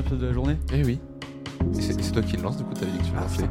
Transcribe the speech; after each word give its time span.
épisode 0.00 0.18
de 0.20 0.26
la 0.26 0.32
journée? 0.32 0.56
Eh 0.72 0.84
oui. 0.84 0.98
C'est 1.72 2.12
toi 2.12 2.22
qui 2.22 2.36
le 2.36 2.42
lance, 2.42 2.56
du 2.56 2.64
coup, 2.64 2.74
t'avais 2.74 2.90
dit 2.92 2.98
que 2.98 3.04
tu 3.04 3.10
Ah, 3.16 3.20
lançais. 3.22 3.48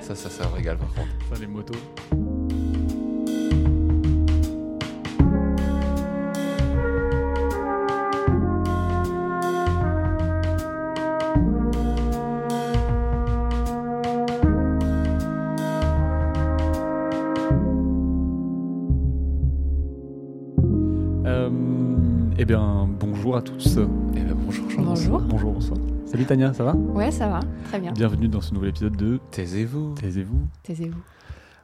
ça, 0.00 0.14
ça, 0.14 0.30
ça 0.30 0.48
régale 0.48 0.78
par 0.78 0.88
contre. 0.94 1.08
Ça, 1.32 1.40
les 1.40 1.46
motos. 1.46 1.74
Euh, 21.26 21.50
eh 22.38 22.44
bien, 22.44 22.88
bonjour 23.00 23.36
à 23.36 23.42
tous. 23.42 23.65
Salut 26.06 26.24
Tania, 26.24 26.52
ça 26.54 26.64
va 26.64 26.74
Ouais, 26.74 27.10
ça 27.10 27.28
va, 27.28 27.40
très 27.64 27.80
bien. 27.80 27.92
Bienvenue 27.92 28.28
dans 28.28 28.40
ce 28.40 28.54
nouvel 28.54 28.70
épisode 28.70 28.96
de 28.96 29.18
Taisez-vous. 29.30 29.94
Taisez-vous. 29.94 30.40
Taisez-vous. 30.62 31.00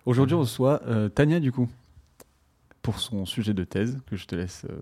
Aujourd'hui, 0.05 0.35
on 0.35 0.41
reçoit 0.41 0.83
euh, 0.87 1.09
Tania, 1.09 1.41
du 1.41 1.53
coup, 1.53 1.69
pour 2.83 2.99
son 2.99 3.25
sujet 3.25 3.55
de 3.55 3.65
thèse, 3.65 3.99
que 4.07 4.17
je 4.17 4.27
te 4.27 4.35
laisse. 4.35 4.65
euh, 4.69 4.75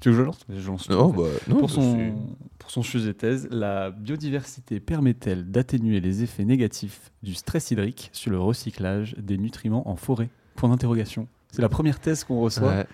Tu 0.00 0.10
veux 0.10 0.14
que 0.14 0.20
je 0.20 0.26
lance? 0.26 0.38
Je 0.48 0.66
lance 0.68 0.86
tout, 0.86 0.92
Non, 0.92 1.00
en 1.06 1.12
fait. 1.12 1.16
bah, 1.18 1.28
non. 1.48 1.56
pour, 1.58 1.68
bah, 1.68 1.74
son, 1.74 2.14
pour 2.58 2.70
son 2.70 2.82
sujet 2.82 3.08
de 3.08 3.12
thèse, 3.12 3.48
la 3.50 3.90
biodiversité 3.90 4.78
permet-elle 4.80 5.50
d'atténuer 5.50 6.00
les 6.00 6.22
effets 6.22 6.44
négatifs 6.44 7.10
du 7.22 7.34
stress 7.34 7.70
hydrique 7.72 8.10
sur 8.12 8.30
le 8.30 8.38
recyclage 8.40 9.14
des 9.18 9.38
nutriments 9.38 9.88
en 9.90 9.96
forêt? 9.96 10.28
Point 10.54 10.68
d'interrogation. 10.68 11.26
C'est 11.50 11.62
la 11.62 11.68
première 11.68 11.98
thèse 11.98 12.22
qu'on 12.22 12.40
reçoit 12.40 12.68
Ouais, 12.68 12.86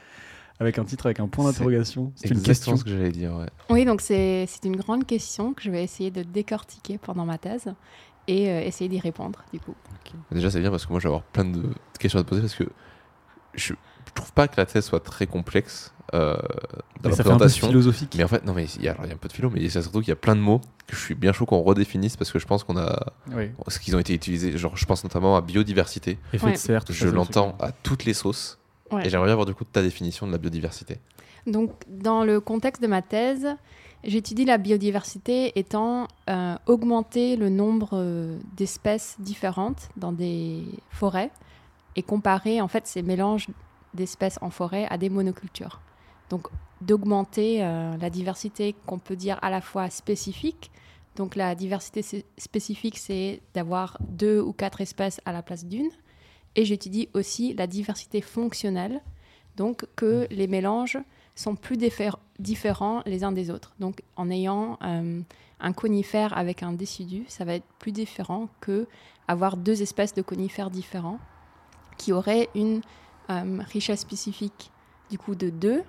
avec 0.60 0.78
un 0.78 0.84
titre 0.84 1.06
avec 1.06 1.20
un 1.20 1.28
point 1.28 1.44
C'est 1.46 1.52
d'interrogation. 1.52 2.12
C'est 2.16 2.30
une 2.30 2.42
question. 2.42 2.76
ce 2.76 2.84
que 2.84 2.90
j'allais 2.90 3.10
dire, 3.10 3.34
ouais. 3.34 3.46
Oui, 3.70 3.84
donc 3.84 4.00
c'est 4.00 4.46
c'est 4.46 4.64
une 4.64 4.76
grande 4.76 5.06
question 5.06 5.52
que 5.54 5.62
je 5.62 5.70
vais 5.70 5.82
essayer 5.84 6.10
de 6.10 6.22
décortiquer 6.22 6.98
pendant 6.98 7.24
ma 7.26 7.38
thèse 7.38 7.72
et 8.28 8.48
euh, 8.50 8.60
essayer 8.62 8.88
d'y 8.88 8.98
répondre, 8.98 9.44
du 9.52 9.60
coup. 9.60 9.74
Déjà, 10.32 10.50
c'est 10.50 10.60
bien 10.60 10.70
parce 10.70 10.84
que 10.86 10.90
moi, 10.90 10.98
je 10.98 11.04
vais 11.04 11.08
avoir 11.14 11.22
plein 11.22 11.44
de 11.44 11.62
questions 11.98 12.18
à 12.18 12.24
te 12.24 12.28
poser 12.28 12.40
parce 12.40 12.54
que 12.54 12.64
je, 13.54 13.74
trouve 14.14 14.32
pas 14.32 14.48
que 14.48 14.54
la 14.56 14.64
thèse 14.66 14.84
soit 14.84 15.00
très 15.00 15.26
complexe 15.26 15.92
euh, 16.14 16.34
dans 16.36 16.40
Mais 17.04 17.10
la 17.10 17.16
ça 17.16 17.22
fait 17.22 17.28
un 17.28 17.32
peu 17.34 17.38
présentation. 17.40 17.68
philosophique. 17.68 18.14
Mais 18.16 18.24
en 18.24 18.28
fait, 18.28 18.44
non, 18.44 18.54
mais 18.54 18.64
il 18.76 18.82
y, 18.82 18.88
a, 18.88 18.96
y 19.06 19.12
un 19.12 19.16
peu 19.16 19.28
de 19.28 19.32
philo, 19.32 19.50
mais 19.50 19.68
c'est 19.68 19.82
surtout 19.82 20.00
qu'il 20.00 20.08
y 20.08 20.12
a 20.12 20.16
plein 20.16 20.34
de 20.34 20.40
mots 20.40 20.60
que 20.86 20.96
je 20.96 21.00
suis 21.00 21.14
bien 21.14 21.32
chaud 21.32 21.44
qu'on 21.46 21.60
redéfinisse 21.60 22.16
parce 22.16 22.32
que 22.32 22.38
je 22.38 22.46
pense 22.46 22.64
qu'on 22.64 22.76
a. 22.78 23.12
Oui. 23.32 23.50
Ce 23.68 23.78
qu'ils 23.78 23.94
ont 23.94 23.98
été 23.98 24.14
utilisés, 24.14 24.56
genre, 24.56 24.76
je 24.76 24.86
pense 24.86 25.04
notamment 25.04 25.36
à 25.36 25.40
biodiversité. 25.42 26.18
Effet 26.32 26.46
Ouais. 26.46 26.52
de 26.52 26.56
serre, 26.56 26.82
Je 26.88 26.92
c'est 26.94 27.04
le 27.04 27.10
l'entends 27.12 27.56
à 27.60 27.72
toutes 27.72 28.04
les 28.06 28.14
sauces. 28.14 28.58
Ouais. 28.92 29.06
Et 29.06 29.10
j'aimerais 29.10 29.26
bien 29.26 29.32
avoir 29.32 29.46
du 29.46 29.54
coup 29.54 29.64
ta 29.64 29.82
définition 29.82 30.26
de 30.26 30.32
la 30.32 30.38
biodiversité. 30.38 30.98
Donc, 31.46 31.70
dans 31.88 32.24
le 32.24 32.40
contexte 32.40 32.82
de 32.82 32.88
ma 32.88 33.02
thèse, 33.02 33.48
j'étudie 34.04 34.44
la 34.44 34.58
biodiversité 34.58 35.58
étant 35.58 36.08
euh, 36.28 36.56
augmenter 36.66 37.36
le 37.36 37.48
nombre 37.48 37.90
euh, 37.92 38.38
d'espèces 38.56 39.16
différentes 39.20 39.88
dans 39.96 40.12
des 40.12 40.64
forêts 40.90 41.30
et 41.94 42.02
comparer 42.02 42.60
en 42.60 42.68
fait 42.68 42.86
ces 42.86 43.02
mélanges 43.02 43.46
d'espèces 43.94 44.38
en 44.42 44.50
forêt 44.50 44.86
à 44.90 44.98
des 44.98 45.08
monocultures. 45.08 45.80
Donc, 46.30 46.48
d'augmenter 46.80 47.64
euh, 47.64 47.96
la 47.96 48.10
diversité 48.10 48.74
qu'on 48.86 48.98
peut 48.98 49.16
dire 49.16 49.38
à 49.42 49.50
la 49.50 49.60
fois 49.60 49.88
spécifique. 49.88 50.70
Donc, 51.14 51.36
la 51.36 51.54
diversité 51.54 52.24
spécifique, 52.36 52.98
c'est 52.98 53.40
d'avoir 53.54 53.96
deux 54.00 54.40
ou 54.40 54.52
quatre 54.52 54.80
espèces 54.80 55.20
à 55.24 55.32
la 55.32 55.42
place 55.42 55.64
d'une. 55.64 55.88
Et 56.56 56.64
j'étudie 56.64 57.08
aussi 57.14 57.54
la 57.54 57.66
diversité 57.66 58.20
fonctionnelle, 58.20 59.00
donc 59.56 59.86
que 59.94 60.26
les 60.30 60.48
mélanges 60.48 60.98
sont 61.34 61.54
plus 61.54 61.76
diffé- 61.76 62.16
différents 62.38 63.02
les 63.06 63.24
uns 63.24 63.32
des 63.32 63.50
autres. 63.50 63.74
Donc, 63.78 64.02
en 64.16 64.30
ayant 64.30 64.78
euh, 64.82 65.20
un 65.60 65.72
conifère 65.72 66.36
avec 66.36 66.62
un 66.62 66.72
décidu, 66.72 67.24
ça 67.28 67.44
va 67.44 67.54
être 67.54 67.66
plus 67.78 67.92
différent 67.92 68.48
que 68.60 68.86
avoir 69.28 69.56
deux 69.56 69.82
espèces 69.82 70.14
de 70.14 70.22
conifères 70.22 70.70
différents 70.70 71.18
qui 71.98 72.12
auraient 72.12 72.48
une 72.54 72.80
euh, 73.30 73.58
richesse 73.70 74.00
spécifique 74.00 74.70
du 75.10 75.18
coup 75.18 75.34
de 75.34 75.50
deux, 75.50 75.82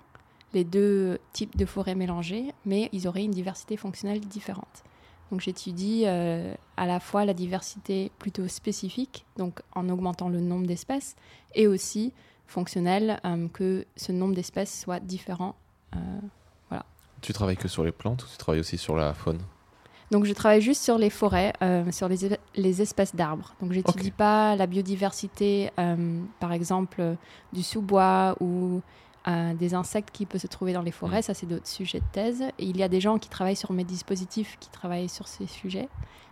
les 0.53 0.63
deux 0.63 1.17
types 1.33 1.57
de 1.57 1.66
forêts 1.66 1.95
mélangées, 1.95 2.53
mais 2.66 2.89
ils 2.91 3.07
auraient 3.07 3.23
une 3.23 3.31
diversité 3.31 3.77
fonctionnelle 3.77 4.19
différente. 4.22 4.83
Donc 5.31 5.41
j'étudie 5.41 6.03
euh, 6.05 6.53
à 6.77 6.85
la 6.85 6.99
fois 6.99 7.25
la 7.25 7.33
diversité 7.33 8.11
plutôt 8.19 8.47
spécifique, 8.47 9.25
donc 9.38 9.59
en 9.75 9.89
augmentant 9.89 10.29
le 10.29 10.39
nombre 10.39 10.65
d'espèces, 10.67 11.15
et 11.53 11.67
aussi 11.67 12.13
fonctionnelle, 12.47 13.19
euh, 13.25 13.47
que 13.49 13.85
ce 13.97 14.11
nombre 14.13 14.33
d'espèces 14.35 14.79
soit 14.81 14.99
différent. 14.99 15.55
Euh, 15.95 15.99
Tu 17.21 17.33
travailles 17.33 17.57
que 17.57 17.67
sur 17.67 17.83
les 17.83 17.91
plantes 17.91 18.23
ou 18.23 18.27
tu 18.27 18.38
travailles 18.38 18.59
aussi 18.59 18.77
sur 18.77 18.95
la 18.95 19.13
faune? 19.13 19.39
Donc 20.11 20.23
je 20.25 20.31
travaille 20.33 20.61
juste 20.61 20.83
sur 20.83 20.97
les 20.99 21.09
forêts, 21.09 21.51
sur 21.91 22.07
les, 22.07 22.25
es- 22.25 22.39
les 22.55 22.81
espèces 22.81 23.13
d'arbres. 23.15 23.55
Donc 23.59 23.73
j'étudie 23.73 24.09
Ok. 24.09 24.13
pas 24.17 24.55
la 24.55 24.67
biodiversité, 24.67 25.71
par 26.39 26.53
exemple, 26.53 27.17
du 27.51 27.63
sous-bois 27.63 28.35
ou 28.39 28.81
euh, 29.27 29.53
des 29.53 29.73
insectes 29.73 30.09
qui 30.11 30.25
peuvent 30.25 30.39
se 30.41 30.47
trouver 30.47 30.73
dans 30.73 30.81
les 30.81 30.91
forêts. 30.91 31.19
Mm. 31.19 31.23
Ça, 31.23 31.33
c'est 31.33 31.45
d'autres 31.47 31.67
sujets 31.67 31.99
de 31.99 32.05
thèse. 32.11 32.41
Et 32.59 32.65
il 32.65 32.77
y 32.77 32.83
a 32.83 32.88
des 32.88 33.01
gens 33.01 33.17
qui 33.17 33.29
travaillent 33.29 33.55
sur 33.55 33.73
mes 33.73 33.83
dispositifs 33.83 34.57
qui 34.59 34.69
travaillent 34.69 35.09
sur 35.09 35.27
ces 35.27 35.47
sujets. 35.47 35.89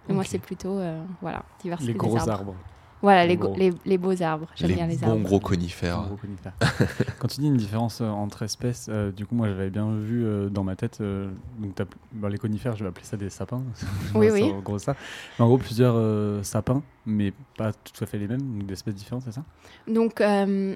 Mais 0.07 0.13
moi, 0.15 0.23
c'est 0.23 0.39
plutôt, 0.39 0.77
euh, 0.77 1.03
voilà, 1.21 1.43
diversité 1.61 1.87
Les 1.87 1.93
des 1.93 1.99
gros 1.99 2.17
arbres. 2.17 2.31
arbres. 2.31 2.55
Voilà, 3.01 3.25
les, 3.27 3.37
les, 3.57 3.71
les 3.85 3.97
beaux 3.99 4.19
arbres. 4.23 4.47
J'aime 4.55 4.69
Les 4.69 4.75
bien 4.75 4.87
les 4.87 4.95
bons 4.95 5.09
arbres. 5.11 5.21
gros 5.23 5.39
conifères. 5.39 6.01
Gros 6.07 6.15
conifères. 6.15 6.53
Quand 7.19 7.27
tu 7.27 7.39
dis 7.41 7.47
une 7.47 7.57
différence 7.57 8.01
euh, 8.01 8.05
entre 8.07 8.41
espèces, 8.43 8.87
euh, 8.89 9.11
du 9.11 9.25
coup, 9.27 9.35
moi 9.35 9.47
j'avais 9.47 9.69
bien 9.69 9.93
vu 9.95 10.25
euh, 10.25 10.49
dans 10.49 10.63
ma 10.63 10.75
tête, 10.75 10.99
euh, 11.01 11.29
donc 11.59 11.75
bah, 12.13 12.29
les 12.29 12.37
conifères, 12.37 12.75
je 12.75 12.83
vais 12.83 12.89
appeler 12.89 13.05
ça 13.05 13.17
des 13.17 13.29
sapins. 13.29 13.61
Oui, 14.15 14.29
oui. 14.31 14.43
En 14.43 14.59
gros, 14.61 14.79
ça. 14.79 14.95
Mais 15.37 15.45
en 15.45 15.47
gros, 15.49 15.57
plusieurs 15.59 15.93
euh, 15.97 16.41
sapins, 16.41 16.81
mais 17.05 17.31
pas 17.57 17.73
tout 17.73 18.03
à 18.03 18.07
fait 18.07 18.17
les 18.17 18.27
mêmes, 18.27 18.41
donc 18.41 18.65
d'espèces 18.65 18.95
différentes, 18.95 19.23
c'est 19.25 19.33
ça? 19.33 19.43
Donc, 19.87 20.21
euh, 20.21 20.75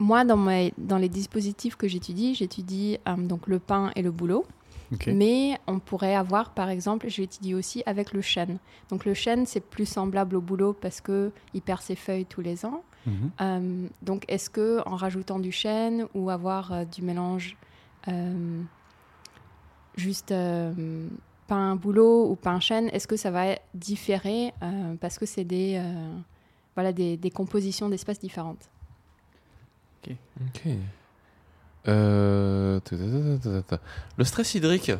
moi, 0.00 0.24
dans, 0.24 0.36
mes- 0.36 0.74
dans 0.78 0.98
les 0.98 1.08
dispositifs 1.08 1.76
que 1.76 1.86
j'étudie, 1.86 2.34
j'étudie 2.34 2.98
euh, 3.06 3.14
donc 3.16 3.46
le 3.46 3.60
pin 3.60 3.92
et 3.94 4.02
le 4.02 4.10
bouleau. 4.10 4.44
Ok. 4.92 5.06
Mais 5.14 5.56
on 5.68 5.78
pourrait 5.78 6.16
avoir, 6.16 6.50
par 6.50 6.68
exemple, 6.68 7.08
j'étudie 7.08 7.54
aussi 7.54 7.84
avec 7.86 8.12
le 8.12 8.20
chêne. 8.22 8.58
Donc 8.88 9.04
le 9.04 9.14
chêne, 9.14 9.46
c'est 9.46 9.60
plus 9.60 9.86
semblable 9.86 10.34
au 10.34 10.40
bouleau 10.40 10.72
parce 10.72 11.00
que 11.00 11.30
il 11.54 11.62
perd 11.62 11.80
ses 11.80 11.94
feuilles 11.94 12.26
tous 12.26 12.40
les 12.40 12.64
ans. 12.66 12.82
Mhm. 13.06 13.30
Euh, 13.40 13.86
donc 14.02 14.24
est-ce 14.26 14.50
que 14.50 14.80
en 14.86 14.96
rajoutant 14.96 15.38
du 15.38 15.52
chêne 15.52 16.06
ou 16.14 16.28
avoir 16.28 16.72
euh, 16.72 16.84
du 16.84 17.02
mélange 17.02 17.56
juste 19.96 20.34
pain 21.46 21.76
bouleau 21.76 22.30
ou 22.30 22.34
pain 22.36 22.58
chêne, 22.60 22.88
est-ce 22.92 23.06
que 23.06 23.16
ça 23.16 23.30
va 23.30 23.56
différer 23.74 24.52
parce 25.00 25.18
que 25.18 25.26
c'est 25.26 25.44
des 25.44 25.80
voilà 26.74 26.92
des, 26.92 27.16
des 27.16 27.30
compositions 27.30 27.88
d'espèces 27.88 28.18
différentes? 28.20 28.70
Ok. 30.08 30.66
Euh. 31.88 32.80
Le 34.16 34.24
stress 34.24 34.54
hydrique, 34.54 34.92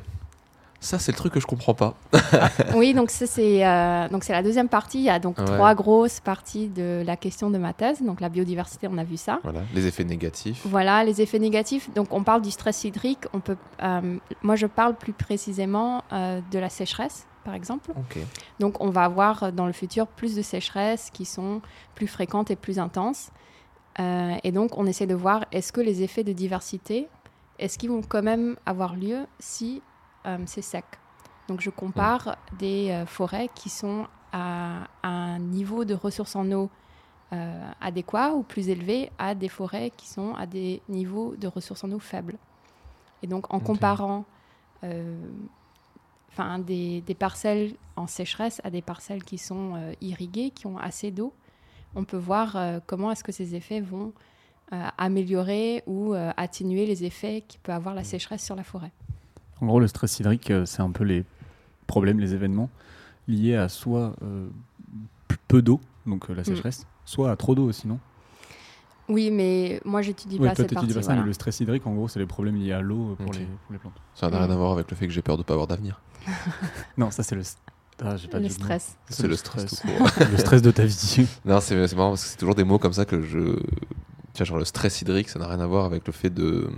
ça 0.81 0.99
c'est 0.99 1.13
le 1.13 1.17
truc 1.17 1.35
que 1.35 1.41
je 1.41 1.47
comprends 1.47 1.75
pas. 1.75 1.95
oui, 2.75 2.95
donc 2.95 3.11
ça, 3.11 3.27
c'est 3.27 3.67
euh, 3.67 4.09
donc 4.09 4.25
c'est 4.25 4.33
la 4.33 4.43
deuxième 4.43 4.69
partie. 4.69 4.99
Il 4.99 5.05
y 5.05 5.11
a 5.11 5.19
donc 5.19 5.39
Ouais. 5.39 5.45
trois 5.45 5.75
grosses 5.75 6.21
parties 6.21 6.69
de 6.69 7.03
la 7.07 7.17
question 7.17 7.51
de 7.51 7.59
ma 7.59 7.73
thèse. 7.75 8.01
Donc 8.03 8.21
la 8.21 8.29
biodiversité, 8.31 8.89
on 8.91 8.97
a 8.99 9.05
vu 9.05 9.17
ça. 9.19 9.41
Voilà, 9.43 9.61
les 9.75 9.87
effets 9.87 10.05
négatifs. 10.05 10.63
Voilà, 10.65 11.05
les 11.05 11.21
effets 11.21 11.39
négatifs. 11.39 11.93
Donc, 11.95 12.13
on 12.13 12.23
parle 12.25 12.41
du 12.43 12.51
stress 12.51 12.85
hydrique. 12.85 13.25
On 13.35 13.41
peut, 13.41 13.57
euh, 13.83 14.17
moi, 14.43 14.57
je 14.57 14.67
parle 14.67 14.95
plus 14.95 15.13
précisément 15.13 16.03
euh, 16.13 16.41
de 16.51 16.59
la 16.59 16.71
sécheresse, 16.71 17.27
par 17.45 17.55
exemple. 17.55 17.91
Ok. 17.91 18.19
Donc, 18.59 18.81
on 18.81 18.89
va 18.89 19.05
avoir 19.05 19.53
dans 19.53 19.67
le 19.67 19.73
futur 19.75 20.07
plus 20.07 20.35
de 20.35 20.43
sécheresses 20.43 21.11
qui 21.13 21.27
sont 21.27 21.61
plus 21.95 22.07
fréquentes 22.07 22.51
et 22.51 22.57
plus 22.57 22.79
intenses. 22.79 23.31
Euh, 23.99 24.37
et 24.45 24.53
donc, 24.53 24.79
on 24.79 24.87
essaie 24.87 25.07
de 25.07 25.15
voir 25.15 25.47
est-ce 25.53 25.73
que 25.73 25.81
les 25.81 26.03
effets 26.03 26.25
de 26.25 26.33
diversité, 26.33 27.09
est-ce 27.59 27.79
qu'ils 27.79 27.91
vont 27.91 28.03
quand 28.03 28.23
même 28.23 28.57
avoir 28.67 28.95
lieu 28.95 29.27
si 29.39 29.83
euh, 30.27 30.39
c'est 30.47 30.63
sec? 30.63 30.85
Donc, 31.49 31.61
je 31.61 31.71
compare 31.71 32.37
des 32.59 32.91
euh, 32.91 33.07
forêts 33.07 33.51
qui 33.55 33.69
sont 33.69 34.07
à, 34.33 34.85
à 35.03 35.09
un 35.09 35.39
niveau 35.41 35.85
de 35.85 35.95
ressources 35.95 36.37
en 36.37 36.51
eau 36.53 36.71
adéquat 37.81 38.35
ou 38.35 38.43
plus 38.43 38.71
élevé 38.71 39.13
à 39.17 39.37
des 39.37 39.49
forêts 39.49 39.93
qui 39.97 40.09
sont 40.09 40.35
à 40.35 40.47
des 40.47 40.83
niveaux 40.89 41.37
de 41.37 41.47
ressources 41.47 41.85
en 41.85 41.93
eau 41.93 42.01
faibles. 42.01 42.37
Et 43.23 43.29
donc, 43.29 43.55
en 43.55 43.61
comparant 43.61 44.25
des, 44.83 47.01
des 47.03 47.15
parcelles 47.15 47.77
en 47.95 48.09
sécheresse 48.09 48.61
à 48.65 48.71
des 48.71 48.83
parcelles 48.83 49.23
qui 49.23 49.39
sont 49.39 49.81
irriguées, 50.01 50.51
qui 50.51 50.67
ont 50.67 50.77
assez 50.77 51.13
d'eau, 51.13 51.33
on 51.95 52.05
peut 52.05 52.17
voir 52.17 52.57
euh, 52.57 52.79
comment 52.87 53.11
est-ce 53.11 53.25
que 53.25 53.33
ces 53.33 53.55
effets 53.55 53.81
vont 53.81 54.13
euh, 54.73 54.87
améliorer 54.99 55.83
ou 55.87 56.15
euh, 56.15 56.31
atténuer 56.37 56.87
les 56.87 57.05
effets 57.05 57.43
qui 57.47 57.59
peut 57.59 57.73
avoir 57.73 57.95
la 57.95 58.05
sécheresse 58.05 58.45
sur 58.45 58.55
la 58.57 58.63
forêt. 58.65 58.93
En 59.61 59.67
gros, 59.67 59.81
le 59.81 59.89
stress 59.89 60.19
hydrique, 60.21 60.53
c'est 60.65 60.81
un 60.83 60.91
peu 60.91 61.05
les 61.05 61.25
problèmes, 61.87 62.21
les 62.21 62.35
événements 62.35 62.71
liés 63.29 63.57
à 63.57 63.69
soit 63.69 64.15
euh, 64.23 64.49
peu 65.49 65.61
d'eau, 65.63 65.81
donc 66.07 66.31
euh, 66.31 66.35
la 66.35 66.45
sécheresse, 66.45 66.87
soit 67.05 67.31
à 67.31 67.37
trop 67.37 67.55
d'eau 67.55 67.65
aussi, 67.67 67.87
non? 67.89 67.99
Oui, 69.09 69.31
mais 69.33 69.81
moi 69.85 70.03
j'étudie 70.03 70.39
Ouais, 70.39 70.49
pas 70.51 70.55
toi, 70.55 70.65
cette 70.65 70.75
partie. 70.75 70.95
pas 70.95 71.03
ça, 71.03 71.07
voilà. 71.09 71.21
mais 71.23 71.27
le 71.27 71.33
stress 71.33 71.59
hydrique, 71.59 71.85
en 71.87 71.95
gros, 71.95 72.07
c'est 72.07 72.21
les 72.21 72.27
problèmes 72.27 72.55
liés 72.57 72.73
à 72.73 72.81
l'eau 72.81 73.17
pour, 73.17 73.33
les, 73.33 73.41
pour 73.45 73.73
les 73.73 73.79
plantes. 73.79 74.01
Ça 74.15 74.31
n'a 74.31 74.39
rien 74.39 74.47
Mm. 74.47 74.53
à 74.53 74.57
voir 74.57 74.73
avec 74.73 74.89
le 74.89 74.97
fait 74.97 75.09
que 75.09 75.13
j'ai 75.13 75.21
peur 75.23 75.37
de 75.37 75.43
pas 75.43 75.55
avoir 75.55 75.67
d'avenir. 75.67 76.01
Non, 76.97 77.11
ça, 77.11 77.25
c'est 77.25 77.35
le. 77.35 77.43
Ah, 78.03 78.15
pas 78.31 78.39
Le 78.39 78.49
stress. 78.49 78.97
C'est 79.09 79.27
le 79.27 79.37
stress 79.37 79.67
tout 79.67 79.77
court. 79.89 80.09
le 80.31 80.37
stress 80.39 80.63
de 80.63 80.71
ta 80.71 80.85
vie. 80.85 81.27
Non, 81.45 81.61
c'est 81.61 81.87
c'est 81.87 81.97
marrant 81.97 82.11
parce 82.11 82.25
que 82.25 82.31
c'est 82.31 82.37
toujours 82.39 82.55
des 82.55 82.65
mots 82.65 82.79
comme 82.79 82.93
ça 82.93 83.05
que 83.05 83.21
je. 83.23 83.39
Tu 84.33 84.39
vois, 84.39 84.45
genre 84.47 84.59
le 84.59 84.65
stress 84.65 85.03
hydrique, 85.03 85.29
ça 85.29 85.39
n'a 85.39 85.47
rien 85.49 85.61
à 85.61 85.67
voir 85.67 85.85
avec 85.85 86.07
le 86.07 86.13
fait 86.13 86.31
de. 86.31 86.69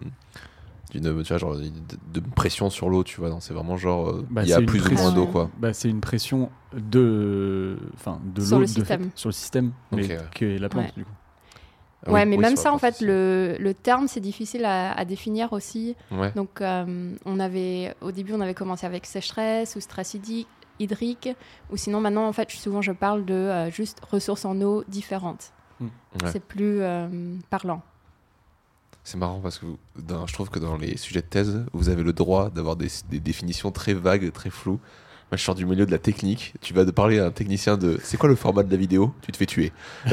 D'une 0.93 1.23
tu 1.23 1.29
vois, 1.29 1.39
genre, 1.39 1.57
de, 1.57 1.71
de 2.13 2.21
pression 2.35 2.69
sur 2.69 2.91
l'eau, 2.91 3.03
tu 3.03 3.19
vois. 3.21 3.31
Non, 3.31 3.41
c'est 3.41 3.55
vraiment 3.55 3.77
genre. 3.79 4.09
euh, 4.11 4.27
Bah, 4.31 4.43
il 4.43 4.49
y 4.49 4.53
a 4.53 4.61
plus 4.61 4.81
ou 4.81 4.85
pression- 4.85 5.03
moins 5.05 5.13
d'eau, 5.13 5.27
quoi. 5.27 5.51
Bah, 5.59 5.73
c'est 5.73 5.89
une 5.89 6.01
pression 6.03 6.51
de, 6.75 7.79
enfin, 7.95 8.21
de 8.25 8.41
Sur 8.43 8.59
l'eau 8.59 8.67
le 8.67 9.11
sur 9.15 9.29
le 9.29 9.33
système, 9.33 9.73
mais 9.91 10.07
ouais. 10.07 10.19
que 10.35 10.45
la 10.45 10.69
plante 10.69 10.87
Ouais. 10.87 10.93
du 10.97 11.05
coup. 11.05 11.11
Ah 12.05 12.11
ouais, 12.13 12.23
oui, 12.25 12.29
mais 12.31 12.37
oui, 12.37 12.43
même 12.43 12.57
ça, 12.57 12.73
en 12.75 12.79
fait, 12.79 13.01
le, 13.01 13.57
le 13.61 13.75
terme, 13.75 14.09
c'est 14.09 14.21
difficile 14.21 14.65
à, 14.65 14.93
à 14.93 15.05
définir 15.05 15.53
aussi. 15.53 15.95
Ouais. 16.11 16.33
Donc, 16.35 16.61
euh, 16.61 17.15
on 17.25 17.39
avait, 17.39 17.95
au 18.01 18.11
début, 18.11 18.33
on 18.35 18.41
avait 18.41 18.55
commencé 18.55 18.85
avec 18.85 19.07
sécheresse 19.07 19.77
ou 19.77 19.81
stress 19.81 20.15
hydri- 20.17 20.47
hydrique, 20.79 21.29
ou 21.71 21.77
sinon, 21.77 22.01
maintenant, 22.01 22.27
en 22.29 22.33
fait, 22.33 22.51
souvent, 22.51 22.83
je 22.83 22.93
parle 22.93 23.25
de 23.25 23.35
euh, 23.35 23.71
juste 23.71 24.01
ressources 24.11 24.45
en 24.45 24.61
eau 24.61 24.85
différentes. 24.89 25.53
Ouais. 25.81 25.89
C'est 26.31 26.43
plus 26.45 26.81
euh, 26.83 27.09
parlant. 27.51 27.83
C'est 29.05 29.17
marrant 29.19 29.41
parce 29.41 29.59
que 29.59 29.67
vous- 29.67 29.79
dans- 30.01 30.27
je 30.29 30.33
trouve 30.33 30.49
que 30.49 30.61
dans 30.61 30.77
les 30.77 30.97
sujets 30.97 31.23
de 31.23 31.27
thèse, 31.27 31.65
vous 31.73 31.89
avez 31.89 32.05
le 32.05 32.13
droit 32.13 32.51
d'avoir 32.51 32.77
des, 32.77 32.87
des 33.11 33.19
définitions 33.19 33.73
très 33.73 33.95
vagues, 33.95 34.31
très 34.33 34.51
floues. 34.51 34.79
Moi, 35.31 35.39
je 35.39 35.43
sors 35.43 35.55
du 35.57 35.65
milieu 35.67 35.87
de 35.87 35.91
la 35.91 35.99
technique. 35.99 36.55
Tu 36.61 36.73
vas 36.75 36.85
de 36.85 36.91
parler 36.93 37.19
à 37.19 37.25
un 37.27 37.31
technicien 37.33 37.77
de 37.79 37.99
c'est 38.03 38.17
quoi 38.19 38.29
le 38.29 38.37
format 38.37 38.63
de 38.63 38.71
la 38.71 38.77
vidéo? 38.77 39.13
Tu 39.23 39.33
te 39.33 39.37
fais 39.39 39.47
tuer. 39.47 39.73
On 40.07 40.11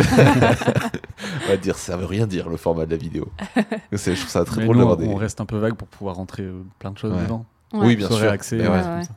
va 1.50 1.58
te 1.58 1.62
dire 1.62 1.78
ça 1.78 1.98
veut 1.98 2.06
rien 2.06 2.26
dire 2.26 2.50
le 2.50 2.58
format 2.58 2.86
de 2.86 2.92
la 2.92 2.98
vidéo. 2.98 3.28
Je 3.92 3.98
trouve 3.98 4.16
ça 4.30 4.46
très 4.46 4.62
Mais 4.62 4.64
drôle 4.64 4.78
nous, 4.78 4.82
d'avoir 4.82 4.98
des. 4.98 5.08
on 5.08 5.16
reste 5.16 5.42
un 5.42 5.46
peu 5.46 5.58
vague 5.58 5.76
pour 5.76 5.88
pouvoir 5.88 6.16
rentrer 6.16 6.44
euh, 6.44 6.64
plein 6.80 6.92
de 6.92 6.98
choses 6.98 7.14
Ouais. 7.14 7.24
dedans. 7.24 7.46
Ouais. 7.74 7.88
Oui, 7.88 7.96
bien 7.96 8.08
sûr. 8.08 8.18
euh, 8.18 8.32
ouais. 8.32 8.68
Ouais, 8.70 9.04
ça. 9.04 9.10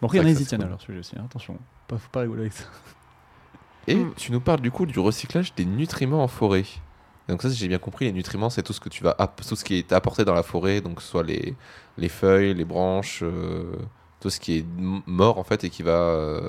Bon, 0.00 0.06
après, 0.08 0.18
il 0.18 0.20
y 0.20 0.54
en 0.56 0.60
a, 0.60 0.64
à 0.64 0.68
leur 0.68 0.80
sujet 0.80 0.98
aussi. 0.98 1.14
hein, 1.18 1.22
Attention, 1.24 1.58
pas, 1.88 1.96
faut 1.98 2.10
pas 2.10 2.20
rigoler 2.20 2.42
avec 2.42 2.52
ça. 2.52 2.64
Et 3.88 3.94
Mm. 3.96 4.12
tu 4.16 4.32
nous 4.32 4.40
parles 4.40 4.60
du 4.60 4.70
coup 4.70 4.84
du 4.86 4.98
recyclage 4.98 5.54
des 5.54 5.64
nutriments 5.64 6.22
en 6.22 6.28
forêt. 6.28 6.64
Donc 7.28 7.42
ça, 7.42 7.50
si 7.50 7.56
j'ai 7.56 7.68
bien 7.68 7.78
compris, 7.78 8.04
les 8.04 8.12
nutriments, 8.12 8.50
c'est 8.50 8.62
tout 8.62 8.72
ce 8.72 8.80
que 8.80 8.88
tu 8.88 9.02
vas, 9.02 9.16
tout 9.48 9.56
ce 9.56 9.64
qui 9.64 9.76
est 9.76 9.92
apporté 9.92 10.24
dans 10.24 10.34
la 10.34 10.42
forêt, 10.42 10.80
donc 10.80 11.00
soit 11.02 11.22
les, 11.22 11.54
les 11.98 12.08
feuilles, 12.08 12.54
les 12.54 12.64
branches, 12.64 13.20
euh, 13.22 13.64
tout 14.20 14.30
ce 14.30 14.38
qui 14.40 14.58
est 14.58 14.66
mort 15.06 15.38
en 15.38 15.44
fait 15.44 15.64
et 15.64 15.70
qui 15.70 15.82
va 15.82 15.90
euh, 15.92 16.48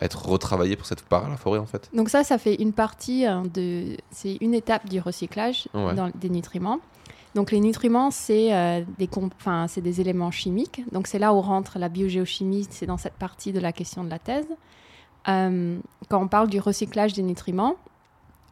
être 0.00 0.26
retravaillé 0.26 0.76
pour 0.76 0.86
cette 0.86 1.02
part 1.02 1.26
à 1.26 1.28
la 1.28 1.36
forêt 1.36 1.58
en 1.58 1.66
fait. 1.66 1.88
Donc 1.94 2.08
ça, 2.08 2.22
ça 2.24 2.38
fait 2.38 2.54
une 2.56 2.72
partie 2.72 3.26
hein, 3.26 3.42
de... 3.52 3.96
C'est 4.10 4.38
une 4.40 4.54
étape 4.54 4.88
du 4.88 5.00
recyclage 5.00 5.68
Ouais. 5.74 5.94
dans- 5.94 6.10
des 6.14 6.30
nutriments. 6.30 6.80
Donc 7.34 7.52
les 7.52 7.60
nutriments, 7.60 8.10
c'est 8.10 8.52
euh, 8.54 8.82
des, 8.98 9.08
des 9.80 10.00
éléments 10.00 10.30
chimiques. 10.30 10.82
Donc 10.92 11.06
c'est 11.06 11.18
là 11.18 11.32
où 11.32 11.40
rentre 11.40 11.78
la 11.78 11.88
biogéochimie, 11.88 12.66
c'est 12.70 12.86
dans 12.86 12.96
cette 12.96 13.14
partie 13.14 13.52
de 13.52 13.60
la 13.60 13.72
question 13.72 14.02
de 14.02 14.10
la 14.10 14.18
thèse. 14.18 14.48
Euh, 15.28 15.78
quand 16.08 16.22
on 16.22 16.28
parle 16.28 16.48
du 16.48 16.60
recyclage 16.60 17.12
des 17.12 17.22
nutriments, 17.22 17.76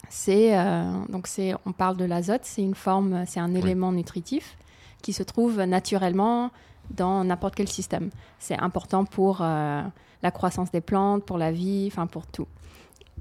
c'est 0.09 0.57
euh, 0.57 0.91
donc 1.09 1.27
c'est 1.27 1.55
on 1.67 1.73
parle 1.73 1.97
de 1.97 2.05
l'azote, 2.05 2.43
c'est 2.45 2.63
une 2.63 2.75
forme, 2.75 3.25
c'est 3.27 3.41
un 3.41 3.55
élément 3.55 3.93
nutritif 3.93 4.57
qui 5.03 5.13
se 5.13 5.23
trouve 5.23 5.63
naturellement 5.63 6.51
dans 6.91 7.25
n'importe 7.25 7.55
quel 7.55 7.69
système. 7.69 8.11
C'est 8.39 8.59
important 8.59 9.05
pour 9.05 9.39
euh, 9.41 9.83
la 10.23 10.31
croissance 10.31 10.71
des 10.71 10.81
plantes, 10.81 11.25
pour 11.25 11.39
la 11.39 11.53
vie, 11.53 11.89
enfin 11.91 12.07
pour 12.07 12.27
tout. 12.27 12.47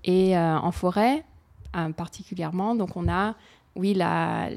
Et 0.03 0.37
en 0.37 0.71
forêt, 0.71 1.25
particulièrement, 1.97 2.75
donc 2.75 2.95
on 2.95 3.09
a, 3.09 3.33
oui, 3.77 3.93
la- 3.93 4.49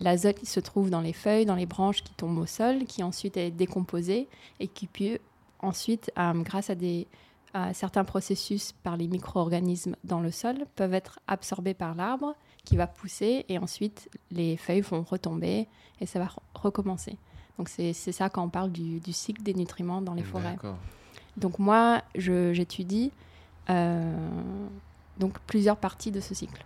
l'azote 0.00 0.36
qui 0.38 0.46
se 0.46 0.60
trouve 0.60 0.90
dans 0.90 1.00
les 1.00 1.12
feuilles, 1.14 1.46
dans 1.46 1.54
les 1.54 1.66
branches 1.66 2.02
qui 2.02 2.12
tombent 2.14 2.38
au 2.38 2.46
sol, 2.46 2.84
qui 2.84 3.02
ensuite 3.02 3.36
est 3.36 3.50
décomposé 3.50 4.28
et 4.60 4.68
qui 4.68 4.86
peut 4.86 5.18
ensuite, 5.60 6.10
euh, 6.18 6.32
grâce 6.42 6.68
à 6.70 6.74
des 6.74 7.06
à 7.54 7.72
certains 7.72 8.04
processus 8.04 8.72
par 8.82 8.98
les 8.98 9.08
micro-organismes 9.08 9.96
dans 10.04 10.20
le 10.20 10.30
sol, 10.30 10.56
peuvent 10.74 10.92
être 10.92 11.18
absorbés 11.26 11.72
par 11.72 11.94
l'arbre 11.94 12.34
qui 12.66 12.76
va 12.76 12.86
pousser 12.86 13.46
et 13.48 13.56
ensuite 13.58 14.10
les 14.30 14.58
feuilles 14.58 14.82
vont 14.82 15.02
retomber 15.02 15.66
et 16.00 16.04
ça 16.06 16.18
va 16.18 16.26
re- 16.26 16.36
recommencer. 16.54 17.16
Donc 17.56 17.70
c'est 17.70 17.94
ça 17.94 18.28
quand 18.28 18.42
on 18.44 18.50
parle 18.50 18.70
du, 18.72 19.00
du 19.00 19.14
cycle 19.14 19.42
des 19.42 19.54
nutriments 19.54 20.02
dans 20.02 20.12
les 20.12 20.22
forêts. 20.22 20.56
Donc 21.38 21.58
moi, 21.58 22.02
j'étudie 22.14 23.10
euh, 23.70 24.28
donc 25.18 25.38
plusieurs 25.46 25.76
parties 25.78 26.10
de 26.10 26.20
ce 26.20 26.34
cycle. 26.34 26.62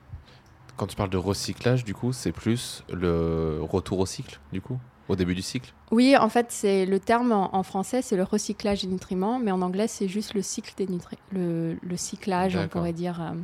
Quand 0.81 0.87
tu 0.87 0.97
parles 0.97 1.11
de 1.11 1.19
recyclage, 1.19 1.85
du 1.85 1.93
coup, 1.93 2.15
c'est 2.15 2.33
plus 2.33 2.85
le 2.91 3.59
retour 3.61 3.99
au 3.99 4.07
cycle, 4.07 4.41
du 4.51 4.63
coup, 4.63 4.79
au 5.09 5.15
début 5.15 5.35
du 5.35 5.43
cycle. 5.43 5.75
Oui, 5.91 6.17
en 6.17 6.31
fait, 6.31 6.47
c'est 6.49 6.87
le 6.87 6.99
terme 6.99 7.33
en, 7.33 7.55
en 7.55 7.63
français, 7.63 8.01
c'est 8.01 8.17
le 8.17 8.23
recyclage 8.23 8.81
des 8.81 8.89
nutriments, 8.89 9.39
mais 9.39 9.51
en 9.51 9.61
anglais, 9.61 9.89
c'est 9.89 10.09
juste 10.09 10.33
le 10.33 10.41
cycle 10.41 10.73
des 10.79 10.87
nutriments, 10.87 11.21
le, 11.33 11.77
le 11.83 11.97
cyclage, 11.99 12.57
on 12.57 12.67
pourrait 12.67 12.95
dire. 12.95 13.21
euh, 13.21 13.35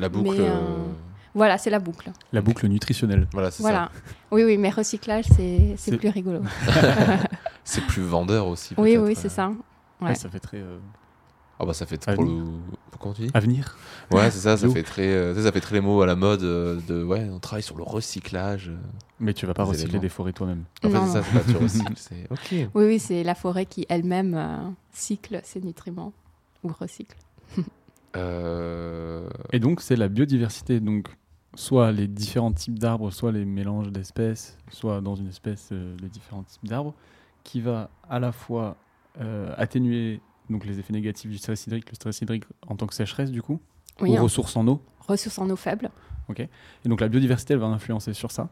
La 0.00 0.08
boucle. 0.08 0.30
Mais, 0.30 0.40
euh, 0.40 0.44
euh, 0.54 0.86
voilà, 1.34 1.58
c'est 1.58 1.68
la 1.68 1.80
boucle. 1.80 2.10
La 2.32 2.40
boucle 2.40 2.66
nutritionnelle. 2.66 3.28
Voilà, 3.34 3.50
c'est 3.50 3.62
Voilà. 3.62 3.90
Oui, 4.30 4.44
oui, 4.44 4.56
mais 4.56 4.70
recyclage, 4.70 5.26
c'est 5.76 5.98
plus 5.98 6.08
rigolo. 6.08 6.40
ça. 6.64 6.80
C'est 7.68 7.82
plus 7.82 8.04
vendeur 8.04 8.46
aussi. 8.46 8.74
Oui, 8.78 8.96
oui, 8.96 9.14
c'est 9.14 9.28
ça. 9.28 9.48
Ouais, 10.00 10.08
Ouais. 10.08 10.14
ça 10.14 10.30
fait 10.30 10.38
très 10.40 10.56
euh, 10.58 10.78
Ah 11.58 11.64
bah 11.64 11.72
ça 11.74 11.86
fait 11.86 11.98
pour 12.04 12.24
oui. 12.24 12.30
le. 12.38 12.44
Comment 13.00 13.14
tu 13.14 13.22
dis? 13.22 13.30
Avenir. 13.34 13.76
Ouais, 14.10 14.30
c'est 14.30 14.38
ça, 14.40 14.56
ça 14.58 14.68
fait 14.68 14.82
très, 14.82 15.06
euh, 15.06 15.34
ça 15.42 15.52
fait 15.52 15.60
très 15.60 15.74
les 15.76 15.80
mots 15.80 16.00
à 16.02 16.06
la 16.06 16.16
mode 16.16 16.42
euh, 16.42 16.80
de 16.88 17.02
ouais, 17.04 17.28
on 17.30 17.38
travaille 17.40 17.62
sur 17.62 17.76
le 17.76 17.82
recyclage. 17.82 18.68
euh. 18.68 18.76
Mais 19.20 19.32
tu 19.34 19.46
vas 19.46 19.54
pas 19.54 19.64
Des 19.64 19.70
recycler 19.70 19.88
éléments. 19.90 20.02
des 20.02 20.08
forêts 20.08 20.32
toi-même. 20.32 20.64
En 20.84 20.88
fait, 20.90 20.94
Non, 20.94 21.06
c'est 21.06 21.22
ça, 21.22 21.38
pas 21.38 21.44
tu 21.50 21.56
recycles, 21.62 21.92
c'est 21.96 22.26
ok. 22.30 22.68
Oui, 22.74 22.84
oui, 22.84 22.98
c'est 22.98 23.22
la 23.22 23.34
forêt 23.34 23.64
qui 23.66 23.86
elle-même 23.88 24.34
euh, 24.34 24.56
cycle 24.92 25.40
ses 25.44 25.60
nutriments 25.60 26.12
ou 26.62 26.68
recycle. 26.68 27.16
Euh, 28.16 29.28
Et 29.52 29.60
donc, 29.60 29.82
c'est 29.82 29.96
la 29.96 30.08
biodiversité. 30.08 30.80
Donc, 30.80 31.08
soit 31.54 31.92
les 31.92 32.06
différents 32.08 32.52
types 32.52 32.78
d'arbres, 32.78 33.10
soit 33.10 33.30
les 33.32 33.44
mélanges 33.44 33.90
d'espèces, 33.92 34.56
soit 34.70 35.00
dans 35.02 35.16
une 35.16 35.28
espèce 35.28 35.68
euh, 35.72 35.94
les 36.00 36.08
différents 36.08 36.42
types 36.42 36.66
d'arbres, 36.66 36.94
qui 37.44 37.60
va 37.60 37.90
à 38.08 38.18
la 38.18 38.32
fois 38.32 38.76
euh, 39.20 39.52
atténuer 39.58 40.20
donc, 40.50 40.64
les 40.64 40.78
effets 40.78 40.92
négatifs 40.92 41.30
du 41.30 41.38
stress 41.38 41.66
hydrique, 41.66 41.88
le 41.90 41.94
stress 41.94 42.20
hydrique 42.20 42.44
en 42.66 42.76
tant 42.76 42.86
que 42.86 42.94
sécheresse, 42.94 43.30
du 43.30 43.42
coup, 43.42 43.60
Oui, 44.00 44.10
ou 44.12 44.16
hein, 44.16 44.20
ressources 44.22 44.56
en 44.56 44.66
eau. 44.68 44.80
ressources 45.06 45.38
en 45.38 45.48
eau 45.50 45.56
faible. 45.56 45.90
Et 46.38 46.88
donc, 46.88 47.00
la 47.00 47.08
biodiversité, 47.08 47.54
elle 47.54 47.60
va 47.60 47.66
influencer 47.66 48.12
sur 48.12 48.30
ça. 48.32 48.48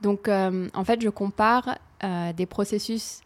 Donc, 0.00 0.28
euh, 0.28 0.68
en 0.74 0.84
fait, 0.84 1.00
je 1.02 1.08
compare 1.10 1.78
euh, 2.02 2.32
des 2.32 2.46
processus 2.46 3.20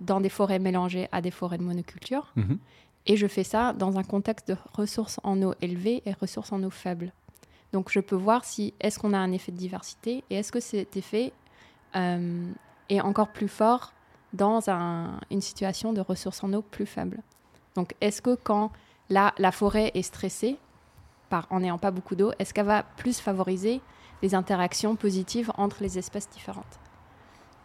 dans 0.00 0.20
des 0.20 0.28
forêts 0.28 0.58
mélangées 0.58 1.08
à 1.10 1.20
des 1.22 1.30
forêts 1.30 1.58
de 1.58 1.62
monoculture. 1.64 2.32
Mhm. 2.36 2.58
Et 3.06 3.16
je 3.16 3.26
fais 3.26 3.44
ça 3.44 3.72
dans 3.72 3.98
un 3.98 4.02
contexte 4.02 4.48
de 4.48 4.56
ressources 4.74 5.18
en 5.24 5.40
eau 5.42 5.54
élevées 5.62 6.02
et 6.04 6.12
ressources 6.12 6.52
en 6.52 6.62
eau 6.62 6.70
faibles. 6.70 7.12
Donc 7.72 7.90
je 7.90 8.00
peux 8.00 8.14
voir 8.16 8.44
si 8.44 8.74
est-ce 8.80 8.98
qu'on 8.98 9.14
a 9.14 9.18
un 9.18 9.32
effet 9.32 9.52
de 9.52 9.56
diversité 9.56 10.22
et 10.28 10.36
est-ce 10.36 10.52
que 10.52 10.60
cet 10.60 10.96
effet 10.98 11.32
euh, 11.96 12.44
est 12.90 13.00
encore 13.00 13.28
plus 13.32 13.48
fort 13.48 13.94
dans 14.34 14.68
un- 14.68 15.18
une 15.30 15.40
situation 15.40 15.92
de 15.92 16.00
ressources 16.02 16.44
en 16.44 16.52
eau 16.52 16.62
plus 16.62 16.86
faible. 16.86 17.20
Donc 17.76 17.94
est-ce 18.00 18.20
que 18.22 18.34
quand 18.34 18.70
la, 19.08 19.32
la 19.38 19.52
forêt 19.52 19.90
est 19.94 20.02
stressée 20.02 20.56
par, 21.28 21.46
en 21.50 21.60
n'ayant 21.60 21.78
pas 21.78 21.90
beaucoup 21.90 22.16
d'eau, 22.16 22.32
est-ce 22.38 22.52
qu'elle 22.54 22.66
va 22.66 22.82
plus 22.82 23.20
favoriser 23.20 23.80
les 24.22 24.34
interactions 24.34 24.96
positives 24.96 25.50
entre 25.56 25.78
les 25.82 25.98
espèces 25.98 26.28
différentes? 26.28 26.78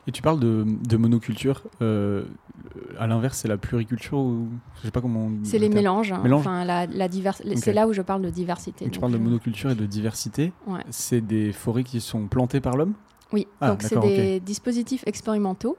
Et 0.07 0.11
tu 0.11 0.21
parles 0.21 0.39
de, 0.39 0.63
de 0.67 0.97
monoculture. 0.97 1.63
euh, 1.81 2.25
à 2.99 3.07
l'inverse, 3.07 3.39
c'est 3.39 3.47
la 3.47 3.57
pluriculture 3.57 4.19
ou 4.19 4.47
je 4.77 4.81
sais 4.83 4.91
pas 4.91 5.01
comment. 5.01 5.21
on 5.25 5.29
dit 5.31 5.49
C'est 5.49 5.57
le 5.57 5.63
les 5.67 5.73
mélanges. 5.73 6.11
hein. 6.11 6.21
Enfin, 6.31 6.63
la, 6.63 6.85
la 6.85 7.07
divers-. 7.07 7.41
C'est 7.55 7.73
là 7.73 7.87
où 7.87 7.93
je 7.93 8.03
parle 8.03 8.21
de 8.21 8.29
diversité. 8.29 8.85
Donc, 8.85 8.93
tu 8.93 8.99
parles 8.99 9.13
de 9.13 9.17
je- 9.17 9.23
monoculture 9.23 9.71
et 9.71 9.75
de 9.75 9.87
diversité. 9.87 10.53
Ouais. 10.67 10.83
C'est 10.91 11.21
des 11.21 11.51
forêts 11.51 11.83
qui 11.83 12.01
sont 12.01 12.27
plantées 12.27 12.61
par 12.61 12.77
l'homme? 12.77 12.93
Oui, 13.33 13.47
Ah, 13.59 13.69
donc 13.71 13.81
c'est 13.81 13.99
des 13.99 14.39
dispositifs 14.39 15.03
expérimentaux. 15.07 15.75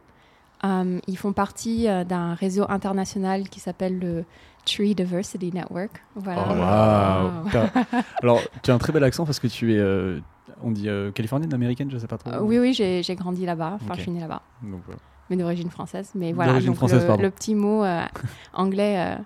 Euh, 0.64 0.98
ils 1.06 1.18
font 1.18 1.32
partie 1.32 1.88
euh, 1.88 2.04
d'un 2.04 2.34
réseau 2.34 2.64
international 2.68 3.48
qui 3.48 3.60
s'appelle 3.60 3.98
le 3.98 4.24
Tree 4.64 4.94
Diversity 4.94 5.52
Network. 5.52 6.02
Voilà. 6.14 7.42
Oh 7.54 7.58
Alors, 8.22 8.40
tu 8.62 8.70
as 8.70 8.74
un 8.74 8.78
très 8.78 8.92
bel 8.92 9.04
accent 9.04 9.24
parce 9.24 9.38
que 9.38 9.46
tu 9.46 9.74
es, 9.74 9.78
euh, 9.78 10.18
on 10.62 10.70
dit 10.70 10.88
euh, 10.88 11.12
californienne, 11.12 11.52
américaine, 11.54 11.90
je 11.90 11.98
sais 11.98 12.06
pas 12.06 12.18
trop. 12.18 12.30
Euh, 12.30 12.40
oui, 12.40 12.58
oui, 12.58 12.72
j'ai 12.72 13.02
j'ai 13.02 13.14
grandi 13.14 13.44
là-bas. 13.46 13.78
Enfin, 13.82 13.94
je 13.94 14.00
suis 14.02 14.10
née 14.10 14.20
là-bas, 14.20 14.42
voilà. 14.62 15.00
mais 15.30 15.36
d'origine 15.36 15.70
française. 15.70 16.10
Mais 16.14 16.32
voilà, 16.32 16.52
D'origine 16.52 16.70
donc 16.70 16.76
française, 16.76 17.06
le, 17.18 17.30
petit 17.30 17.54
mot 17.54 17.84
euh, 17.84 18.02
anglais, 18.54 18.96
euh, 18.98 19.22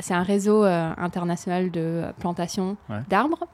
c'est 0.00 0.14
un 0.14 0.22
réseau 0.22 0.64
euh, 0.64 0.92
international 0.96 1.70
de 1.70 2.04
plantation 2.18 2.76
Ouais. 2.90 3.00
d'arbres 3.08 3.46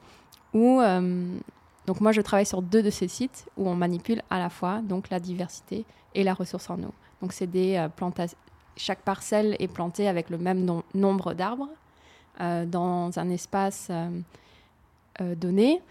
où 0.53 0.79
euh, 0.81 1.37
donc 1.85 2.01
moi 2.01 2.11
je 2.11 2.21
travaille 2.21 2.45
sur 2.45 2.61
deux 2.61 2.81
de 2.81 2.89
ces 2.89 3.07
sites 3.07 3.45
où 3.55 3.67
on 3.69 3.75
manipule 3.75 4.21
à 4.29 4.39
la 4.39 4.49
fois 4.49 4.79
donc 4.81 5.09
la 5.09 5.19
diversité 5.19 5.85
et 6.15 6.23
la 6.23 6.33
ressource 6.33 6.69
en 6.69 6.79
eau. 6.79 6.93
Donc 7.21 7.33
c'est 7.33 7.47
des 7.47 7.75
euh, 7.77 7.89
plantations. 7.89 8.37
Chaque 8.77 9.01
parcelle 9.03 9.55
est 9.59 9.67
plantée 9.67 10.07
avec 10.07 10.29
le 10.29 10.37
même 10.37 10.63
nom- 10.65 10.83
nombre 10.93 11.33
d'arbres 11.33 11.69
euh, 12.41 12.65
dans 12.65 13.17
un 13.19 13.29
espace 13.29 13.87
euh, 13.91 14.21
euh, 15.21 15.35
donné 15.35 15.81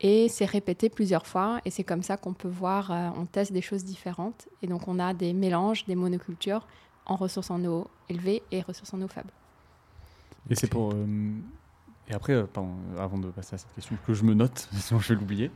Et 0.00 0.28
c'est 0.28 0.44
répété 0.46 0.88
plusieurs 0.90 1.26
fois. 1.26 1.60
Et 1.64 1.70
c'est 1.70 1.84
comme 1.84 2.02
ça 2.02 2.16
qu'on 2.16 2.34
peut 2.34 2.48
voir, 2.48 2.90
euh, 2.90 3.10
on 3.16 3.26
teste 3.26 3.52
des 3.52 3.62
choses 3.62 3.84
différentes. 3.84 4.48
Et 4.62 4.66
donc 4.68 4.88
on 4.88 4.98
a 4.98 5.14
des 5.14 5.32
mélanges, 5.34 5.84
des 5.86 5.96
monocultures 5.96 6.66
en 7.06 7.16
ressources 7.16 7.50
en 7.50 7.64
eau 7.64 7.88
élevées 8.08 8.42
et 8.50 8.62
ressources 8.62 8.94
en 8.94 9.02
eau 9.02 9.08
faibles. 9.08 9.32
Et 10.50 10.54
c'est 10.54 10.68
pour. 10.68 10.92
euh, 10.94 11.40
et 12.08 12.14
après, 12.14 12.32
euh, 12.34 12.46
pardon, 12.46 12.76
avant 12.98 13.18
de 13.18 13.30
passer 13.30 13.54
à 13.54 13.58
cette 13.58 13.72
question, 13.74 13.96
que 14.06 14.14
je 14.14 14.24
me 14.24 14.34
note, 14.34 14.68
sinon 14.74 15.00
je 15.00 15.08
vais 15.14 15.20
l'oublier. 15.20 15.50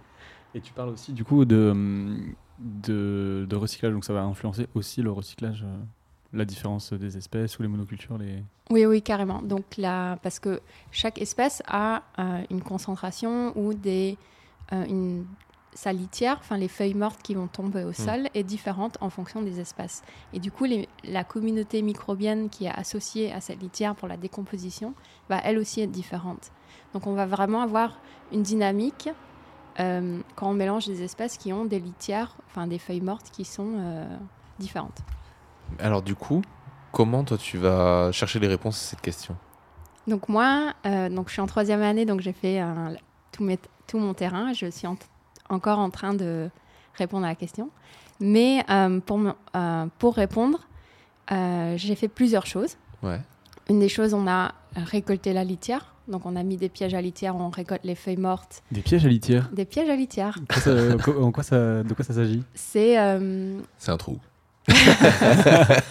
Et 0.55 0.61
tu 0.61 0.73
parles 0.75 0.91
aussi 0.91 1.13
du 1.15 1.25
coup 1.25 1.45
de, 1.45 1.71
hum, 1.73 2.35
de, 2.63 3.47
de 3.49 3.57
recyclage, 3.57 3.93
donc 3.93 4.05
ça 4.05 4.13
va 4.13 4.23
influencer 4.23 4.69
aussi 4.75 5.03
le 5.03 5.11
recyclage, 5.13 5.63
euh, 5.65 5.77
la 6.33 6.45
différence 6.45 6.93
des 6.93 7.17
espèces 7.17 7.59
ou 7.59 7.63
les 7.63 7.69
monocultures. 7.69 8.17
Les... 8.19 8.43
Oui, 8.71 8.87
oui, 8.87 9.03
carrément. 9.03 9.43
Donc 9.43 9.77
là, 9.77 10.17
parce 10.23 10.39
que 10.39 10.61
chaque 10.91 11.21
espèce 11.21 11.63
a 11.67 12.03
euh, 12.19 12.43
une 12.51 12.63
concentration 12.63 13.53
ou 13.57 13.75
des, 13.75 14.17
euh, 14.73 14.85
une, 14.87 15.27
sa 15.75 15.93
litière, 15.93 16.37
enfin 16.41 16.57
les 16.59 16.69
feuilles 16.69 16.95
mortes 16.95 17.21
qui 17.23 17.35
vont 17.35 17.49
tomber 17.49 17.85
au 17.85 17.93
sol, 17.93 18.29
est 18.35 18.45
différente 18.45 18.97
en 19.01 19.11
fonction 19.11 19.43
des 19.43 19.59
espèces. 19.61 20.03
Et 20.33 20.39
du 20.41 20.51
coup, 20.51 20.65
les- 20.65 20.89
la 21.05 21.25
communauté 21.25 21.83
microbienne 21.83 22.49
qui 22.51 22.65
est 22.67 22.71
associée 22.75 23.33
à 23.33 23.41
cette 23.41 23.61
litière 23.61 23.95
pour 23.95 24.09
la 24.09 24.17
décomposition 24.17 24.95
va 25.29 25.39
elle 25.45 25.59
aussi 25.59 25.81
être 25.81 25.91
différente. 25.91 26.51
Donc 26.95 27.07
on 27.07 27.15
va 27.15 27.25
vraiment 27.27 27.63
avoir 27.63 27.99
une 28.33 28.43
dynamique 28.43 29.09
euh, 29.81 30.21
quand 30.37 30.51
on 30.51 30.55
mélange 30.55 30.87
des 30.87 31.03
espèces 31.03 31.37
qui 31.37 31.53
ont 31.53 31.65
des 31.65 31.81
litières, 31.81 32.35
enfin 32.49 32.67
des 32.67 32.79
feuilles 32.79 33.01
mortes 33.01 33.31
qui 33.33 33.45
sont 33.45 33.73
euh, 33.77 34.07
différentes. 34.59 34.99
Alors 35.79 36.03
du 36.03 36.15
coup, 36.15 36.43
comment 36.93 37.25
toi 37.25 37.39
tu 37.39 37.59
vas 37.59 38.13
chercher 38.13 38.39
les 38.39 38.49
réponses 38.49 38.77
à 38.83 38.91
cette 38.91 39.01
question? 39.01 39.37
Donc 40.07 40.29
moi, 40.29 40.73
euh, 40.87 41.09
donc 41.09 41.29
je 41.29 41.33
suis 41.35 41.41
en 41.41 41.47
troisième 41.47 41.83
année, 41.83 42.05
donc 42.05 42.21
j'ai 42.21 42.33
fait 42.33 42.59
un- 42.59 42.95
tout, 43.31 43.45
mes- 43.45 43.59
tout 43.87 43.99
mon 43.99 44.15
terrain. 44.15 44.53
Je 44.53 44.67
suis 44.71 44.87
en- 44.87 44.97
encore 45.49 45.79
en 45.79 45.91
train 45.91 46.15
de 46.15 46.51
répondre 46.95 47.25
à 47.25 47.29
la 47.31 47.35
question. 47.35 47.71
Mais 48.21 48.65
pour, 49.07 50.15
répondre, 50.15 50.61
j'ai 51.31 51.95
fait 51.95 52.09
plusieurs 52.09 52.47
choses. 52.47 52.77
Ouais. 53.03 53.21
Une 53.69 53.79
des 53.81 53.89
choses, 53.89 54.15
on 54.15 54.27
a 54.29 54.53
récolté 54.77 55.33
la 55.33 55.45
litière. 55.45 55.92
Donc 56.09 56.27
on 56.27 56.35
a 56.37 56.43
mis 56.43 56.57
des 56.57 56.69
pièges 56.69 56.95
à 56.95 57.01
litière, 57.01 57.37
on 57.37 57.49
récolte 57.51 57.85
les 57.85 57.95
feuilles 57.95 58.17
mortes. 58.17 58.63
Des 58.73 58.81
pièges 58.83 59.05
à 59.07 59.09
litière 59.09 59.49
Des 59.53 59.65
pièges 59.65 59.89
à 59.89 59.97
litière, 59.97 60.37
Quoi 60.49 60.61
ça- 60.61 60.97
co- 61.03 61.23
en 61.23 61.31
quoi 61.33 61.43
ça, 61.45 61.83
De 61.83 61.95
quoi 61.95 62.05
ça 62.05 62.13
s'agit 62.15 62.43
c'est 62.55 62.99
euh, 62.99 63.59
C'est 63.79 63.91
un 63.93 63.97
trou. 63.97 64.19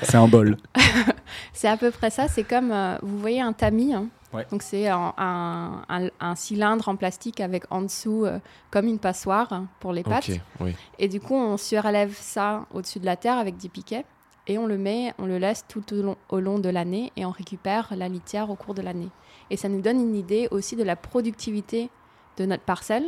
C'est 0.03 0.15
un 0.15 0.27
bol. 0.27 0.57
C'est 1.53 1.67
à 1.67 1.77
peu 1.77 1.91
près 1.91 2.09
ça. 2.09 2.27
C'est 2.27 2.43
comme, 2.43 2.71
euh, 2.71 2.97
vous 3.01 3.19
voyez 3.19 3.41
un 3.41 3.53
tamis. 3.53 3.93
hein. 3.93 4.07
Ouais. 4.33 4.47
Donc 4.49 4.63
c'est 4.63 4.87
un, 4.87 5.13
un- 5.17 5.81
un- 5.89 6.07
un 6.21 6.35
cylindre 6.35 6.87
en 6.87 6.95
plastique 6.95 7.41
avec 7.41 7.65
en 7.69 7.81
dessous 7.81 8.25
euh, 8.25 8.39
comme 8.69 8.87
une 8.87 8.97
passoire 8.99 9.63
pour 9.81 9.91
les 9.91 10.03
pattes. 10.03 10.29
Ok, 10.29 10.39
oui. 10.61 10.75
Et 10.99 11.09
du 11.09 11.19
coup, 11.19 11.35
on 11.35 11.57
surélève 11.57 12.15
ça 12.17 12.65
au-dessus 12.73 12.99
de 12.99 13.05
la 13.05 13.17
terre 13.17 13.37
avec 13.37 13.57
des 13.57 13.67
piquets 13.67 14.05
et 14.51 14.57
on 14.57 14.67
le 14.67 14.77
met, 14.77 15.13
on 15.17 15.25
le 15.25 15.37
laisse 15.37 15.63
tout 15.67 15.83
au 15.93 16.01
long, 16.01 16.15
au 16.29 16.39
long 16.39 16.59
de 16.59 16.69
l'année 16.69 17.11
et 17.15 17.25
on 17.25 17.31
récupère 17.31 17.91
la 17.95 18.07
litière 18.09 18.49
au 18.49 18.55
cours 18.55 18.73
de 18.75 18.81
l'année. 18.81 19.09
Et 19.49 19.55
ça 19.57 19.69
nous 19.69 19.81
donne 19.81 19.99
une 19.99 20.15
idée 20.15 20.47
aussi 20.51 20.75
de 20.75 20.83
la 20.83 20.95
productivité 20.95 21.89
de 22.37 22.45
notre 22.45 22.63
parcelle. 22.63 23.05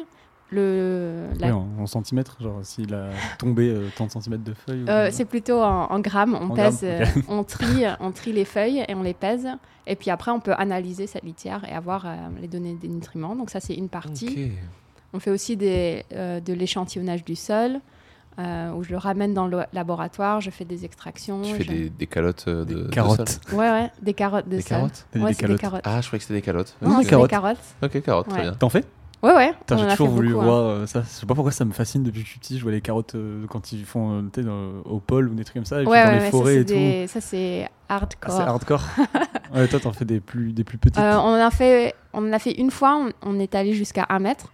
Le, 0.51 1.27
la- 1.39 1.47
Oui, 1.47 1.53
en, 1.53 1.67
en 1.81 1.85
centimètres, 1.87 2.37
genre 2.41 2.59
s'il 2.63 2.93
a 2.93 3.09
tombé 3.39 3.69
euh, 3.69 3.89
tant 3.97 4.05
de 4.05 4.11
centimètres 4.11 4.43
de 4.43 4.53
feuilles. 4.53 4.83
ou- 4.83 4.89
Euh, 4.89 5.09
c'est 5.11 5.25
plutôt 5.25 5.59
en, 5.61 5.85
en 5.91 5.99
grammes. 5.99 6.37
On 6.39 6.49
En 6.51 6.55
pèse, 6.55 6.81
grammes, 6.81 7.01
euh, 7.01 7.21
on 7.27 7.43
trie, 7.43 7.83
on 7.99 8.11
trie 8.11 8.33
les 8.33 8.45
feuilles 8.45 8.83
et 8.87 8.93
on 8.93 9.01
les 9.03 9.13
pèse. 9.15 9.47
Et 9.87 9.95
puis 9.95 10.11
après, 10.11 10.31
on 10.31 10.39
peut 10.39 10.53
analyser 10.57 11.07
cette 11.07 11.23
litière 11.23 11.63
et 11.69 11.73
avoir 11.73 12.05
euh, 12.05 12.15
les 12.39 12.47
données 12.47 12.75
des 12.75 12.87
nutriments. 12.87 13.35
Donc 13.35 13.49
ça, 13.49 13.59
c'est 13.59 13.73
une 13.73 13.89
partie. 13.89 14.51
On 15.13 15.19
fait 15.19 15.31
aussi 15.31 15.57
des, 15.57 16.03
euh, 16.13 16.39
de 16.39 16.53
l'échantillonnage 16.53 17.23
du 17.23 17.35
sol, 17.35 17.79
euh, 18.39 18.71
où 18.71 18.83
je 18.83 18.89
le 18.91 18.97
ramène 18.97 19.33
dans 19.33 19.47
le 19.47 19.63
laboratoire, 19.73 20.41
je 20.41 20.49
fais 20.49 20.65
des 20.65 20.85
extractions. 20.85 21.41
Tu 21.43 21.53
fais 21.55 21.63
je- 21.63 21.69
des, 21.69 21.89
des 21.89 22.07
calottes 22.07 22.45
euh, 22.47 22.65
de 22.65 22.73
Des 22.73 22.83
de 22.83 22.87
carottes. 22.89 23.29
sol 23.49 23.59
Ouais, 23.59 23.69
ouais, 23.69 23.91
des 24.01 24.13
carottes 24.13 24.45
de 24.47 24.55
Des 24.57 24.61
sol. 24.61 24.69
carottes 24.77 25.05
Ouais, 25.15 25.19
des 25.21 25.27
c'est 25.27 25.29
des 25.33 25.35
calottes. 25.35 25.59
carottes. 25.61 25.81
Ah, 25.83 26.01
je 26.01 26.07
croyais 26.07 26.19
que 26.19 26.23
c'était 26.23 26.33
des 26.39 26.41
calottes. 26.41 26.75
Non, 26.81 26.99
des 26.99 27.05
carottes. 27.05 27.29
des 27.29 27.35
carottes. 27.35 27.57
Ok, 27.83 28.01
carottes, 28.01 28.27
très 28.29 28.41
bien. 28.41 28.53
T'en 28.53 28.69
fais 28.69 28.83
Ouais, 29.21 29.33
ouais. 29.33 29.53
J'ai 29.69 29.75
toujours 29.77 29.95
fait 29.95 30.05
voulu 30.07 30.29
beaucoup, 30.33 30.41
hein. 30.41 30.45
voir 30.45 30.59
euh, 30.65 30.85
ça. 30.85 31.01
Je 31.01 31.07
sais 31.07 31.25
pas 31.25 31.33
pourquoi 31.33 31.53
ça 31.53 31.63
me 31.63 31.71
fascine 31.71 32.03
depuis 32.03 32.19
que 32.23 32.25
je 32.25 32.31
suis 32.31 32.39
petit. 32.41 32.57
Je 32.57 32.63
vois 32.63 32.73
les 32.73 32.81
carottes 32.81 33.15
euh, 33.15 33.45
quand 33.47 33.71
ils 33.71 33.85
font 33.85 34.21
euh, 34.35 34.41
dans- 34.41 34.81
au 34.91 34.99
pôle 34.99 35.29
ou 35.29 35.33
des 35.33 35.45
trucs 35.45 35.53
comme 35.55 35.65
ça, 35.65 35.77
et 35.79 35.83
puis 35.85 35.91
Ouais, 35.91 36.03
dans 36.03 36.09
ouais, 36.09 36.15
les 36.15 36.19
ouais, 36.19 36.25
ça, 36.25 36.31
forêts 36.31 36.63
c'est 36.67 36.75
et 36.75 37.05
tout. 37.05 37.13
ça, 37.13 37.21
c'est 37.21 37.69
Ah, 37.87 37.95
hardcore. 37.95 38.33
c'est 38.35 38.41
hardcore. 38.43 38.83
ouais, 39.55 39.67
toi, 39.69 39.79
t'en 39.79 39.93
fais 39.93 40.03
des 40.03 40.19
plus, 40.19 40.51
des 40.51 40.65
plus 40.65 40.77
petites. 40.77 40.99
Euh, 40.99 41.15
on, 41.19 41.19
en 41.19 41.33
a 41.35 41.51
fait, 41.51 41.95
on 42.11 42.27
en 42.27 42.33
a 42.33 42.39
fait 42.39 42.51
une 42.51 42.69
fois, 42.69 42.97
on, 42.97 43.13
on 43.29 43.39
est 43.39 43.55
allé 43.55 43.71
jusqu'à 43.71 44.05
un 44.09 44.19
mètre. 44.19 44.51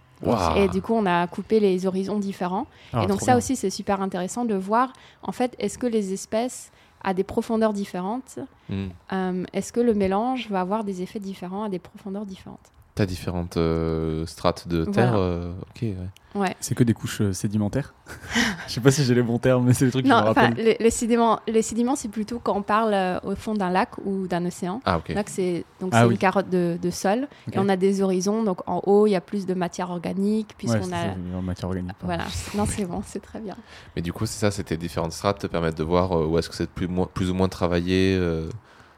Et 0.56 0.68
du 0.68 0.82
coup, 0.82 0.94
on 0.94 1.06
a 1.06 1.26
coupé 1.26 1.60
les 1.60 1.86
horizons 1.86 2.18
différents. 2.18 2.66
Ah, 2.92 3.04
et 3.04 3.06
donc 3.06 3.20
ça 3.20 3.26
bien. 3.26 3.36
aussi, 3.38 3.56
c'est 3.56 3.70
super 3.70 4.00
intéressant 4.02 4.44
de 4.44 4.54
voir, 4.54 4.92
en 5.22 5.32
fait, 5.32 5.54
est-ce 5.58 5.78
que 5.78 5.86
les 5.86 6.12
espèces 6.12 6.70
à 7.02 7.14
des 7.14 7.24
profondeurs 7.24 7.72
différentes, 7.72 8.38
Hmm. 8.68 8.88
euh, 9.12 9.44
est-ce 9.52 9.72
que 9.72 9.80
le 9.80 9.94
mélange 9.94 10.48
va 10.48 10.60
avoir 10.60 10.84
des 10.84 11.02
effets 11.02 11.18
différents 11.18 11.64
à 11.64 11.68
des 11.68 11.80
profondeurs 11.80 12.24
différentes? 12.26 12.70
T'as 13.00 13.06
différentes 13.06 13.56
euh, 13.56 14.26
strates 14.26 14.68
de 14.68 14.84
terre. 14.84 15.12
Voilà. 15.12 15.24
euh, 15.24 15.52
ok, 15.70 15.80
ouais. 15.82 15.96
Ouais. 16.34 16.54
C'est 16.60 16.74
que 16.74 16.84
des 16.84 16.92
couches 16.92 17.22
euh, 17.22 17.32
sédimentaires? 17.32 17.94
Je 18.68 18.74
sais 18.74 18.80
pas 18.82 18.90
si 18.90 19.02
j'ai 19.04 19.14
les 19.14 19.22
bons 19.22 19.38
termes, 19.38 19.64
mais 19.64 19.72
c'est 19.72 19.88
trucs 19.90 20.04
que 20.04 20.10
Non, 20.10 20.16
me 20.22 20.28
enfin, 20.28 20.48
rappelle. 20.48 20.62
les, 20.62 20.76
les 20.78 20.90
sédiments, 20.90 21.40
les 21.48 21.62
sédiments 21.62 21.96
c'est 21.96 22.08
plutôt 22.10 22.38
quand 22.38 22.54
on 22.54 22.62
parle 22.62 22.92
euh, 22.92 23.18
au 23.24 23.34
fond 23.36 23.54
d'un 23.54 23.70
lac 23.70 23.92
ou 24.04 24.26
d'un 24.26 24.44
océan. 24.44 24.82
Ah, 24.84 24.98
ok. 24.98 25.08
Là, 25.14 25.24
que 25.24 25.30
c'est 25.30 25.64
donc 25.80 25.90
Ah 25.94 26.00
c'est 26.02 26.06
oui. 26.08 26.12
une 26.12 26.18
carotte 26.18 26.50
de, 26.50 26.78
de 26.80 26.90
sol 26.90 27.26
Ok. 27.48 27.56
et 27.56 27.58
on 27.58 27.70
a 27.70 27.76
des 27.76 28.02
horizons. 28.02 28.42
Donc 28.42 28.58
en 28.68 28.82
haut, 28.84 29.06
il 29.06 29.12
y 29.12 29.16
a 29.16 29.22
plus 29.22 29.46
de 29.46 29.54
matière 29.54 29.88
organique 29.90 30.48
Ouais, 30.50 30.54
puisqu'on 30.58 30.84
c'est 30.84 30.94
a 30.94 31.14
ça, 31.14 31.16
en 31.38 31.40
matière 31.42 31.68
organique. 31.70 31.94
pardon. 31.98 32.14
voilà. 32.14 32.24
Non, 32.54 32.66
c'est 32.66 32.84
bon, 32.84 33.00
c'est 33.06 33.20
très 33.22 33.40
bien. 33.40 33.56
Mais 33.96 34.02
du 34.02 34.12
coup, 34.12 34.26
c'est 34.26 34.38
ça, 34.40 34.50
c'était 34.50 34.76
différentes 34.76 35.12
strates 35.12 35.40
te 35.40 35.46
permettent 35.46 35.78
de 35.78 35.84
voir 35.84 36.12
euh, 36.12 36.26
où 36.26 36.36
est-ce 36.38 36.50
que 36.50 36.54
c'est 36.54 36.68
plus, 36.68 36.86
moins- 36.86 37.08
plus 37.14 37.30
ou 37.30 37.34
moins 37.34 37.48
travaillé. 37.48 38.14
euh, 38.20 38.50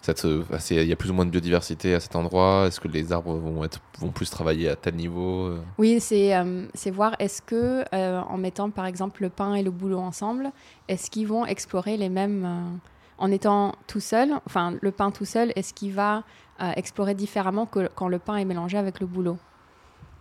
euh, 0.09 0.45
Il 0.71 0.87
y 0.87 0.93
a 0.93 0.97
plus 0.97 1.11
ou 1.11 1.15
moins 1.15 1.25
de 1.25 1.31
biodiversité 1.31 1.95
à 1.95 2.01
cet 2.01 2.17
endroit. 2.17 2.65
Est-ce 2.67 2.81
que 2.81 2.89
les 2.89 3.13
arbres 3.13 3.35
vont, 3.35 3.65
être, 3.65 3.81
vont 3.99 4.11
plus 4.11 4.31
travailler 4.31 4.69
à 4.69 4.77
tel 4.77 4.95
niveau 4.95 5.47
euh? 5.47 5.63
Oui, 5.79 6.01
c'est 6.01 6.37
euh, 6.37 6.67
c'est 6.75 6.91
voir 6.91 7.17
est-ce 7.19 7.43
que 7.43 7.85
euh, 7.95 8.21
en 8.21 8.39
mettant 8.39 8.71
par 8.71 8.87
exemple 8.87 9.23
le 9.23 9.31
pain 9.31 9.55
et 9.55 9.63
le 9.63 9.71
boulot 9.71 9.99
ensemble, 9.99 10.51
est-ce 10.89 11.11
qu'ils 11.11 11.27
vont 11.27 11.47
explorer 11.47 11.97
les 11.97 12.09
mêmes 12.09 12.45
euh, 12.45 12.77
en 13.19 13.31
étant 13.31 13.75
tout 13.87 14.01
seul, 14.01 14.31
enfin 14.47 14.75
le 14.81 14.91
pain 14.91 15.11
tout 15.11 15.25
seul, 15.25 15.53
est-ce 15.55 15.73
qu'il 15.75 15.93
va 15.93 16.25
euh, 16.61 16.73
explorer 16.77 17.15
différemment 17.15 17.67
que 17.67 17.89
quand 17.95 18.09
le 18.09 18.19
pain 18.19 18.37
est 18.37 18.45
mélangé 18.45 18.79
avec 18.79 19.01
le 19.01 19.07
boulot? 19.07 19.39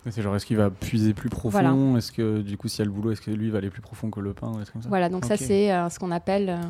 C'est 0.10 0.24
genre, 0.24 0.36
est-ce 0.36 0.48
qu'il 0.48 0.58
va 0.58 0.72
puiser 0.72 1.14
plus 1.14 1.30
profond? 1.30 1.60
Voilà. 1.60 1.98
Est-ce 1.98 2.12
que 2.12 2.42
du 2.42 2.58
coup, 2.58 2.68
s'il 2.68 2.80
y 2.80 2.82
a 2.82 2.86
le 2.86 2.92
boulot, 2.92 3.12
est-ce 3.12 3.22
que 3.22 3.30
lui 3.30 3.52
va 3.52 3.60
aller 3.60 3.70
plus 3.70 3.84
profond 3.84 4.10
que 4.10 4.20
le 4.20 4.34
pain 4.34 4.48
ou 4.48 4.58
des 4.58 4.64
trucs 4.64 4.74
comme 4.74 4.82
ça? 4.82 4.90
Voilà, 4.90 5.10
donc 5.10 5.26
ça 5.26 5.38
c'est 5.38 5.72
euh, 5.72 5.90
ce 5.90 6.00
qu'on 6.00 6.10
appelle 6.12 6.50
euh, 6.50 6.62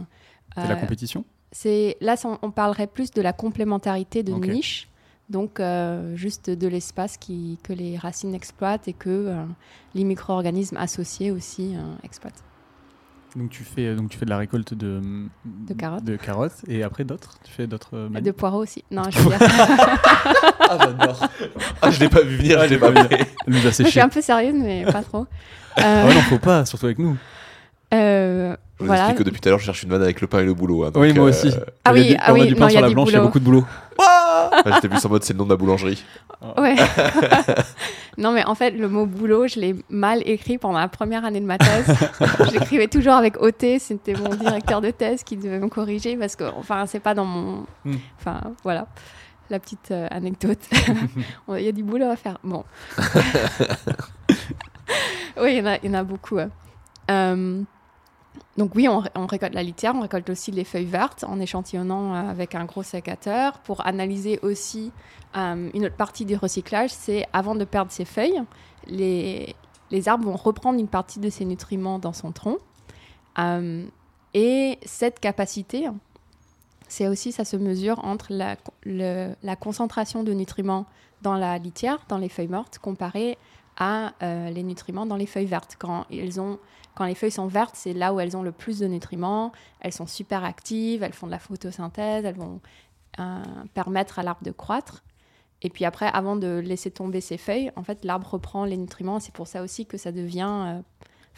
C'est 0.55 0.67
la 0.67 0.75
euh, 0.75 0.81
compétition? 0.81 1.23
C'est 1.51 1.97
là, 2.01 2.15
on 2.41 2.51
parlerait 2.51 2.87
plus 2.87 3.11
de 3.11 3.21
la 3.21 3.33
complémentarité 3.33 4.23
de 4.23 4.31
Ok. 4.33 4.47
niche, 4.47 4.87
donc 5.29 5.59
euh, 5.59 6.15
juste 6.15 6.49
de 6.49 6.67
l'espace 6.67 7.17
qui, 7.17 7.57
que 7.63 7.73
les 7.73 7.97
racines 7.97 8.33
exploitent 8.33 8.87
et 8.87 8.93
que 8.93 9.09
euh, 9.09 9.43
les 9.93 10.03
micro-organismes 10.05 10.77
associés 10.77 11.29
aussi 11.31 11.75
euh, 11.75 11.79
exploitent. 12.03 12.41
donc 13.35 13.49
tu, 13.49 13.63
fais, 13.65 13.95
donc 13.95 14.09
tu 14.09 14.17
fais 14.17 14.23
de 14.25 14.29
la 14.29 14.37
récolte 14.37 14.73
de, 14.73 15.01
De 15.45 15.73
carottes. 15.73 16.03
de 16.05 16.15
carottes 16.15 16.61
et 16.69 16.83
après 16.83 17.03
d'autres? 17.03 17.37
Tu 17.43 17.51
fais 17.51 17.67
d'autres 17.67 18.09
De 18.21 18.31
poireaux 18.31 18.61
aussi. 18.63 18.83
Non, 18.89 19.03
je 19.09 19.19
veux 19.19 19.29
dire, 19.29 19.39
Ah, 19.41 20.77
j'adore 20.79 21.27
Ah, 21.81 21.91
je 21.91 21.99
l'ai 21.99 22.09
pas 22.09 22.21
vu 22.21 22.37
venir, 22.37 22.57
Ah, 22.61 22.67
je 22.67 22.73
l'ai 22.75 22.79
pas 22.79 22.91
vu. 22.91 22.99
A 22.99 23.71
je 23.71 23.83
suis 23.89 23.99
un 23.99 24.07
peu 24.09 24.21
sérieuse, 24.21 24.55
mais 24.55 24.85
pas 24.85 25.03
trop. 25.03 25.27
Ah 25.75 26.05
Euh, 26.05 26.13
non, 26.13 26.21
faut 26.21 26.39
pas, 26.39 26.65
surtout 26.65 26.85
avec 26.85 26.99
nous. 26.99 27.17
euh, 27.93 28.55
Je 28.81 28.85
vous 28.87 28.87
voilà. 28.87 29.03
explique 29.03 29.17
que 29.19 29.23
depuis 29.23 29.39
tout 29.41 29.47
à 29.49 29.51
l'heure, 29.51 29.59
je 29.59 29.65
cherche 29.65 29.83
une 29.83 29.89
vanne 29.89 30.01
avec 30.01 30.21
le 30.21 30.27
pain 30.27 30.39
et 30.39 30.43
le 30.43 30.53
boulot. 30.53 30.83
hein, 30.85 30.91
donc, 30.91 31.01
oui, 31.03 31.13
moi 31.13 31.25
euh, 31.25 31.29
aussi. 31.29 31.51
Ah 31.85 31.91
Quand 31.91 31.95
il 31.95 32.01
y 32.01 32.01
a 32.01 32.03
oui, 32.03 32.07
du- 32.09 32.15
ah 32.19 32.25
quand 32.25 32.31
on 32.31 32.35
a 32.35 32.39
oui, 32.39 32.47
du 32.47 32.53
non, 32.53 32.59
pain 32.59 32.65
il 32.65 32.69
y 32.69 32.71
sur 32.71 32.79
a 32.79 32.81
la 32.81 32.87
du 32.89 32.93
blanche, 32.95 33.09
il 33.09 33.13
y 33.13 33.15
a 33.15 33.19
boulot. 33.19 33.27
beaucoup 33.29 33.39
de 33.39 33.43
boulot. 33.45 33.65
ah, 33.99 34.49
J'étais 34.75 34.89
plus 34.89 35.05
en 35.05 35.09
mode 35.09 35.23
c'est 35.23 35.33
le 35.33 35.39
nom 35.39 35.45
de 35.45 35.49
la 35.51 35.55
boulangerie. 35.57 36.03
Ouais. 36.57 36.75
non, 38.17 38.31
mais 38.31 38.43
en 38.45 38.55
fait, 38.55 38.71
le 38.71 38.89
mot 38.89 39.05
boulot, 39.05 39.47
je 39.47 39.59
l'ai 39.59 39.75
mal 39.91 40.23
écrit 40.25 40.57
pendant 40.57 40.79
la 40.79 40.87
première 40.87 41.23
année 41.23 41.39
de 41.39 41.45
ma 41.45 41.59
thèse. 41.59 41.85
je 42.19 42.51
l'écrivais 42.57 42.87
toujours 42.87 43.13
avec 43.13 43.39
OT. 43.39 43.77
C'était 43.77 44.15
mon 44.15 44.29
directeur 44.33 44.81
de 44.81 44.89
thèse 44.89 45.23
qui 45.23 45.37
devait 45.37 45.59
me 45.59 45.67
corriger 45.69 46.17
parce 46.17 46.35
que, 46.35 46.45
enfin, 46.57 46.87
c'est 46.87 46.99
pas 46.99 47.13
dans 47.13 47.25
mon. 47.25 47.63
Hmm. 47.85 47.95
Enfin, 48.19 48.41
voilà. 48.63 48.87
La 49.51 49.59
petite 49.59 49.91
euh, 49.91 50.07
anecdote. 50.09 50.57
Il 51.49 51.61
y 51.63 51.67
a 51.67 51.71
du 51.71 51.83
boulot 51.83 52.09
à 52.09 52.15
faire. 52.15 52.39
Bon. 52.43 52.63
oui, 55.41 55.53
il 55.53 55.57
y, 55.57 55.61
en 55.61 55.65
a- 55.67 55.77
il 55.83 55.85
y 55.85 55.89
en 55.89 55.99
a 55.99 56.03
beaucoup. 56.03 56.35
ouais. 56.35 56.47
Euh, 57.09 57.61
donc 58.57 58.75
oui, 58.75 58.87
on, 58.87 58.99
ré- 58.99 59.09
on 59.15 59.25
récolte 59.25 59.53
la 59.53 59.63
litière, 59.63 59.93
on 59.95 60.01
récolte 60.01 60.29
aussi 60.29 60.51
les 60.51 60.63
feuilles 60.63 60.85
vertes 60.85 61.23
en 61.23 61.39
échantillonnant 61.39 62.13
euh, 62.13 62.29
avec 62.29 62.55
un 62.55 62.65
gros 62.65 62.83
sécateur 62.83 63.59
pour 63.59 63.85
analyser 63.85 64.39
aussi 64.41 64.91
euh, 65.37 65.69
une 65.73 65.85
autre 65.85 65.95
partie 65.95 66.25
du 66.25 66.35
recyclage, 66.35 66.91
c'est 66.91 67.25
avant 67.33 67.55
de 67.55 67.65
perdre 67.65 67.91
ses 67.91 68.05
feuilles, 68.05 68.41
les, 68.87 69.55
les 69.89 70.09
arbres 70.09 70.25
vont 70.25 70.35
reprendre 70.35 70.79
une 70.79 70.87
partie 70.87 71.19
de 71.19 71.29
ces 71.29 71.45
nutriments 71.45 71.99
dans 71.99 72.13
son 72.13 72.31
tronc. 72.31 72.57
Euh, 73.39 73.85
et 74.33 74.79
cette 74.85 75.19
capacité, 75.19 75.87
c'est 76.87 77.07
aussi, 77.07 77.31
ça 77.31 77.45
se 77.45 77.55
mesure 77.57 78.03
entre 78.03 78.27
la, 78.29 78.57
la 78.85 79.55
concentration 79.55 80.23
de 80.23 80.33
nutriments 80.33 80.85
dans 81.21 81.35
la 81.35 81.57
litière, 81.57 81.99
dans 82.09 82.17
les 82.17 82.29
feuilles 82.29 82.47
mortes, 82.47 82.79
comparée 82.79 83.37
à 83.83 84.13
euh, 84.21 84.51
les 84.51 84.61
nutriments 84.61 85.07
dans 85.07 85.15
les 85.15 85.25
feuilles 85.25 85.47
vertes. 85.47 85.75
Quand, 85.79 86.05
ils 86.11 86.39
ont, 86.39 86.59
quand 86.93 87.05
les 87.05 87.15
feuilles 87.15 87.31
sont 87.31 87.47
vertes, 87.47 87.73
c'est 87.75 87.93
là 87.93 88.13
où 88.13 88.19
elles 88.19 88.37
ont 88.37 88.43
le 88.43 88.51
plus 88.51 88.77
de 88.77 88.85
nutriments. 88.85 89.51
Elles 89.79 89.91
sont 89.91 90.05
super 90.05 90.43
actives, 90.45 91.01
elles 91.01 91.13
font 91.13 91.25
de 91.25 91.31
la 91.31 91.39
photosynthèse, 91.39 92.23
elles 92.23 92.35
vont 92.35 92.61
euh, 93.19 93.41
permettre 93.73 94.19
à 94.19 94.23
l'arbre 94.23 94.43
de 94.43 94.51
croître. 94.51 95.03
Et 95.63 95.69
puis 95.69 95.83
après, 95.85 96.05
avant 96.13 96.35
de 96.35 96.59
laisser 96.63 96.91
tomber 96.91 97.21
ses 97.21 97.37
feuilles, 97.37 97.71
en 97.75 97.81
fait, 97.83 98.05
l'arbre 98.05 98.27
reprend 98.33 98.65
les 98.65 98.77
nutriments. 98.77 99.19
C'est 99.19 99.33
pour 99.33 99.47
ça 99.47 99.63
aussi 99.63 99.87
que 99.87 99.97
ça 99.97 100.11
devient 100.11 100.81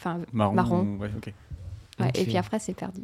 euh, 0.06 0.14
Marron. 0.32 0.52
Marron. 0.54 0.96
ouais, 0.98 1.10
ok. 1.16 1.32
ouais, 2.00 2.10
Et 2.14 2.24
puis 2.24 2.36
après, 2.36 2.58
c'est 2.58 2.74
perdu. 2.74 3.02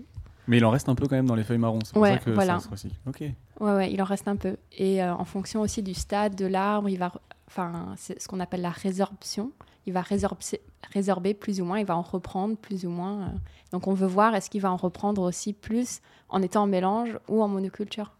Mais 0.49 0.56
il 0.59 0.64
en 0.64 0.70
reste 0.70 0.88
un 0.88 0.94
peu 0.94 1.06
quand 1.06 1.16
même 1.16 1.26
dans 1.28 1.35
les 1.37 1.44
feuilles 1.44 1.59
marron. 1.59 1.78
C'est 1.85 1.92
pour 1.92 2.02
Ouais, 2.02 2.12
ça 2.14 2.18
que 2.18 2.30
voilà. 2.30 2.59
ça 2.59 2.64
se 2.66 2.70
recycle. 2.70 2.97
Ok. 3.06 3.20
Ouais, 3.20 3.73
ouais, 3.75 3.92
il 3.92 4.00
en 4.02 4.04
reste 4.04 4.26
un 4.28 4.37
peu. 4.37 4.56
Et 4.76 5.02
euh, 5.02 5.14
en 5.14 5.25
fonction 5.25 5.61
aussi 5.61 5.82
du 5.82 5.94
stade 5.94 6.35
de 6.35 6.47
l'arbre, 6.47 6.88
il 6.88 6.99
va, 6.99 7.12
enfin, 7.50 7.95
c'est 7.97 8.21
ce 8.23 8.28
qu'on 8.28 8.40
appelle 8.40 8.62
la 8.62 8.71
résorption. 8.71 9.50
Il 9.87 9.92
va 9.92 10.02
résorber, 10.02 11.35
plus 11.35 11.61
ou 11.61 11.64
moins, 11.64 11.80
il 11.80 11.87
va 11.87 11.97
en 11.97 12.02
reprendre 12.02 12.57
plus 12.57 12.87
ou 12.87 12.90
moins. 12.90 13.23
euh. 13.23 13.30
Donc 13.73 13.87
on 13.88 13.95
veut 13.95 14.07
voir 14.07 14.35
est-ce 14.35 14.49
qu'il 14.49 14.61
va 14.61 14.71
en 14.71 14.76
reprendre 14.76 15.23
aussi 15.23 15.52
plus 15.52 16.00
en 16.28 16.42
étant 16.42 16.62
en 16.62 16.66
mélange 16.66 17.19
ou 17.28 17.42
en 17.42 17.49
monoculture. 17.49 18.12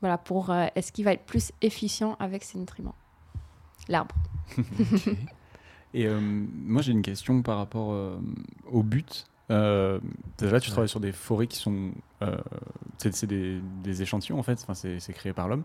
Voilà, 0.00 0.18
pour 0.18 0.50
euh, 0.50 0.66
est-ce 0.74 0.92
qu'il 0.92 1.04
va 1.04 1.12
être 1.12 1.24
plus 1.24 1.52
efficient 1.60 2.16
avec 2.18 2.42
ses 2.42 2.58
nutriments. 2.58 2.94
L'arbre. 3.88 4.14
Et 5.94 6.06
euh, 6.06 6.20
moi, 6.20 6.82
j'ai 6.82 6.92
une 6.92 7.02
question 7.02 7.42
par 7.42 7.58
rapport 7.58 8.18
au 8.70 8.82
but. 8.82 9.26
Euh, 9.50 10.00
déjà, 10.38 10.58
tu 10.60 10.70
travailles 10.70 10.88
sur 10.88 11.00
des 11.00 11.12
forêts 11.12 11.46
qui 11.46 11.58
sont. 11.58 11.90
euh, 12.22 12.36
c'est 12.98 13.26
des, 13.26 13.60
des 13.84 14.02
échantillons, 14.02 14.38
en 14.38 14.42
fait. 14.42 14.58
Enfin, 14.66 14.74
c'est 14.74 15.12
créé 15.12 15.32
par 15.32 15.48
l'homme. 15.48 15.62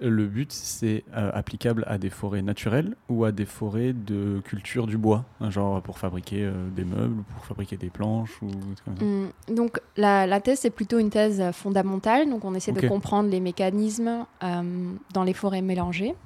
Le 0.00 0.26
but, 0.26 0.50
c'est 0.50 1.04
euh, 1.16 1.30
applicable 1.32 1.84
à 1.86 1.96
des 1.96 2.10
forêts 2.10 2.42
naturelles 2.42 2.96
ou 3.08 3.24
à 3.24 3.30
des 3.30 3.44
forêts 3.44 3.92
de 3.92 4.40
culture 4.44 4.88
du 4.88 4.98
bois, 4.98 5.24
hein, 5.40 5.48
genre 5.48 5.80
pour 5.80 5.98
fabriquer 6.00 6.42
euh, 6.42 6.68
des 6.74 6.84
meubles, 6.84 7.22
pour 7.34 7.44
fabriquer 7.46 7.76
des 7.76 7.88
planches 7.88 8.42
ou 8.42 8.46
des 8.46 8.74
trucs 8.74 8.84
comme 8.84 8.96
ça. 8.98 9.04
Hum, 9.04 9.30
donc 9.54 9.80
la, 9.96 10.26
la 10.26 10.40
thèse, 10.40 10.58
c'est 10.58 10.70
plutôt 10.70 10.98
une 10.98 11.10
thèse 11.10 11.40
euh, 11.40 11.52
fondamentale. 11.52 12.28
Donc 12.28 12.44
on 12.44 12.52
essaie 12.54 12.72
de 12.72 12.88
comprendre 12.88 13.28
les 13.30 13.38
mécanismes 13.38 14.26
euh, 14.42 14.92
dans 15.14 15.22
les 15.22 15.34
forêts 15.34 15.62
mélangées. 15.62 16.16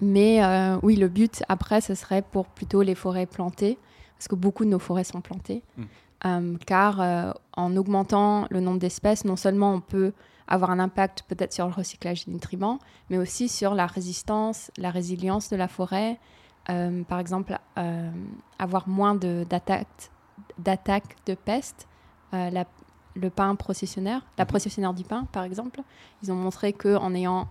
Mais 0.00 0.44
euh, 0.44 0.76
oui, 0.82 0.94
le 0.96 1.08
but 1.08 1.42
après, 1.48 1.80
ce 1.80 1.94
serait 1.96 2.22
pour 2.22 2.46
plutôt 2.46 2.82
les 2.82 2.94
forêts 2.94 3.26
plantées, 3.26 3.76
parce 4.18 4.28
que 4.28 4.34
beaucoup 4.34 4.64
de 4.64 4.70
nos 4.70 4.78
forêts 4.78 5.04
sont 5.04 5.20
plantées. 5.20 5.62
Mm. 5.76 5.82
Euh, 6.26 6.56
car 6.66 7.00
euh, 7.00 7.32
en 7.56 7.76
augmentant 7.76 8.46
le 8.50 8.60
nombre 8.60 8.80
d'espèces, 8.80 9.24
non 9.24 9.36
seulement 9.36 9.72
on 9.74 9.80
peut 9.80 10.12
avoir 10.48 10.70
un 10.70 10.80
impact 10.80 11.22
peut-être 11.28 11.52
sur 11.52 11.66
le 11.66 11.72
recyclage 11.72 12.26
des 12.26 12.32
nutriments, 12.32 12.80
mais 13.10 13.18
aussi 13.18 13.48
sur 13.48 13.74
la 13.74 13.86
résistance, 13.86 14.70
la 14.78 14.90
résilience 14.90 15.48
de 15.50 15.56
la 15.56 15.68
forêt. 15.68 16.18
Euh, 16.70 17.02
par 17.04 17.18
exemple, 17.20 17.56
avoir 18.58 18.88
moins 18.88 19.14
d'attaques 19.14 20.10
de 21.26 21.34
peste. 21.34 21.86
La- 22.32 22.66
le 23.14 23.30
pain 23.30 23.54
processionnaire, 23.56 24.20
la 24.36 24.44
Mhm. 24.44 24.48
processionnaire 24.48 24.94
du 24.94 25.02
pain, 25.02 25.24
par 25.32 25.42
exemple, 25.42 25.80
ils 26.22 26.30
ont 26.30 26.36
montré 26.36 26.72
que 26.72 26.94
en 26.96 27.14
ayant 27.14 27.48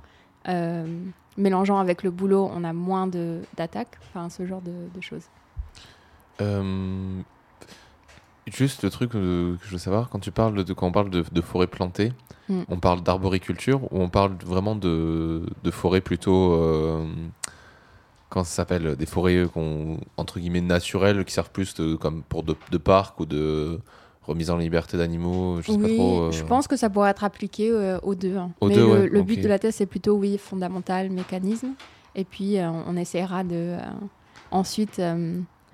mélangeant 1.38 1.77
avec 1.77 2.03
le 2.03 2.12
boulot, 2.12 2.50
on 2.53 2.63
a 2.63 2.74
moins 2.74 3.07
d'attaques, 3.07 3.97
enfin 4.07 4.29
ce 4.29 4.45
genre 4.45 4.62
de, 4.62 4.88
de 4.93 5.01
choses. 5.01 5.25
Euh, 6.41 7.22
juste 8.48 8.84
le 8.84 8.89
truc 8.89 9.13
euh, 9.15 9.56
que 9.58 9.65
je 9.65 9.72
veux 9.72 9.77
savoir, 9.77 10.10
quand 10.10 10.20
tu 10.20 10.32
parles 10.32 10.63
de 10.63 10.74
quand 10.74 10.88
on 10.88 10.91
parle 10.91 11.10
de, 11.10 11.24
de 11.32 11.41
forêt 11.41 11.67
plantée, 11.67 12.12
Mm. 12.50 12.62
on 12.70 12.77
parle 12.79 13.01
d'arboriculture 13.03 13.84
ou 13.91 14.01
on 14.01 14.08
parle 14.08 14.32
vraiment 14.46 14.74
de, 14.77 15.46
de 15.65 15.70
forêt 15.72 16.00
plutôt 16.00 16.53
euh, 16.53 17.03
comment 18.29 18.46
ça 18.46 18.51
s'appelle 18.56 18.96
des 18.96 19.06
forêts 19.06 19.44
entre 20.16 20.40
guillemets 20.40 20.61
naturelles 20.61 21.25
qui 21.25 21.33
servent 21.33 21.51
plus 21.51 21.74
de, 21.74 21.96
comme 21.98 22.24
pour 22.24 22.44
de, 22.44 22.55
de 22.72 22.77
parcs 22.77 23.20
ou 23.20 23.25
de 23.25 23.81
remise 24.24 24.50
en 24.50 24.55
liberté 24.55 24.96
d'animaux, 24.98 25.57
je 25.61 25.74
sais 25.74 25.77
pas 25.77 25.83
oui, 25.88 25.96
trop. 25.98 26.22
euh, 26.22 26.31
je 26.31 26.42
pense 26.46 26.70
que 26.70 26.77
ça 26.77 26.90
pourrait 26.90 27.09
être 27.09 27.25
appliqué 27.25 27.70
euh, 27.70 28.00
aux 28.01 28.16
deux. 28.16 28.38
hein. 28.38 28.51
Aux 28.61 28.70
Mais 28.70 28.75
deux, 28.75 28.85
le, 28.85 29.01
ouais, 29.01 29.09
le 29.09 29.22
but 29.24 29.42
de 29.42 29.48
la 29.50 29.59
thèse, 29.59 29.75
c'est 29.75 29.85
plutôt, 29.85 30.14
oui, 30.16 30.38
fondamental, 30.38 31.09
mécanisme. 31.09 31.74
Et 32.16 32.24
puis, 32.24 32.55
on 32.61 32.96
essaiera 32.96 33.44
de 33.44 33.75
ensuite 34.51 35.01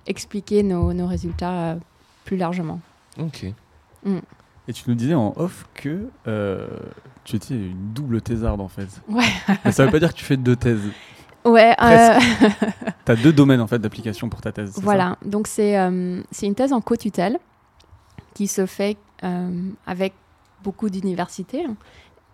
expliquer 0.07 0.63
nos, 0.63 0.93
nos 0.93 1.07
résultats 1.07 1.51
euh, 1.51 1.75
plus 2.25 2.37
largement. 2.37 2.79
Ok. 3.19 3.45
Et 4.67 4.73
tu 4.73 4.83
nous 4.87 4.95
disais 4.95 5.13
en 5.13 5.33
off 5.35 5.65
que 5.73 6.07
euh, 6.27 6.67
tu 7.23 7.35
étais 7.35 7.53
une 7.53 7.93
double 7.93 8.21
thésarde 8.21 8.61
en 8.61 8.67
fait. 8.67 8.87
Ouais. 9.09 9.23
Mais 9.65 9.71
ça 9.71 9.85
veut 9.85 9.91
pas 9.91 9.99
dire 9.99 10.13
que 10.13 10.17
tu 10.17 10.25
fais 10.25 10.37
deux 10.37 10.55
thèses. 10.55 10.81
Ouais, 11.45 11.75
euh, 11.81 12.19
Tu 13.05 13.11
as 13.11 13.15
deux 13.17 13.33
domaines 13.33 13.59
en 13.59 13.67
fait 13.67 13.79
d'application 13.79 14.29
pour 14.29 14.39
ta 14.39 14.51
thèse. 14.53 14.71
ça 14.71 14.81
Voilà, 14.81 15.17
donc 15.25 15.47
c'est 15.47 15.77
euh, 15.77 16.21
c'est 16.31 16.45
une 16.45 16.55
thèse 16.55 16.71
en 16.71 16.79
co-tutelle 16.79 17.37
qui 18.33 18.47
se 18.47 18.65
fait 18.65 18.97
euh, 19.23 19.69
avec 19.85 20.13
beaucoup 20.63 20.89
d'universités. 20.89 21.65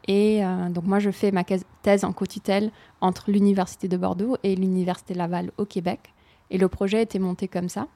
Et 0.08 0.46
euh, 0.46 0.70
donc 0.70 0.86
moi, 0.86 1.00
je 1.00 1.10
fais 1.12 1.32
ma 1.32 1.44
thèse 1.44 2.04
en 2.04 2.14
co-tutelle 2.14 2.72
entre 3.02 3.32
l'Université 3.32 3.88
de 3.88 3.98
Bordeaux 3.98 4.38
et 4.44 4.56
l'Université 4.56 5.14
Laval 5.14 5.52
au 5.58 5.66
Québec. 5.66 6.14
Et 6.52 6.58
le 6.58 6.68
projet 6.68 7.02
été 7.02 7.20
monté 7.20 7.48
comme 7.48 7.70
ça. 7.70 7.88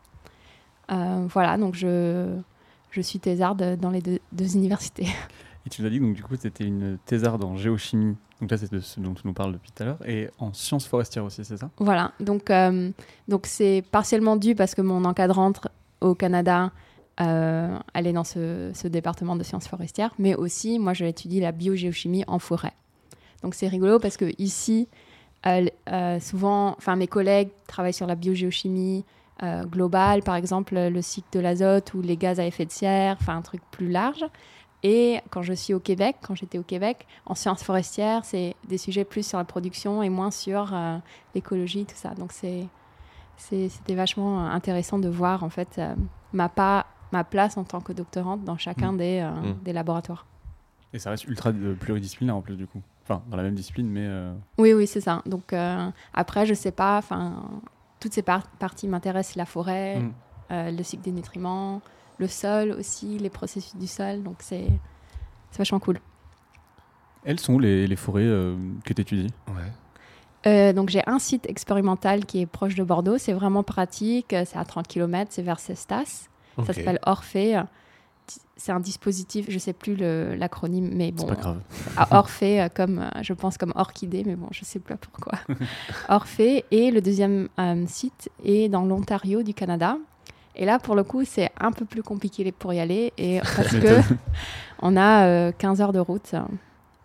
Euh, 0.91 1.25
voilà, 1.29 1.57
donc 1.57 1.75
je, 1.75 2.37
je 2.91 3.01
suis 3.01 3.19
thésarde 3.19 3.77
dans 3.79 3.89
les 3.89 4.01
deux, 4.01 4.19
deux 4.31 4.55
universités. 4.55 5.07
Et 5.65 5.69
tu 5.69 5.81
nous 5.81 5.87
as 5.87 5.91
dit 5.91 5.99
donc 5.99 6.13
du 6.13 6.23
coup 6.23 6.35
c'était 6.35 6.65
une 6.65 6.97
thésarde 7.05 7.43
en 7.43 7.55
géochimie. 7.55 8.17
Donc 8.41 8.51
là 8.51 8.57
c'est 8.57 8.71
de 8.71 8.79
ce 8.79 8.99
dont 8.99 9.13
tu 9.13 9.25
nous 9.25 9.33
parles 9.33 9.53
depuis 9.53 9.71
tout 9.71 9.83
à 9.83 9.85
l'heure. 9.85 10.07
Et 10.07 10.29
en 10.39 10.51
sciences 10.51 10.85
forestières 10.85 11.23
aussi, 11.23 11.45
c'est 11.45 11.55
ça? 11.55 11.69
Voilà, 11.77 12.11
donc 12.19 12.51
euh, 12.51 12.91
donc 13.29 13.45
c'est 13.45 13.83
partiellement 13.91 14.35
dû 14.35 14.55
parce 14.55 14.75
que 14.75 14.81
mon 14.81 15.05
encadrante 15.05 15.65
au 16.01 16.15
Canada, 16.15 16.71
euh, 17.21 17.77
elle 17.93 18.07
est 18.07 18.13
dans 18.13 18.25
ce, 18.25 18.71
ce 18.73 18.89
département 18.89 19.37
de 19.37 19.43
sciences 19.43 19.69
forestières, 19.69 20.13
mais 20.19 20.35
aussi 20.35 20.79
moi 20.79 20.93
je 20.93 21.05
étudie 21.05 21.39
la 21.39 21.53
biogéochimie 21.53 22.25
en 22.27 22.39
forêt. 22.39 22.73
Donc 23.41 23.55
c'est 23.55 23.67
rigolo 23.67 23.99
parce 23.99 24.17
que 24.17 24.33
ici, 24.37 24.89
euh, 25.45 25.65
euh, 25.91 26.19
souvent, 26.19 26.75
enfin 26.77 26.95
mes 26.95 27.07
collègues 27.07 27.49
travaillent 27.67 27.93
sur 27.93 28.07
la 28.07 28.15
biogéochimie 28.15 29.03
euh, 29.41 29.63
globale, 29.65 30.21
par 30.23 30.35
exemple 30.35 30.75
le 30.75 31.01
cycle 31.01 31.27
de 31.33 31.39
l'azote 31.39 31.93
ou 31.93 32.01
les 32.01 32.17
gaz 32.17 32.39
à 32.39 32.45
effet 32.45 32.65
de 32.65 32.71
serre, 32.71 33.17
enfin 33.19 33.35
un 33.37 33.41
truc 33.41 33.61
plus 33.71 33.89
large. 33.89 34.23
Et 34.83 35.19
quand 35.29 35.41
je 35.41 35.53
suis 35.53 35.73
au 35.73 35.79
Québec, 35.79 36.17
quand 36.21 36.35
j'étais 36.35 36.57
au 36.57 36.63
Québec, 36.63 37.07
en 37.25 37.35
sciences 37.35 37.63
forestières, 37.63 38.25
c'est 38.25 38.55
des 38.67 38.77
sujets 38.77 39.05
plus 39.05 39.25
sur 39.25 39.37
la 39.37 39.45
production 39.45 40.03
et 40.03 40.09
moins 40.09 40.29
sur 40.31 40.73
euh, 40.73 40.97
l'écologie, 41.35 41.85
tout 41.85 41.95
ça. 41.95 42.09
Donc 42.15 42.31
c'est 42.31 42.67
c'est- 43.35 43.69
c'était 43.69 43.95
vachement 43.95 44.45
intéressant 44.47 44.99
de 44.99 45.09
voir 45.09 45.43
en 45.43 45.49
fait 45.49 45.77
euh, 45.79 45.95
ma, 46.33 46.49
pas, 46.49 46.85
ma 47.11 47.23
place 47.23 47.57
en 47.57 47.63
tant 47.63 47.81
que 47.81 47.91
doctorante 47.91 48.43
dans 48.43 48.57
chacun 48.57 48.91
Mm. 48.91 48.97
des, 48.97 49.19
euh, 49.21 49.31
Mm. 49.31 49.57
des 49.63 49.73
laboratoires. 49.73 50.25
Et 50.93 50.99
ça 50.99 51.09
reste 51.09 51.25
ultra 51.25 51.49
euh, 51.49 51.73
pluridisciplinaire 51.75 52.35
en 52.35 52.41
plus 52.41 52.55
du 52.55 52.67
coup. 52.67 52.81
Enfin 53.03 53.21
dans 53.29 53.35
la 53.37 53.43
même 53.43 53.55
discipline 53.55 53.87
mais 53.89 54.05
euh, 54.05 54.33
Oui, 54.57 54.73
oui, 54.73 54.87
c'est 54.87 55.01
ça. 55.01 55.21
Donc 55.25 55.51
euh, 55.53 55.89
après, 56.13 56.45
je 56.45 56.53
sais 56.53 56.71
pas, 56.71 56.97
enfin, 56.97 57.43
toutes 57.99 58.13
ces 58.13 58.21
par- 58.21 58.47
parties 58.59 58.87
m'intéressent, 58.87 59.35
la 59.35 59.45
forêt, 59.45 59.99
Mm. 59.99 60.11
euh, 60.51 60.71
le 60.71 60.83
cycle 60.83 61.03
des 61.03 61.11
nutriments, 61.11 61.81
le 62.17 62.27
sol 62.27 62.71
aussi, 62.71 63.17
les 63.19 63.29
processus 63.29 63.75
du 63.75 63.87
sol. 63.87 64.23
Donc 64.23 64.37
c'est 64.39 64.67
c'est 65.51 65.57
vachement 65.59 65.79
cool. 65.79 65.99
elles 67.25 67.39
sont 67.39 67.53
où 67.53 67.59
les, 67.59 67.87
les 67.87 67.95
forêts 67.95 68.23
euh, 68.23 68.55
que 68.85 68.93
tu 68.93 69.01
étudies 69.01 69.33
Ouais. 69.49 69.71
Euh, 70.45 70.73
donc 70.73 70.89
j'ai 70.89 71.01
un 71.07 71.19
site 71.19 71.45
expérimental 71.49 72.25
qui 72.25 72.41
est 72.41 72.45
proche 72.45 72.75
de 72.75 72.83
Bordeaux. 72.83 73.17
C'est 73.17 73.31
vraiment 73.33 73.63
pratique. 73.63 74.27
C'est 74.45 74.57
à 74.57 74.65
30 74.65 74.87
km. 74.87 75.31
C'est 75.33 75.41
vers 75.41 75.59
Cestas. 75.59 76.27
Ça 76.65 76.73
s'appelle 76.73 76.99
Orphée. 77.05 77.61
C'est 78.55 78.71
un 78.71 78.79
dispositif, 78.79 79.47
je 79.49 79.57
sais 79.59 79.73
plus 79.73 79.95
le- 79.95 80.35
l'acronyme, 80.35 80.89
mais 80.93 81.11
bon, 81.11 81.23
C'est 81.27 81.35
pas 81.35 81.41
grave. 81.41 81.57
à 81.97 82.17
Orphée, 82.19 82.61
euh, 82.61 82.69
comme, 82.73 82.99
euh, 82.99 83.09
je 83.21 83.33
pense 83.33 83.57
comme 83.57 83.73
orchidée, 83.75 84.23
mais 84.25 84.35
bon, 84.35 84.47
je 84.51 84.63
sais 84.63 84.79
pas 84.79 84.95
pourquoi. 84.95 85.33
Orphée. 86.09 86.63
Et 86.71 86.91
le 86.91 87.01
deuxième 87.01 87.49
euh, 87.59 87.83
site 87.87 88.29
est 88.45 88.69
dans 88.69 88.85
l'Ontario 88.85 89.43
du 89.43 89.53
Canada. 89.53 89.97
Et 90.55 90.65
là, 90.65 90.79
pour 90.79 90.95
le 90.95 91.03
coup, 91.03 91.23
c'est 91.25 91.49
un 91.59 91.71
peu 91.71 91.83
plus 91.83 92.03
compliqué 92.03 92.51
pour 92.51 92.73
y 92.73 92.79
aller. 92.79 93.11
Et 93.17 93.39
parce 93.55 93.69
que 93.69 93.99
on 94.81 94.95
a 94.95 95.25
euh, 95.25 95.51
15 95.57 95.81
heures 95.81 95.93
de 95.93 95.99
route 95.99 96.31
euh, 96.33 96.41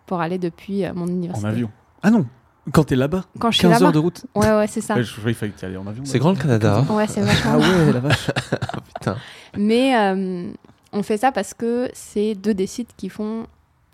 pour 0.05 0.21
aller 0.21 0.37
depuis 0.37 0.85
euh, 0.85 0.93
mon 0.93 1.05
en 1.05 1.07
université. 1.07 1.47
avion. 1.47 1.69
Ah 2.03 2.11
non 2.11 2.25
Quand 2.71 2.83
t'es 2.85 2.95
là-bas 2.95 3.25
Quand 3.39 3.51
je 3.51 3.57
suis 3.57 3.63
15 3.67 3.71
là-bas. 3.73 3.85
heures 3.87 3.91
de 3.91 3.99
route 3.99 4.25
Ouais, 4.35 4.51
ouais, 4.51 4.67
c'est 4.67 4.81
ça. 4.81 4.95
Ouais, 4.95 5.03
Je 5.03 5.11
croyais 5.11 5.35
qu'il 5.35 5.51
fallait 5.51 5.73
ailles 5.73 5.77
en 5.77 5.87
avion. 5.87 6.05
C'est 6.05 6.19
grand 6.19 6.31
le 6.31 6.37
Canada. 6.37 6.85
Ouais, 6.89 7.07
c'est 7.07 7.21
vachement. 7.21 7.53
Ah 7.55 7.57
ouais 7.57 7.91
la 7.91 7.99
vache 7.99 8.31
Ah, 8.61 8.77
putain. 8.93 9.17
Mais 9.57 9.97
euh, 9.97 10.51
on 10.91 11.03
fait 11.03 11.17
ça 11.17 11.31
parce 11.31 11.53
que 11.53 11.89
c'est 11.93 12.35
deux 12.35 12.53
des 12.53 12.67
sites 12.67 12.89
qui 12.97 13.09
font, 13.09 13.45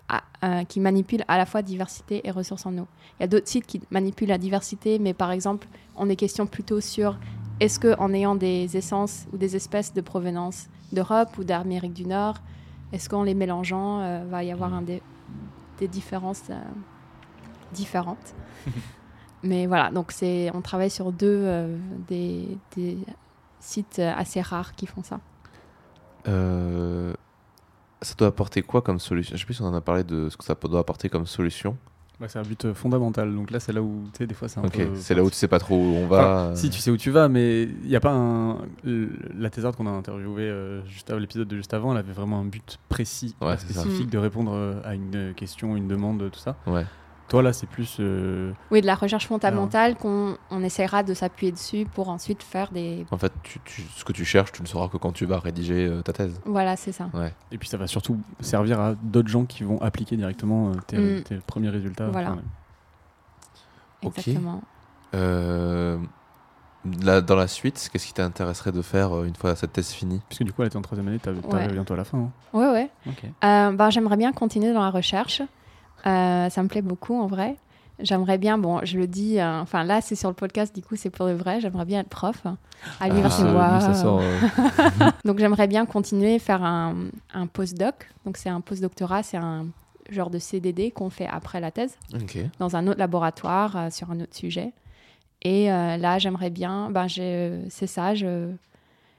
à- 0.08 0.22
euh, 0.44 0.64
qui 0.64 0.80
manipulent 0.80 1.24
à 1.28 1.36
la 1.38 1.46
fois 1.46 1.62
diversité 1.62 2.20
et 2.26 2.30
ressources 2.30 2.66
en 2.66 2.76
eau. 2.78 2.86
Il 3.18 3.22
y 3.22 3.24
a 3.24 3.26
d'autres 3.26 3.48
sites 3.48 3.66
qui 3.66 3.80
manipulent 3.90 4.28
la 4.28 4.38
diversité, 4.38 4.98
mais 4.98 5.12
par 5.14 5.30
exemple, 5.32 5.66
on 5.96 6.08
est 6.08 6.16
question 6.16 6.46
plutôt 6.46 6.80
sur 6.80 7.18
est-ce 7.60 7.78
que 7.78 7.98
en 7.98 8.12
ayant 8.12 8.34
des 8.34 8.76
essences 8.76 9.26
ou 9.32 9.36
des 9.38 9.56
espèces 9.56 9.92
de 9.94 10.00
provenance 10.00 10.66
d'Europe 10.92 11.36
ou 11.38 11.44
d'Amérique 11.44 11.94
du 11.94 12.04
Nord, 12.06 12.36
est-ce 12.92 13.08
qu'en 13.08 13.22
les 13.24 13.34
mélangeant, 13.34 14.00
euh, 14.00 14.24
va 14.30 14.44
y 14.44 14.52
avoir 14.52 14.72
un 14.72 14.82
des, 14.82 15.02
des 15.78 15.88
différences 15.88 16.44
euh, 16.50 16.54
différentes? 17.72 18.34
Mais 19.42 19.66
voilà, 19.66 19.90
donc 19.90 20.12
c'est, 20.12 20.50
on 20.54 20.60
travaille 20.60 20.90
sur 20.90 21.12
deux 21.12 21.26
euh, 21.44 21.76
des, 22.08 22.56
des 22.76 22.98
sites 23.60 23.98
assez 23.98 24.40
rares 24.40 24.74
qui 24.74 24.86
font 24.86 25.02
ça. 25.02 25.20
Euh, 26.28 27.12
ça 28.02 28.14
doit 28.16 28.28
apporter 28.28 28.62
quoi 28.62 28.82
comme 28.82 28.98
solution? 28.98 29.34
Je 29.36 29.40
sais 29.40 29.46
plus 29.46 29.54
si 29.54 29.62
on 29.62 29.66
en 29.66 29.74
a 29.74 29.80
parlé 29.80 30.04
de 30.04 30.28
ce 30.28 30.36
que 30.36 30.44
ça 30.44 30.54
doit 30.54 30.80
apporter 30.80 31.08
comme 31.08 31.26
solution. 31.26 31.76
Bah, 32.18 32.28
c'est 32.28 32.38
un 32.38 32.42
but 32.42 32.64
euh, 32.64 32.72
fondamental. 32.74 33.34
Donc 33.34 33.50
là, 33.50 33.60
c'est 33.60 33.72
là 33.74 33.82
où, 33.82 34.04
tu 34.12 34.18
sais, 34.18 34.26
des 34.26 34.32
fois, 34.34 34.48
c'est 34.48 34.58
un 34.58 34.64
Ok, 34.64 34.76
peu. 34.78 34.88
c'est 34.94 35.14
là 35.14 35.22
où 35.22 35.28
tu 35.28 35.36
sais 35.36 35.48
pas 35.48 35.58
trop 35.58 35.76
où 35.76 35.94
on 35.96 36.06
va. 36.06 36.16
Enfin, 36.46 36.54
si 36.56 36.70
tu 36.70 36.80
sais 36.80 36.90
où 36.90 36.96
tu 36.96 37.10
vas, 37.10 37.28
mais 37.28 37.64
il 37.64 37.88
n'y 37.88 37.96
a 37.96 38.00
pas 38.00 38.12
un. 38.14 38.58
La 39.34 39.50
thésarde 39.50 39.76
qu'on 39.76 39.86
a 39.86 39.90
interviewée 39.90 40.44
euh, 40.48 40.82
juste 40.86 41.10
avant 41.10 41.20
l'épisode 41.20 41.46
de 41.48 41.56
juste 41.56 41.74
avant, 41.74 41.92
elle 41.92 41.98
avait 41.98 42.14
vraiment 42.14 42.40
un 42.40 42.44
but 42.46 42.78
précis, 42.88 43.34
Ouais, 43.42 43.56
spécifique 43.58 44.08
de 44.08 44.16
répondre 44.18 44.80
à 44.84 44.94
une 44.94 45.34
question, 45.34 45.76
une 45.76 45.88
demande, 45.88 46.30
tout 46.30 46.38
ça. 46.40 46.56
Ouais. 46.66 46.86
Toi 47.28 47.42
là, 47.42 47.52
c'est 47.52 47.66
plus. 47.66 47.96
euh, 47.98 48.52
Oui, 48.70 48.80
de 48.80 48.86
la 48.86 48.94
recherche 48.94 49.26
fondamentale 49.26 49.96
qu'on 49.96 50.36
on 50.50 50.62
essaiera 50.62 51.02
de 51.02 51.12
s'appuyer 51.12 51.50
dessus 51.50 51.84
pour 51.92 52.08
ensuite 52.08 52.42
faire 52.44 52.70
des. 52.70 53.04
En 53.10 53.18
fait, 53.18 53.32
tu, 53.42 53.58
tu- 53.64 53.82
ce 53.96 54.04
que 54.04 54.12
tu 54.12 54.24
cherches, 54.24 54.52
tu 54.52 54.62
ne 54.62 54.66
sauras 54.68 54.88
que 54.88 54.96
quand 54.96 55.10
tu 55.12 55.26
vas 55.26 55.40
rédiger 55.40 55.86
euh, 55.86 56.02
ta 56.02 56.12
thèse. 56.12 56.40
Voilà, 56.44 56.76
c'est 56.76 56.92
ça. 56.92 57.08
Et 57.50 57.58
puis 57.58 57.68
ça 57.68 57.76
va 57.78 57.88
surtout 57.88 58.16
servir 58.40 58.78
à 58.80 58.94
d'autres 58.94 59.28
gens 59.28 59.44
qui 59.44 59.64
vont 59.64 59.80
appliquer 59.82 60.16
directement 60.16 60.68
euh, 60.70 60.74
tes, 60.86 60.98
Mm. 60.98 61.22
tes 61.24 61.34
premiers 61.36 61.70
résultats. 61.70 62.08
Voilà. 62.08 62.30
Enfin, 62.32 62.42
Ok. 64.02 64.18
Exactement. 64.18 64.62
Euh, 65.14 65.98
là, 67.02 67.20
dans 67.20 67.34
la 67.36 67.48
suite, 67.48 67.88
qu'est-ce 67.92 68.06
qui 68.06 68.12
t'intéresserait 68.14 68.72
de 68.72 68.82
faire 68.82 69.16
euh, 69.16 69.24
une 69.24 69.34
fois 69.34 69.56
cette 69.56 69.72
thèse 69.72 69.90
finie? 69.90 70.20
Puisque 70.28 70.44
du 70.44 70.52
coup, 70.52 70.62
là, 70.62 70.68
t'es 70.68 70.76
en 70.76 70.82
troisième 70.82 71.08
année, 71.08 71.18
t'arrives 71.18 71.44
Ouais. 71.46 71.66
bientôt 71.68 71.94
à 71.94 71.96
la 71.96 72.04
fin. 72.04 72.18
hein. 72.18 72.30
Ouais, 72.52 72.68
ouais. 72.70 72.90
Ok. 73.06 73.24
Euh, 73.44 73.72
ben, 73.72 73.90
j'aimerais 73.90 74.16
bien 74.16 74.32
continuer 74.32 74.72
dans 74.72 74.82
la 74.84 74.90
recherche. 74.90 75.42
Euh, 76.06 76.48
ça 76.50 76.62
me 76.62 76.68
plaît 76.68 76.82
beaucoup 76.82 77.20
en 77.20 77.26
vrai. 77.26 77.56
J'aimerais 77.98 78.36
bien, 78.36 78.58
bon, 78.58 78.80
je 78.84 78.98
le 78.98 79.06
dis, 79.06 79.40
euh, 79.40 79.60
enfin 79.62 79.82
là 79.82 80.02
c'est 80.02 80.16
sur 80.16 80.28
le 80.28 80.34
podcast, 80.34 80.74
du 80.74 80.82
coup 80.82 80.96
c'est 80.96 81.08
pour 81.08 81.24
le 81.26 81.32
vrai, 81.34 81.62
j'aimerais 81.62 81.86
bien 81.86 82.00
être 82.00 82.10
prof 82.10 82.36
hein, 82.44 82.58
à 83.00 83.08
l'université. 83.08 83.48
Ah, 83.48 83.78
euh, 84.20 85.10
Donc 85.24 85.38
j'aimerais 85.38 85.66
bien 85.66 85.86
continuer 85.86 86.38
faire 86.38 86.62
un, 86.62 86.94
un 87.32 87.46
postdoc. 87.46 87.94
Donc 88.26 88.36
c'est 88.36 88.50
un 88.50 88.60
postdoctorat, 88.60 89.22
c'est 89.22 89.38
un 89.38 89.66
genre 90.10 90.28
de 90.28 90.38
CDD 90.38 90.90
qu'on 90.90 91.08
fait 91.08 91.26
après 91.26 91.58
la 91.58 91.70
thèse 91.70 91.96
dans 92.58 92.76
un 92.76 92.86
autre 92.86 92.98
laboratoire 92.98 93.76
euh, 93.76 93.90
sur 93.90 94.10
un 94.10 94.20
autre 94.20 94.36
sujet. 94.36 94.72
Et 95.42 95.72
euh, 95.72 95.96
là 95.96 96.18
j'aimerais 96.18 96.50
bien, 96.50 96.90
ben 96.90 97.06
c'est 97.08 97.86
ça, 97.86 98.14
je- 98.14 98.52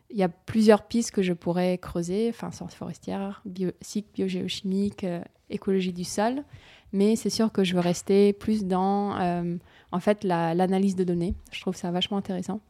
il 0.10 0.18
y 0.18 0.24
a 0.24 0.30
plusieurs 0.30 0.88
pistes 0.88 1.12
que 1.12 1.22
je 1.22 1.34
pourrais 1.34 1.78
creuser, 1.78 2.28
enfin 2.30 2.52
sciences 2.52 2.76
forestières, 2.76 3.42
bio, 3.46 3.72
cycle 3.82 4.10
biogéochimique, 4.14 5.04
euh, 5.04 5.22
écologie 5.50 5.94
du 5.94 6.04
sol. 6.04 6.44
Mais 6.94 7.16
c'est 7.18 7.30
sûr 7.30 7.52
que 7.52 7.64
je 7.66 7.74
veux 7.74 7.82
rester 7.82 8.32
plus 8.34 8.66
dans 8.66 9.20
euh, 9.20 9.58
en 9.92 10.00
fait 10.00 10.24
la- 10.24 10.54
l'analyse 10.54 10.96
de 10.96 11.04
données. 11.04 11.36
Je 11.52 11.60
trouve 11.62 11.76
ça 11.76 11.92
vachement 11.92 12.18
intéressant. 12.18 12.62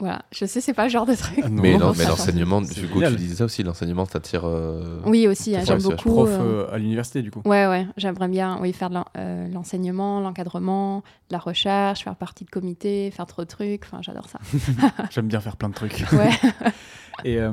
Voilà, 0.00 0.22
je 0.32 0.44
sais, 0.44 0.60
c'est 0.60 0.74
pas 0.74 0.84
le 0.84 0.90
genre 0.90 1.06
de 1.06 1.14
truc. 1.14 1.38
ah 1.44 1.48
mais 1.48 1.78
non, 1.78 1.90
mais 1.96 2.02
ça- 2.02 2.08
l'enseignement, 2.10 2.60
du 2.60 2.68
coup, 2.88 2.94
génial. 2.94 3.12
tu 3.12 3.18
disais 3.18 3.36
ça 3.36 3.44
aussi, 3.44 3.62
l'enseignement, 3.62 4.04
ça 4.06 4.18
tire. 4.18 4.42
euh, 4.44 4.98
Oui, 5.06 5.28
aussi, 5.28 5.54
hein, 5.54 5.60
Ouais, 5.60 5.64
j'aime 5.66 5.78
c'est 5.80 5.88
beaucoup. 5.88 6.08
prof 6.10 6.30
euh, 6.32 6.66
euh, 6.68 6.74
à 6.74 6.78
l'université, 6.78 7.22
du 7.22 7.30
coup. 7.30 7.42
Ouais, 7.44 7.68
ouais, 7.68 7.86
j'aimerais 7.96 8.26
bien 8.28 8.58
oui, 8.60 8.72
faire 8.72 8.90
euh, 9.16 9.46
l'enseignement, 9.48 10.20
l'encadrement, 10.20 10.98
de 11.28 11.32
la 11.32 11.38
recherche, 11.38 12.02
faire 12.02 12.16
partie 12.16 12.44
de 12.44 12.50
comité, 12.50 13.12
faire 13.12 13.26
trop 13.26 13.42
de 13.42 13.48
trucs. 13.48 13.84
Enfin, 13.84 13.98
j'adore 14.02 14.28
ça. 14.28 14.40
J'aime 15.10 15.28
bien 15.28 15.40
faire 15.40 15.56
plein 15.56 15.68
de 15.68 15.74
trucs. 15.74 16.04
Ouais. 16.12 16.30
Et 17.24 17.38
euh, 17.38 17.52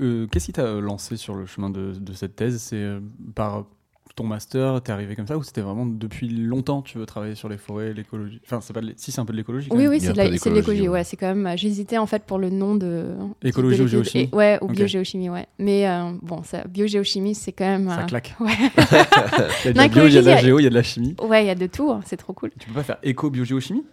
euh, 0.00 0.26
qu'est-ce 0.28 0.46
qui 0.46 0.52
t'a 0.52 0.72
lancé 0.80 1.18
sur 1.18 1.34
le 1.34 1.44
chemin 1.44 1.68
de, 1.68 1.92
de 1.92 2.12
cette 2.14 2.34
thèse? 2.34 2.58
C'est 2.62 2.76
euh, 2.76 3.00
par 3.34 3.66
ton 4.14 4.24
master, 4.24 4.82
t'es 4.82 4.92
arrivé 4.92 5.16
comme 5.16 5.26
ça 5.26 5.38
ou 5.38 5.42
c'était 5.42 5.62
vraiment 5.62 5.86
depuis 5.86 6.28
longtemps 6.28 6.82
tu 6.82 6.98
veux 6.98 7.06
travailler 7.06 7.34
sur 7.34 7.48
les 7.48 7.56
forêts, 7.56 7.94
l'écologie? 7.94 8.40
Enfin, 8.44 8.60
c'est 8.60 8.74
pas 8.74 8.82
de 8.82 8.92
si 8.96 9.10
c'est 9.10 9.20
un 9.20 9.24
peu 9.24 9.32
de 9.32 9.38
l'écologie. 9.38 9.68
Oui, 9.72 9.86
oui, 9.88 10.00
c'est 10.00 10.12
de 10.12 10.20
l'écologie. 10.22 10.86
Ouais, 10.88 11.02
c'est 11.02 11.16
quand 11.16 11.34
même. 11.34 11.56
J'hésitais 11.56 11.96
en 11.96 12.04
fait 12.06 12.24
pour 12.24 12.38
le 12.38 12.50
nom 12.50 12.74
de. 12.74 13.06
Écologie 13.42 13.78
de 13.78 13.84
ou 13.84 13.86
géochimie? 13.88 14.28
Et- 14.30 14.36
Ouais, 14.36 14.58
ou 14.60 14.66
Ok. 14.66 14.72
biogéochimie, 14.72 15.30
ouais. 15.30 15.46
Mais 15.58 15.88
euh, 15.88 16.12
bon, 16.20 16.42
ça, 16.42 16.64
biogéochimie, 16.68 17.34
c'est 17.34 17.52
quand 17.52 17.64
même. 17.64 17.88
Ça 17.88 18.00
euh, 18.02 18.04
claque. 18.04 18.34
Ouais. 18.38 18.50
Il 19.64 19.66
y 19.66 19.68
a 19.68 19.72
de 19.72 19.78
la 19.78 19.88
bio, 19.88 20.06
il 20.06 20.12
y 20.12 20.18
a 20.18 20.20
de 20.20 20.26
la 20.26 20.32
écologie, 20.32 20.44
géo, 20.46 20.58
il 20.58 20.62
y 20.64 20.66
a 20.66 20.70
de 20.70 20.74
la 20.74 20.82
chimie. 20.82 21.16
Ouais, 21.22 21.44
il 21.44 21.46
y 21.46 21.50
a 21.50 21.54
de 21.54 21.66
tout. 21.66 21.90
hein, 21.90 22.00
C'est 22.04 22.16
trop 22.18 22.34
cool. 22.34 22.50
Tu 22.58 22.68
peux 22.68 22.74
pas 22.74 22.82
faire 22.82 22.98
éco-biogéochimie? 23.02 23.84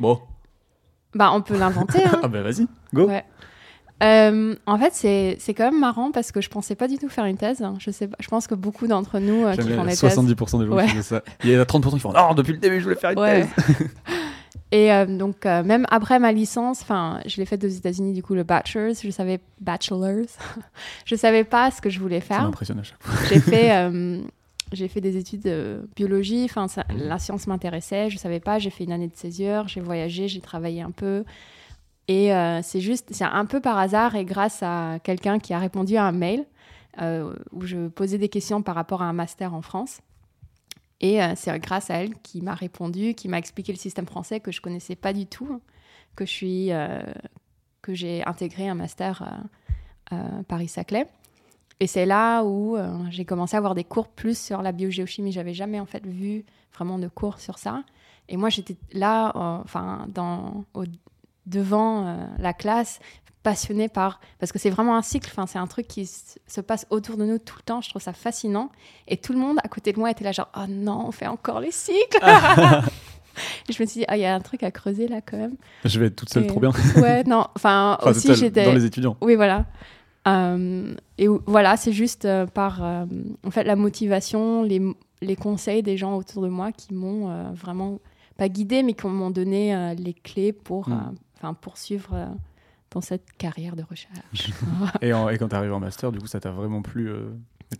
Bon, 0.00 0.20
Bah, 1.14 1.30
on 1.32 1.42
peut 1.42 1.56
l'inventer. 1.58 2.02
hein. 2.04 2.18
ah 2.24 2.28
bah 2.28 2.42
vas-y, 2.42 2.66
go. 2.92 3.06
Ouais. 3.06 3.24
Euh, 4.02 4.54
en 4.66 4.78
fait, 4.78 4.94
c'est 4.94 5.36
c'est 5.38 5.52
quand 5.54 5.70
même 5.70 5.78
marrant 5.80 6.10
parce 6.10 6.32
que 6.32 6.40
je 6.40 6.48
pensais 6.48 6.74
pas 6.74 6.88
du 6.88 6.96
tout 6.98 7.08
faire 7.08 7.26
une 7.26 7.36
thèse. 7.36 7.62
Je 7.78 7.90
sais 7.90 8.08
pas, 8.08 8.16
je 8.20 8.28
pense 8.28 8.46
que 8.46 8.54
beaucoup 8.54 8.86
d'entre 8.86 9.18
nous 9.18 9.44
euh, 9.44 9.54
qui 9.54 9.68
font 9.70 9.84
des 9.84 9.90
thèses. 9.90 10.02
70% 10.04 10.60
des 10.60 10.66
gens 10.66 10.72
Ouais. 10.72 10.86
qui 10.86 10.96
font 10.96 11.02
ça. 11.02 11.22
Il 11.44 11.50
y 11.50 11.56
en 11.56 11.60
a 11.60 11.64
30% 11.64 11.90
qui 11.92 11.98
font 12.00 12.12
Non, 12.12 12.34
depuis 12.34 12.52
le 12.52 12.58
début, 12.58 12.78
je 12.78 12.84
voulais 12.84 12.96
faire 12.96 13.10
une 13.10 13.18
Ouais. 13.18 13.42
thèse. 13.42 13.88
Et 14.72 14.92
euh, 14.92 15.04
donc, 15.04 15.46
euh, 15.46 15.62
même 15.64 15.84
après 15.90 16.18
ma 16.20 16.30
licence, 16.32 16.80
enfin, 16.82 17.20
je 17.26 17.36
l'ai 17.38 17.44
faite 17.44 17.62
aux 17.64 17.68
États-Unis, 17.68 18.12
du 18.14 18.22
coup, 18.22 18.34
le 18.34 18.44
bachelor's, 18.44 19.02
je 19.02 19.10
savais, 19.10 19.40
bachelor's, 19.60 20.38
je 21.04 21.14
savais 21.16 21.42
pas 21.44 21.70
ce 21.72 21.80
que 21.82 21.90
je 21.90 21.98
voulais 21.98 22.20
Ça 22.20 22.26
faire. 22.26 22.42
m'impressionne 22.44 22.78
à 22.78 22.82
chaque 22.84 23.02
fois. 23.02 23.14
J'ai 23.28 23.40
fait, 23.40 23.90
j'ai 24.72 24.86
fait 24.86 25.00
des 25.00 25.16
études 25.16 25.42
de 25.42 25.88
biologie, 25.96 26.44
enfin, 26.44 26.68
ça- 26.68 26.84
Mhm. 26.88 27.08
la 27.08 27.18
science 27.18 27.48
m'intéressait, 27.48 28.10
je 28.10 28.16
savais 28.18 28.38
pas, 28.38 28.60
j'ai 28.60 28.70
fait 28.70 28.84
une 28.84 28.92
année 28.92 29.08
de 29.08 29.16
césure, 29.16 29.66
j'ai 29.66 29.80
voyagé, 29.80 30.28
j'ai 30.28 30.40
travaillé 30.40 30.80
un 30.82 30.92
peu. 30.92 31.24
Et 32.10 32.34
euh, 32.34 32.60
c'est 32.60 32.80
juste, 32.80 33.10
c'est 33.12 33.22
un 33.22 33.46
peu 33.46 33.60
par 33.60 33.78
hasard 33.78 34.16
et 34.16 34.24
grâce 34.24 34.64
à 34.64 34.98
quelqu'un 35.04 35.38
qui 35.38 35.54
a 35.54 35.60
répondu 35.60 35.96
à 35.96 36.04
un 36.04 36.10
mail 36.10 36.44
euh, 37.00 37.32
où 37.52 37.64
je 37.64 37.86
posais 37.86 38.18
des 38.18 38.28
questions 38.28 38.62
par 38.62 38.74
rapport 38.74 39.00
à 39.00 39.04
un 39.04 39.12
master 39.12 39.54
en 39.54 39.62
France. 39.62 40.00
Et 41.00 41.22
euh, 41.22 41.34
c'est 41.36 41.56
grâce 41.60 41.88
à 41.88 42.02
elle 42.02 42.16
qui 42.16 42.42
m'a 42.42 42.54
répondu, 42.54 43.14
qui 43.14 43.28
m'a 43.28 43.38
expliqué 43.38 43.70
le 43.70 43.78
système 43.78 44.06
français 44.06 44.40
que 44.40 44.50
je 44.50 44.60
connaissais 44.60 44.96
pas 44.96 45.12
du 45.12 45.26
tout, 45.26 45.60
que 46.16 46.26
je 46.26 46.30
suis, 46.32 46.70
que 47.80 47.94
j'ai 47.94 48.26
intégré 48.26 48.68
un 48.68 48.74
master 48.74 49.44
Paris-Saclay. 50.48 51.06
Et 51.78 51.86
c'est 51.86 52.06
là 52.06 52.42
où 52.42 52.76
j'ai 53.10 53.24
commencé 53.24 53.54
à 53.54 53.58
avoir 53.58 53.76
des 53.76 53.84
cours 53.84 54.08
plus 54.08 54.36
sur 54.36 54.62
la 54.62 54.72
biogéochimie. 54.72 55.30
J'avais 55.30 55.54
jamais 55.54 55.78
en 55.78 55.86
fait 55.86 56.04
vu 56.04 56.44
vraiment 56.74 56.98
de 56.98 57.06
cours 57.06 57.38
sur 57.38 57.56
ça. 57.56 57.84
Et 58.28 58.36
moi 58.36 58.48
j'étais 58.48 58.76
là, 58.92 59.30
enfin 59.34 60.06
dans 60.08 60.64
au- 60.74 60.84
devant 61.46 62.06
euh, 62.06 62.16
la 62.38 62.52
classe, 62.52 63.00
passionnée 63.42 63.88
par 63.88 64.20
parce 64.38 64.52
que 64.52 64.58
c'est 64.58 64.68
vraiment 64.70 64.96
un 64.96 65.02
cycle. 65.02 65.28
Enfin 65.32 65.46
c'est 65.46 65.58
un 65.58 65.66
truc 65.66 65.88
qui 65.88 66.04
se 66.06 66.60
passe 66.60 66.86
autour 66.90 67.16
de 67.16 67.24
nous 67.24 67.38
tout 67.38 67.56
le 67.56 67.62
temps. 67.62 67.80
Je 67.80 67.88
trouve 67.88 68.02
ça 68.02 68.12
fascinant. 68.12 68.70
Et 69.08 69.16
tout 69.16 69.32
le 69.32 69.38
monde 69.38 69.58
à 69.64 69.68
côté 69.68 69.92
de 69.94 69.98
moi 69.98 70.10
était 70.10 70.24
là 70.24 70.32
genre 70.32 70.50
oh 70.56 70.66
non 70.68 71.04
on 71.06 71.10
fait 71.12 71.26
encore 71.26 71.60
les 71.60 71.70
cycles. 71.72 72.18
Et 73.68 73.72
je 73.72 73.82
me 73.82 73.86
suis 73.86 74.00
dit 74.00 74.04
ah 74.08 74.16
il 74.16 74.20
y 74.20 74.26
a 74.26 74.34
un 74.34 74.40
truc 74.40 74.62
à 74.62 74.70
creuser 74.70 75.08
là 75.08 75.20
quand 75.22 75.38
même. 75.38 75.54
Je 75.86 75.98
vais 75.98 76.06
être 76.06 76.16
toute 76.16 76.28
seule, 76.30 76.44
Et- 76.44 76.48
trop 76.48 76.60
bien. 76.60 76.70
Ouais 76.96 77.24
non 77.24 77.46
enfin, 77.56 77.96
aussi 78.04 78.34
j'étais 78.34 78.64
dans 78.66 78.72
les 78.74 78.84
étudiants. 78.84 79.16
oui, 79.22 79.36
voilà. 79.36 79.64
Euh, 80.28 80.94
et 81.16 81.26
voilà, 81.46 81.78
c'est 81.78 81.92
juste 81.94 82.26
euh, 82.26 82.44
par 82.46 82.84
euh, 82.84 83.06
en 83.46 83.50
fait 83.50 83.64
la 83.64 83.74
motivation, 83.76 84.62
les, 84.62 84.82
les 85.22 85.36
conseils 85.36 85.82
des 85.82 85.96
gens 85.96 86.14
autour 86.16 86.42
de 86.42 86.48
moi 86.48 86.72
qui 86.72 86.92
m'ont 86.92 87.52
vraiment 87.54 87.98
pas 88.36 88.50
guidé, 88.50 88.82
mais 88.82 88.92
qui 88.92 89.06
m'ont 89.06 89.30
donné 89.30 89.94
les 89.96 90.12
clés 90.12 90.52
pour 90.52 90.88
Mm. 90.90 91.14
Enfin 91.40 91.54
poursuivre 91.54 92.10
euh, 92.14 92.26
dans 92.90 93.00
cette 93.00 93.30
carrière 93.38 93.76
de 93.76 93.82
recherche. 93.88 94.50
Et, 95.02 95.12
en- 95.12 95.28
et 95.28 95.38
quand 95.38 95.48
t'es 95.48 95.54
arrivé 95.56 95.72
en 95.72 95.80
master, 95.80 96.12
du 96.12 96.18
coup, 96.18 96.26
ça 96.26 96.40
t'a 96.40 96.50
vraiment 96.50 96.82
plu 96.82 97.08
euh, 97.08 97.30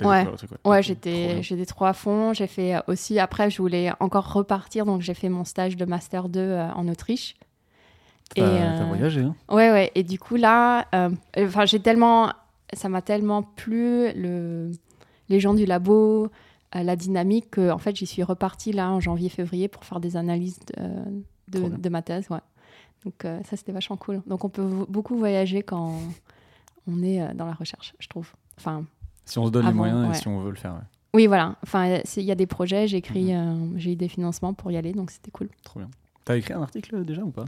et 0.00 0.04
Ouais. 0.06 0.24
truc, 0.36 0.50
Ouais, 0.64 0.82
j'étais 0.84 1.64
trop 1.66 1.84
à 1.84 1.92
fond. 1.92 2.32
J'ai 2.32 2.46
fait 2.46 2.76
euh, 2.76 2.80
aussi 2.86 3.18
après, 3.18 3.50
je 3.50 3.60
voulais 3.60 3.90
encore 3.98 4.32
repartir, 4.32 4.86
donc 4.86 5.00
j'ai 5.00 5.14
fait 5.14 5.28
mon 5.28 5.44
stage 5.44 5.76
de 5.76 5.84
master 5.84 6.28
2 6.28 6.38
euh, 6.40 6.70
en 6.72 6.86
Autriche. 6.88 7.34
T'as 8.36 8.42
euh, 8.44 8.78
t'as 8.78 8.84
voyagé, 8.86 9.22
hein 9.22 9.34
Ouais, 9.50 9.70
ouais. 9.72 9.90
Et 9.96 10.04
du 10.04 10.18
coup, 10.18 10.36
là, 10.36 10.86
enfin, 11.36 11.64
j'ai 11.66 11.80
tellement, 11.80 12.32
ça 12.72 12.88
m'a 12.88 13.02
tellement 13.02 13.42
plu, 13.42 14.12
le, 14.14 14.70
les 15.28 15.40
gens 15.40 15.54
du 15.54 15.66
labo, 15.66 16.30
la 16.72 16.94
dynamique, 16.94 17.50
que, 17.50 17.72
en 17.72 17.78
fait, 17.78 17.96
j'y 17.96 18.06
suis 18.06 18.22
repartie 18.22 18.72
là 18.72 18.88
en 18.90 19.00
janvier-février 19.00 19.66
pour 19.66 19.84
faire 19.84 19.98
des 19.98 20.16
analyses 20.16 20.60
de, 21.48 21.58
de, 21.60 21.68
de 21.76 21.88
ma 21.88 22.02
thèse. 22.02 22.28
Ouais. 22.30 22.38
Donc, 23.04 23.24
euh, 23.24 23.40
ça, 23.44 23.56
c'était 23.56 23.72
vachement 23.72 23.96
cool. 23.96 24.20
Donc, 24.26 24.44
on 24.44 24.48
peut 24.48 24.68
beaucoup 24.88 25.16
voyager 25.16 25.62
quand 25.62 25.98
on 26.86 27.02
est 27.02 27.22
euh, 27.22 27.32
dans 27.34 27.46
la 27.46 27.54
recherche, 27.54 27.94
je 27.98 28.08
trouve. 28.08 28.30
Enfin, 28.58 28.84
Si 29.24 29.38
on 29.38 29.46
se 29.46 29.50
donne 29.50 29.66
les 29.66 29.72
moyens 29.72 30.06
ouais. 30.08 30.16
et 30.16 30.20
si 30.20 30.28
on 30.28 30.40
veut 30.40 30.50
le 30.50 30.56
faire, 30.56 30.72
ouais. 30.74 30.80
oui, 31.14 31.26
voilà. 31.26 31.56
Enfin, 31.62 32.00
il 32.16 32.22
y 32.24 32.30
a 32.30 32.34
des 32.34 32.46
projets, 32.46 32.86
j'ai 32.88 32.98
écrit, 32.98 33.32
Mhm. 33.34 33.72
euh, 33.74 33.78
j'ai 33.78 33.92
eu 33.92 33.96
des 33.96 34.08
financements 34.08 34.52
pour 34.54 34.70
y 34.70 34.76
aller, 34.76 34.92
donc 34.92 35.10
c'était 35.10 35.30
cool. 35.30 35.48
trop 35.64 35.80
bien. 35.80 35.88
T'as 36.24 36.36
écrit 36.36 36.52
un 36.52 36.62
article 36.62 37.04
déjà 37.04 37.22
ou 37.22 37.30
pas? 37.30 37.46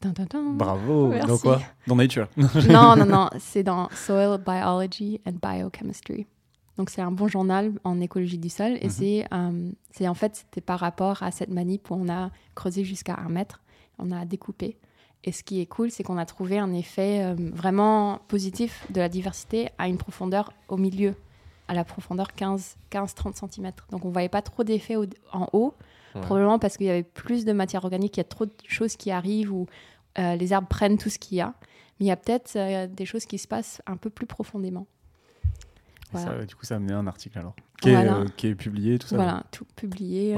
Tin, 0.00 0.12
tin, 0.14 0.24
tin. 0.26 0.54
Bravo 0.54 1.02
Dans 1.04 1.08
Merci. 1.10 1.42
quoi? 1.42 1.60
Dans 1.86 1.94
Nature. 1.94 2.26
non, 2.36 2.96
non, 2.96 3.06
non, 3.06 3.28
c'est 3.38 3.62
dans 3.62 3.88
Soil 3.90 4.42
Biology 4.44 5.20
and 5.26 5.34
Biochemistry. 5.40 6.26
Donc 6.76 6.90
c'est 6.90 7.02
un 7.02 7.12
bon 7.12 7.28
journal 7.28 7.72
en 7.84 8.00
écologie 8.00 8.38
du 8.38 8.48
sol 8.48 8.78
et 8.80 8.86
Mhm. 8.86 8.90
c'est, 8.90 9.26
euh, 9.32 9.70
c'est 9.92 10.08
en 10.08 10.14
fait 10.14 10.34
c'était 10.34 10.60
par 10.62 10.80
rapport 10.80 11.22
à 11.22 11.30
cette 11.30 11.50
manip 11.50 11.88
où 11.90 11.94
on 11.94 12.08
a 12.08 12.30
creusé 12.56 12.82
jusqu'à 12.82 13.16
un 13.24 13.28
mètre, 13.28 13.60
on 13.98 14.10
a 14.10 14.24
découpé. 14.24 14.76
Et 15.24 15.32
ce 15.32 15.44
qui 15.44 15.60
est 15.60 15.66
cool, 15.66 15.90
c'est 15.90 16.02
qu'on 16.02 16.18
a 16.18 16.26
trouvé 16.26 16.58
un 16.58 16.72
effet 16.72 17.22
euh, 17.22 17.34
vraiment 17.52 18.20
positif 18.28 18.86
de 18.90 19.00
la 19.00 19.08
diversité 19.08 19.68
à 19.78 19.86
une 19.88 19.96
profondeur 19.96 20.52
au 20.68 20.76
milieu, 20.76 21.14
à 21.68 21.74
la 21.74 21.84
profondeur 21.84 22.28
15-30 22.36 23.36
cm. 23.36 23.72
Donc 23.90 24.04
on 24.04 24.10
voyait 24.10 24.28
pas 24.28 24.42
trop 24.42 24.64
d'effet 24.64 24.96
en 25.32 25.48
haut. 25.52 25.74
Ouais. 26.14 26.20
Probablement 26.22 26.58
parce 26.58 26.76
qu'il 26.76 26.86
y 26.86 26.90
avait 26.90 27.04
plus 27.04 27.44
de 27.44 27.52
matière 27.52 27.84
organique, 27.84 28.16
il 28.16 28.20
y 28.20 28.22
a 28.22 28.24
trop 28.24 28.46
de 28.46 28.52
choses 28.66 28.96
qui 28.96 29.10
arrivent 29.10 29.52
où 29.52 29.66
euh, 30.18 30.34
les 30.34 30.52
arbres 30.52 30.68
prennent 30.68 30.98
tout 30.98 31.08
ce 31.08 31.18
qu'il 31.18 31.38
y 31.38 31.40
a. 31.40 31.54
Mais 32.00 32.06
il 32.06 32.08
y 32.08 32.10
a 32.10 32.16
peut-être 32.16 32.56
euh, 32.56 32.86
des 32.88 33.06
choses 33.06 33.24
qui 33.24 33.38
se 33.38 33.46
passent 33.46 33.80
un 33.86 33.96
peu 33.96 34.10
plus 34.10 34.26
profondément. 34.26 34.86
Ça, 36.14 36.44
du 36.44 36.54
coup, 36.54 36.66
ça 36.66 36.74
a 36.74 36.76
amené 36.76 36.92
un 36.92 37.06
article 37.06 37.38
alors. 37.38 37.54
Qui, 37.80 37.88
est, 37.88 37.94
Voilà. 37.94 38.26
qui 38.36 38.48
est 38.48 38.54
publié, 38.54 38.98
tout 38.98 39.06
ça. 39.06 39.16
Voilà, 39.16 39.44
tout 39.50 39.64
publié. 39.76 40.36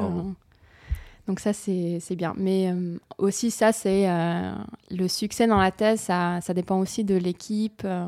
Donc 1.27 1.41
ça, 1.41 1.53
c'est 1.53 2.17
bien. 2.17 2.35
Mais 2.37 2.71
euh, 2.71 2.99
aussi, 3.19 3.51
ça, 3.51 3.73
c'est 3.73 4.11
euh, 4.11 4.53
le 4.91 5.09
succès 5.09 5.47
dans 5.47 5.59
la 5.59 5.71
thèse, 5.71 6.01
ça, 6.01 6.41
ça 6.43 6.53
dépend 6.53 6.79
aussi 6.79 7.03
de 7.03 7.15
l'équipe, 7.15 7.83
euh, 7.85 8.07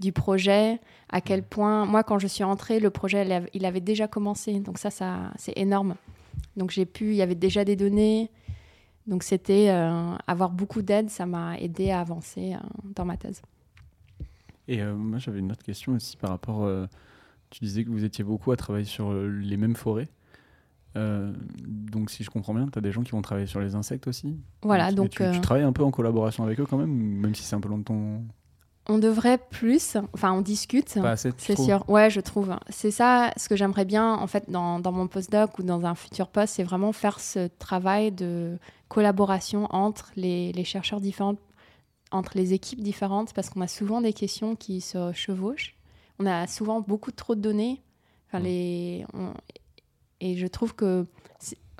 du 0.00 0.12
projet, 0.12 0.78
à 1.08 1.20
quel 1.20 1.42
point... 1.42 1.86
Moi, 1.86 2.04
quand 2.04 2.18
je 2.18 2.26
suis 2.26 2.44
rentrée, 2.44 2.78
le 2.78 2.90
projet, 2.90 3.48
il 3.54 3.64
avait, 3.64 3.80
déjà 3.80 4.06
commencé. 4.06 4.60
Donc 4.60 4.78
ça, 4.78 4.90
ça 4.90 5.32
c'est 5.36 5.56
énorme. 5.56 5.96
Donc 6.56 6.70
j'ai 6.70 6.84
pu... 6.84 7.06
Il 7.06 7.16
y 7.16 7.22
avait 7.22 7.34
déjà 7.34 7.64
des 7.64 7.74
données. 7.74 8.30
Donc 9.06 9.22
c'était... 9.22 9.68
avoir 10.26 10.50
beaucoup 10.50 10.82
d'aide, 10.82 11.08
ça 11.08 11.24
m'a 11.24 11.58
aidé 11.58 11.90
à 11.90 12.00
avancer 12.00 12.54
dans 12.94 13.06
ma 13.06 13.16
thèse. 13.16 13.42
Et 14.68 14.84
moi, 14.84 15.18
j'avais 15.18 15.38
une 15.38 15.50
autre 15.50 15.64
question 15.64 15.94
aussi 15.94 16.16
par 16.16 16.30
rapport. 16.30 16.70
tu 17.50 17.64
disais 17.64 17.82
que 17.82 17.90
vous 17.90 18.04
étiez 18.04 18.22
beaucoup 18.22 18.52
à 18.52 18.56
travailler 18.56 18.84
sur 18.84 19.12
les 19.12 19.56
mêmes 19.56 19.74
forêts. 19.74 20.08
Euh, 20.98 21.32
donc, 21.66 22.10
si 22.10 22.24
je 22.24 22.30
comprends 22.30 22.52
bien, 22.54 22.66
tu 22.66 22.78
as 22.78 22.82
des 22.82 22.92
gens 22.92 23.02
qui 23.02 23.12
vont 23.12 23.22
travailler 23.22 23.46
sur 23.46 23.60
les 23.60 23.74
insectes 23.74 24.06
aussi. 24.06 24.36
Voilà, 24.62 24.92
donc... 24.92 25.10
tu, 25.10 25.22
euh, 25.22 25.32
tu 25.32 25.40
travailles 25.40 25.64
un 25.64 25.72
peu 25.72 25.84
en 25.84 25.90
collaboration 25.90 26.44
avec 26.44 26.58
eux 26.60 26.66
quand 26.66 26.76
même, 26.78 26.90
même 26.90 27.34
si 27.34 27.42
c'est 27.42 27.56
un 27.56 27.60
peu 27.60 27.68
long 27.68 27.78
de 27.78 27.84
ton. 27.84 28.22
on 28.88 28.98
devrait 28.98 29.38
plus... 29.38 29.96
Enfin, 30.14 30.32
on 30.32 30.40
discute. 30.40 30.98
C'est 31.38 31.56
sûr, 31.64 31.88
ouais, 31.88 32.10
je 32.10 32.20
trouve. 32.20 32.56
C'est 32.68 32.90
ça 32.90 33.32
ce 33.36 33.48
que 33.48 33.56
j'aimerais 33.56 33.84
bien, 33.84 34.14
en 34.14 34.26
fait, 34.26 34.50
dans, 34.50 34.80
dans 34.80 34.92
mon 34.92 35.06
postdoc 35.06 35.58
ou 35.58 35.62
dans 35.62 35.84
un 35.86 35.94
futur 35.94 36.28
poste, 36.28 36.54
c'est 36.56 36.64
vraiment 36.64 36.92
faire 36.92 37.20
ce 37.20 37.48
travail 37.58 38.12
de 38.12 38.58
collaboration 38.88 39.66
entre 39.70 40.10
les, 40.16 40.52
les 40.52 40.64
chercheurs 40.64 41.00
différents, 41.00 41.36
entre 42.10 42.32
les 42.36 42.54
équipes 42.54 42.80
différentes, 42.82 43.34
parce 43.34 43.50
qu'on 43.50 43.60
a 43.60 43.68
souvent 43.68 44.00
des 44.00 44.12
questions 44.14 44.56
qui 44.56 44.80
se 44.80 45.12
chevauchent. 45.12 45.76
On 46.18 46.26
a 46.26 46.46
souvent 46.46 46.80
beaucoup 46.80 47.12
trop 47.12 47.34
de 47.34 47.40
données. 47.40 47.82
Enfin, 48.28 48.40
les, 48.42 49.04
on- 49.14 49.32
et 50.20 50.36
je 50.36 50.46
trouve 50.46 50.74
que, 50.74 51.06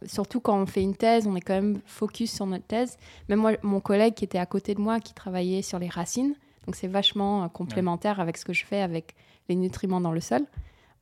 surtout 0.06 0.40
quand 0.40 0.60
on 0.60 0.66
fait 0.66 0.82
une 0.82 0.96
thèse, 0.96 1.26
on 1.26 1.34
est 1.36 1.40
quand 1.40 1.54
même 1.54 1.80
focus 1.86 2.32
sur 2.32 2.46
notre 2.46 2.66
thèse. 2.66 2.98
Même 3.28 3.40
moi, 3.40 3.52
mon 3.62 3.80
collègue 3.80 4.14
qui 4.14 4.24
était 4.24 4.38
à 4.38 4.46
côté 4.46 4.74
de 4.74 4.80
moi, 4.80 5.00
qui 5.00 5.14
travaillait 5.14 5.62
sur 5.62 5.78
les 5.78 5.88
racines, 5.88 6.34
donc 6.66 6.76
c'est 6.76 6.88
vachement 6.88 7.44
euh, 7.44 7.48
complémentaire 7.48 8.20
avec 8.20 8.36
ce 8.36 8.44
que 8.44 8.52
je 8.52 8.64
fais 8.64 8.80
avec 8.80 9.14
les 9.48 9.54
nutriments 9.54 10.00
dans 10.00 10.12
le 10.12 10.20
sol. 10.20 10.44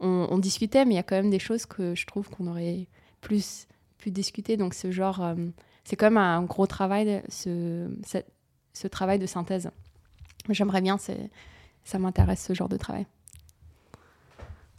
On, 0.00 0.28
on 0.30 0.38
discutait, 0.38 0.84
mais 0.84 0.94
il 0.94 0.96
y 0.96 1.00
a 1.00 1.02
quand 1.02 1.16
même 1.16 1.30
des 1.30 1.38
choses 1.38 1.66
que 1.66 1.94
je 1.94 2.06
trouve 2.06 2.28
qu'on 2.30 2.46
aurait 2.46 2.86
plus 3.20 3.66
pu 3.98 4.10
discuter. 4.10 4.56
Donc 4.56 4.74
ce 4.74 4.90
genre, 4.90 5.22
euh, 5.22 5.34
c'est 5.84 5.96
quand 5.96 6.06
même 6.06 6.18
un 6.18 6.42
gros 6.42 6.66
travail, 6.66 7.22
ce, 7.28 7.88
travail 8.88 9.18
de 9.18 9.26
synthèse. 9.26 9.70
J'aimerais 10.50 10.80
bien, 10.80 10.98
ça 10.98 11.98
m'intéresse 11.98 12.44
ce 12.44 12.54
genre 12.54 12.68
de 12.68 12.76
travail. 12.76 13.06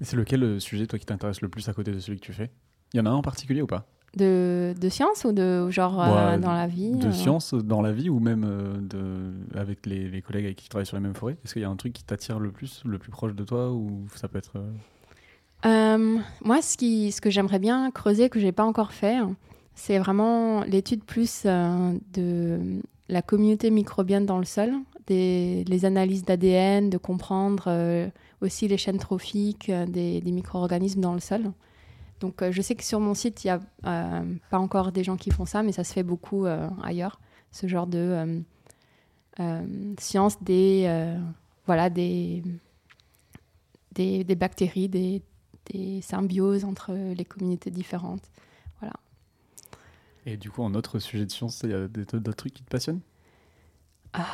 C'est 0.01 0.15
lequel 0.15 0.39
le 0.41 0.59
sujet, 0.59 0.85
toi, 0.87 0.99
qui 0.99 1.05
t'intéresse 1.05 1.41
le 1.41 1.49
plus 1.49 1.67
à 1.69 1.73
côté 1.73 1.91
de 1.91 1.99
celui 1.99 2.19
que 2.19 2.25
tu 2.25 2.33
fais? 2.33 2.51
Il 2.93 2.97
y 2.97 2.99
en 2.99 3.05
a 3.05 3.09
un 3.09 3.15
en 3.15 3.21
particulier 3.21 3.61
ou 3.61 3.67
pas? 3.67 3.87
De, 4.15 4.73
de 4.79 4.89
science 4.89 5.25
ou 5.25 5.31
de 5.33 5.69
genre 5.69 6.01
euh, 6.01 6.37
dans 6.37 6.53
la 6.53 6.65
vie 6.65 6.97
De 6.97 7.07
euh, 7.07 7.11
science 7.11 7.53
dans 7.53 7.81
la 7.81 7.91
vie 7.91 8.09
ou 8.09 8.19
même 8.19 8.45
euh, 8.47 8.77
de, 8.79 9.59
avec 9.59 9.85
les, 9.85 10.07
les 10.09 10.21
collègues 10.21 10.45
avec 10.45 10.57
qui 10.57 10.63
tu 10.63 10.69
travailles 10.69 10.85
sur 10.85 10.95
les 10.97 11.03
mêmes 11.03 11.13
forêts? 11.13 11.37
Est-ce 11.43 11.53
qu'il 11.53 11.61
y 11.61 11.65
a 11.65 11.69
un 11.69 11.75
truc 11.75 11.93
qui 11.93 12.03
t'attire 12.03 12.39
le 12.39 12.51
plus, 12.51 12.81
le 12.85 12.97
plus 12.99 13.11
proche 13.11 13.35
de 13.35 13.43
toi 13.43 13.71
ou 13.71 14.05
ça 14.15 14.27
peut 14.27 14.37
être. 14.37 14.53
euh, 15.65 16.17
moi, 16.43 16.61
ce, 16.61 16.77
qui, 16.77 17.11
ce 17.11 17.19
que 17.19 17.29
j'aimerais 17.29 17.59
bien 17.59 17.91
creuser, 17.91 18.29
que 18.29 18.39
j'ai 18.39 18.51
pas 18.53 18.63
encore 18.63 18.93
fait, 18.93 19.17
c'est 19.75 19.99
vraiment 19.99 20.63
l'étude 20.63 21.03
plus 21.03 21.43
de 21.45 22.59
la 23.09 23.21
communauté 23.21 23.69
microbienne 23.71 24.25
dans 24.25 24.39
le 24.39 24.45
sol, 24.45 24.71
des, 25.07 25.63
les 25.67 25.85
analyses 25.85 26.23
d'ADN, 26.23 26.89
de 26.89 26.97
comprendre 26.97 28.09
aussi 28.41 28.67
les 28.67 28.77
chaînes 28.77 28.97
trophiques 28.99 29.69
euh, 29.69 29.85
des, 29.85 30.21
des 30.21 30.31
micro-organismes 30.31 31.01
dans 31.01 31.13
le 31.13 31.19
sol. 31.19 31.51
Donc, 32.19 32.41
euh, 32.41 32.51
je 32.51 32.61
sais 32.61 32.75
que 32.75 32.83
sur 32.83 32.99
mon 32.99 33.13
site, 33.13 33.43
il 33.43 33.47
n'y 33.47 33.51
a 33.51 33.59
euh, 33.85 34.35
pas 34.49 34.59
encore 34.59 34.91
des 34.91 35.03
gens 35.03 35.17
qui 35.17 35.31
font 35.31 35.45
ça, 35.45 35.63
mais 35.63 35.71
ça 35.71 35.83
se 35.83 35.93
fait 35.93 36.03
beaucoup 36.03 36.45
ailleurs, 36.83 37.19
ce 37.51 37.67
genre 37.67 37.87
de 37.87 38.43
science 39.99 40.41
des, 40.41 41.15
voilà, 41.67 41.91
des, 41.91 42.43
des, 43.91 44.23
des 44.23 44.35
bactéries, 44.35 44.89
des, 44.89 45.21
des 45.71 46.01
symbioses 46.01 46.65
entre 46.65 46.93
les 46.93 47.25
communautés 47.25 47.69
différentes. 47.69 48.23
Et 50.25 50.35
du 50.35 50.51
coup, 50.51 50.61
en 50.61 50.73
autre 50.73 50.99
sujet 50.99 51.25
de 51.25 51.31
science, 51.31 51.61
il 51.63 51.69
y 51.69 51.73
a 51.73 51.87
d'autres 51.87 52.33
trucs 52.33 52.53
qui 52.53 52.63
te 52.63 52.69
passionnent? 52.69 52.99
Ah. 54.11 54.25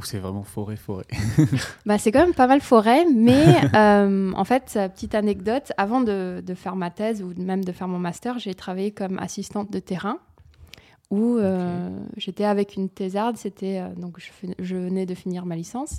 Ou 0.00 0.04
c'est 0.04 0.18
vraiment 0.18 0.44
forêt, 0.44 0.76
forêt 0.76 1.04
Bah, 1.86 1.98
c'est 1.98 2.10
quand 2.10 2.24
même 2.24 2.32
pas 2.34 2.46
mal 2.46 2.62
forêt, 2.62 3.04
mais 3.04 3.44
euh, 3.74 4.32
en 4.34 4.44
fait, 4.44 4.72
euh, 4.76 4.88
petite 4.88 5.14
anecdote, 5.14 5.72
avant 5.76 6.00
de, 6.00 6.42
de 6.44 6.54
faire 6.54 6.74
ma 6.74 6.90
thèse 6.90 7.22
ou 7.22 7.34
même 7.36 7.64
de 7.64 7.72
faire 7.72 7.86
mon 7.86 7.98
master, 7.98 8.38
j'ai 8.38 8.54
travaillé 8.54 8.92
comme 8.92 9.18
assistante 9.18 9.70
de 9.70 9.78
terrain 9.78 10.18
où 11.10 11.38
euh, 11.38 11.90
j'étais 12.16 12.44
avec 12.44 12.76
une 12.76 12.88
thésarde, 12.88 13.36
c'était 13.36 13.80
euh, 13.80 13.92
donc 13.94 14.18
je, 14.58 14.74
venais 14.76 15.06
de 15.06 15.14
finir 15.14 15.44
ma 15.44 15.56
licence 15.56 15.98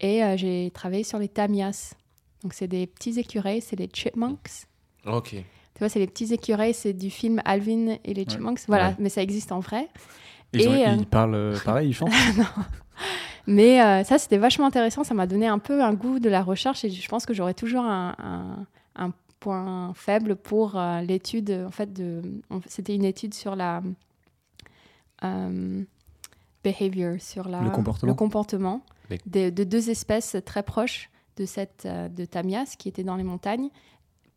et 0.00 0.24
euh, 0.24 0.36
j'ai 0.36 0.70
travaillé 0.74 1.04
sur 1.04 1.18
les 1.18 1.28
tamias. 1.28 1.94
Donc 2.42 2.52
c'est 2.52 2.68
des 2.68 2.86
petits 2.86 3.18
écureuils, 3.18 3.60
c'est 3.60 3.76
les 3.76 3.88
chipmunks. 3.92 4.66
Ok. 5.06 5.30
Tu 5.30 5.78
vois, 5.78 5.88
c'est 5.88 6.00
les 6.00 6.06
petits 6.06 6.32
écureuils, 6.34 6.74
c'est 6.74 6.92
du 6.92 7.10
film 7.10 7.40
Alvin 7.44 7.96
et 8.04 8.14
les 8.14 8.24
chipmunks. 8.28 8.60
Voilà, 8.66 8.90
Ouais. 8.90 8.96
mais 8.98 9.08
ça 9.08 9.22
existe 9.22 9.50
en 9.50 9.60
vrai. 9.60 9.88
Ils, 10.54 10.68
ont- 10.68 10.72
euh, 10.72 10.96
ils 10.98 11.06
parlent 11.06 11.34
euh, 11.34 11.58
pareil, 11.64 11.88
ils 11.90 11.92
chantent 11.94 12.10
Mais 13.46 13.82
euh, 13.82 14.04
ça, 14.04 14.18
c'était 14.18 14.38
vachement 14.38 14.66
intéressant. 14.66 15.04
Ça 15.04 15.12
m'a 15.14 15.26
donné 15.26 15.46
un 15.46 15.58
peu 15.58 15.82
un 15.82 15.92
goût 15.92 16.18
de 16.18 16.28
la 16.30 16.42
recherche 16.42 16.84
et 16.84 16.90
je 16.90 17.08
pense 17.08 17.26
que 17.26 17.34
j'aurais 17.34 17.52
toujours 17.54 17.84
un, 17.84 18.14
un- 18.18 18.66
un 19.06 19.12
point 19.40 19.92
faible 19.94 20.36
pour 20.36 20.78
euh, 20.78 21.02
l'étude. 21.02 21.64
En 21.66 21.70
fait, 21.70 21.90
c'était 22.66 22.94
une 22.94 23.04
étude 23.04 23.34
sur 23.34 23.54
la 23.54 23.82
euh, 25.24 25.82
behavior, 26.62 27.16
sur 27.20 27.48
la, 27.48 27.60
Le 27.60 27.70
comportement. 27.70 28.14
comportement 28.14 28.80
Les- 29.10 29.50
de, 29.50 29.50
de 29.54 29.64
deux 29.64 29.90
espèces 29.90 30.36
très 30.44 30.62
proches 30.62 31.10
de 31.36 31.44
cette 31.46 31.86
de 31.86 32.24
Tamias 32.24 32.76
qui 32.78 32.88
était 32.88 33.02
dans 33.04 33.16
les 33.16 33.24
montagnes 33.24 33.68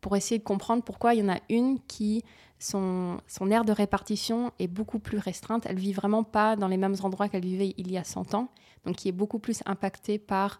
pour 0.02 0.16
essayer 0.16 0.40
de 0.40 0.44
comprendre 0.44 0.84
pourquoi 0.84 1.14
il 1.14 1.20
y 1.20 1.24
en 1.24 1.30
a 1.34 1.38
une 1.50 1.80
qui 1.88 2.24
son, 2.60 3.20
son 3.28 3.52
aire 3.52 3.66
de 3.66 3.72
répartition 3.72 4.52
est 4.60 4.68
beaucoup 4.68 5.00
plus 5.00 5.18
restreinte. 5.20 5.66
Elle 5.68 5.78
vit 5.80 5.94
vraiment 5.94 6.24
pas 6.24 6.56
dans 6.56 6.68
les 6.68 6.78
mêmes 6.78 6.96
endroits 7.04 7.30
qu'elle 7.30 7.44
vivait 7.46 7.74
il 7.78 7.92
y 7.92 7.98
a 7.98 8.04
100 8.04 8.34
ans, 8.34 8.50
donc 8.86 8.96
qui 8.96 9.08
est 9.10 9.14
beaucoup 9.14 9.40
plus 9.40 9.62
impactée 9.66 10.18
par 10.18 10.60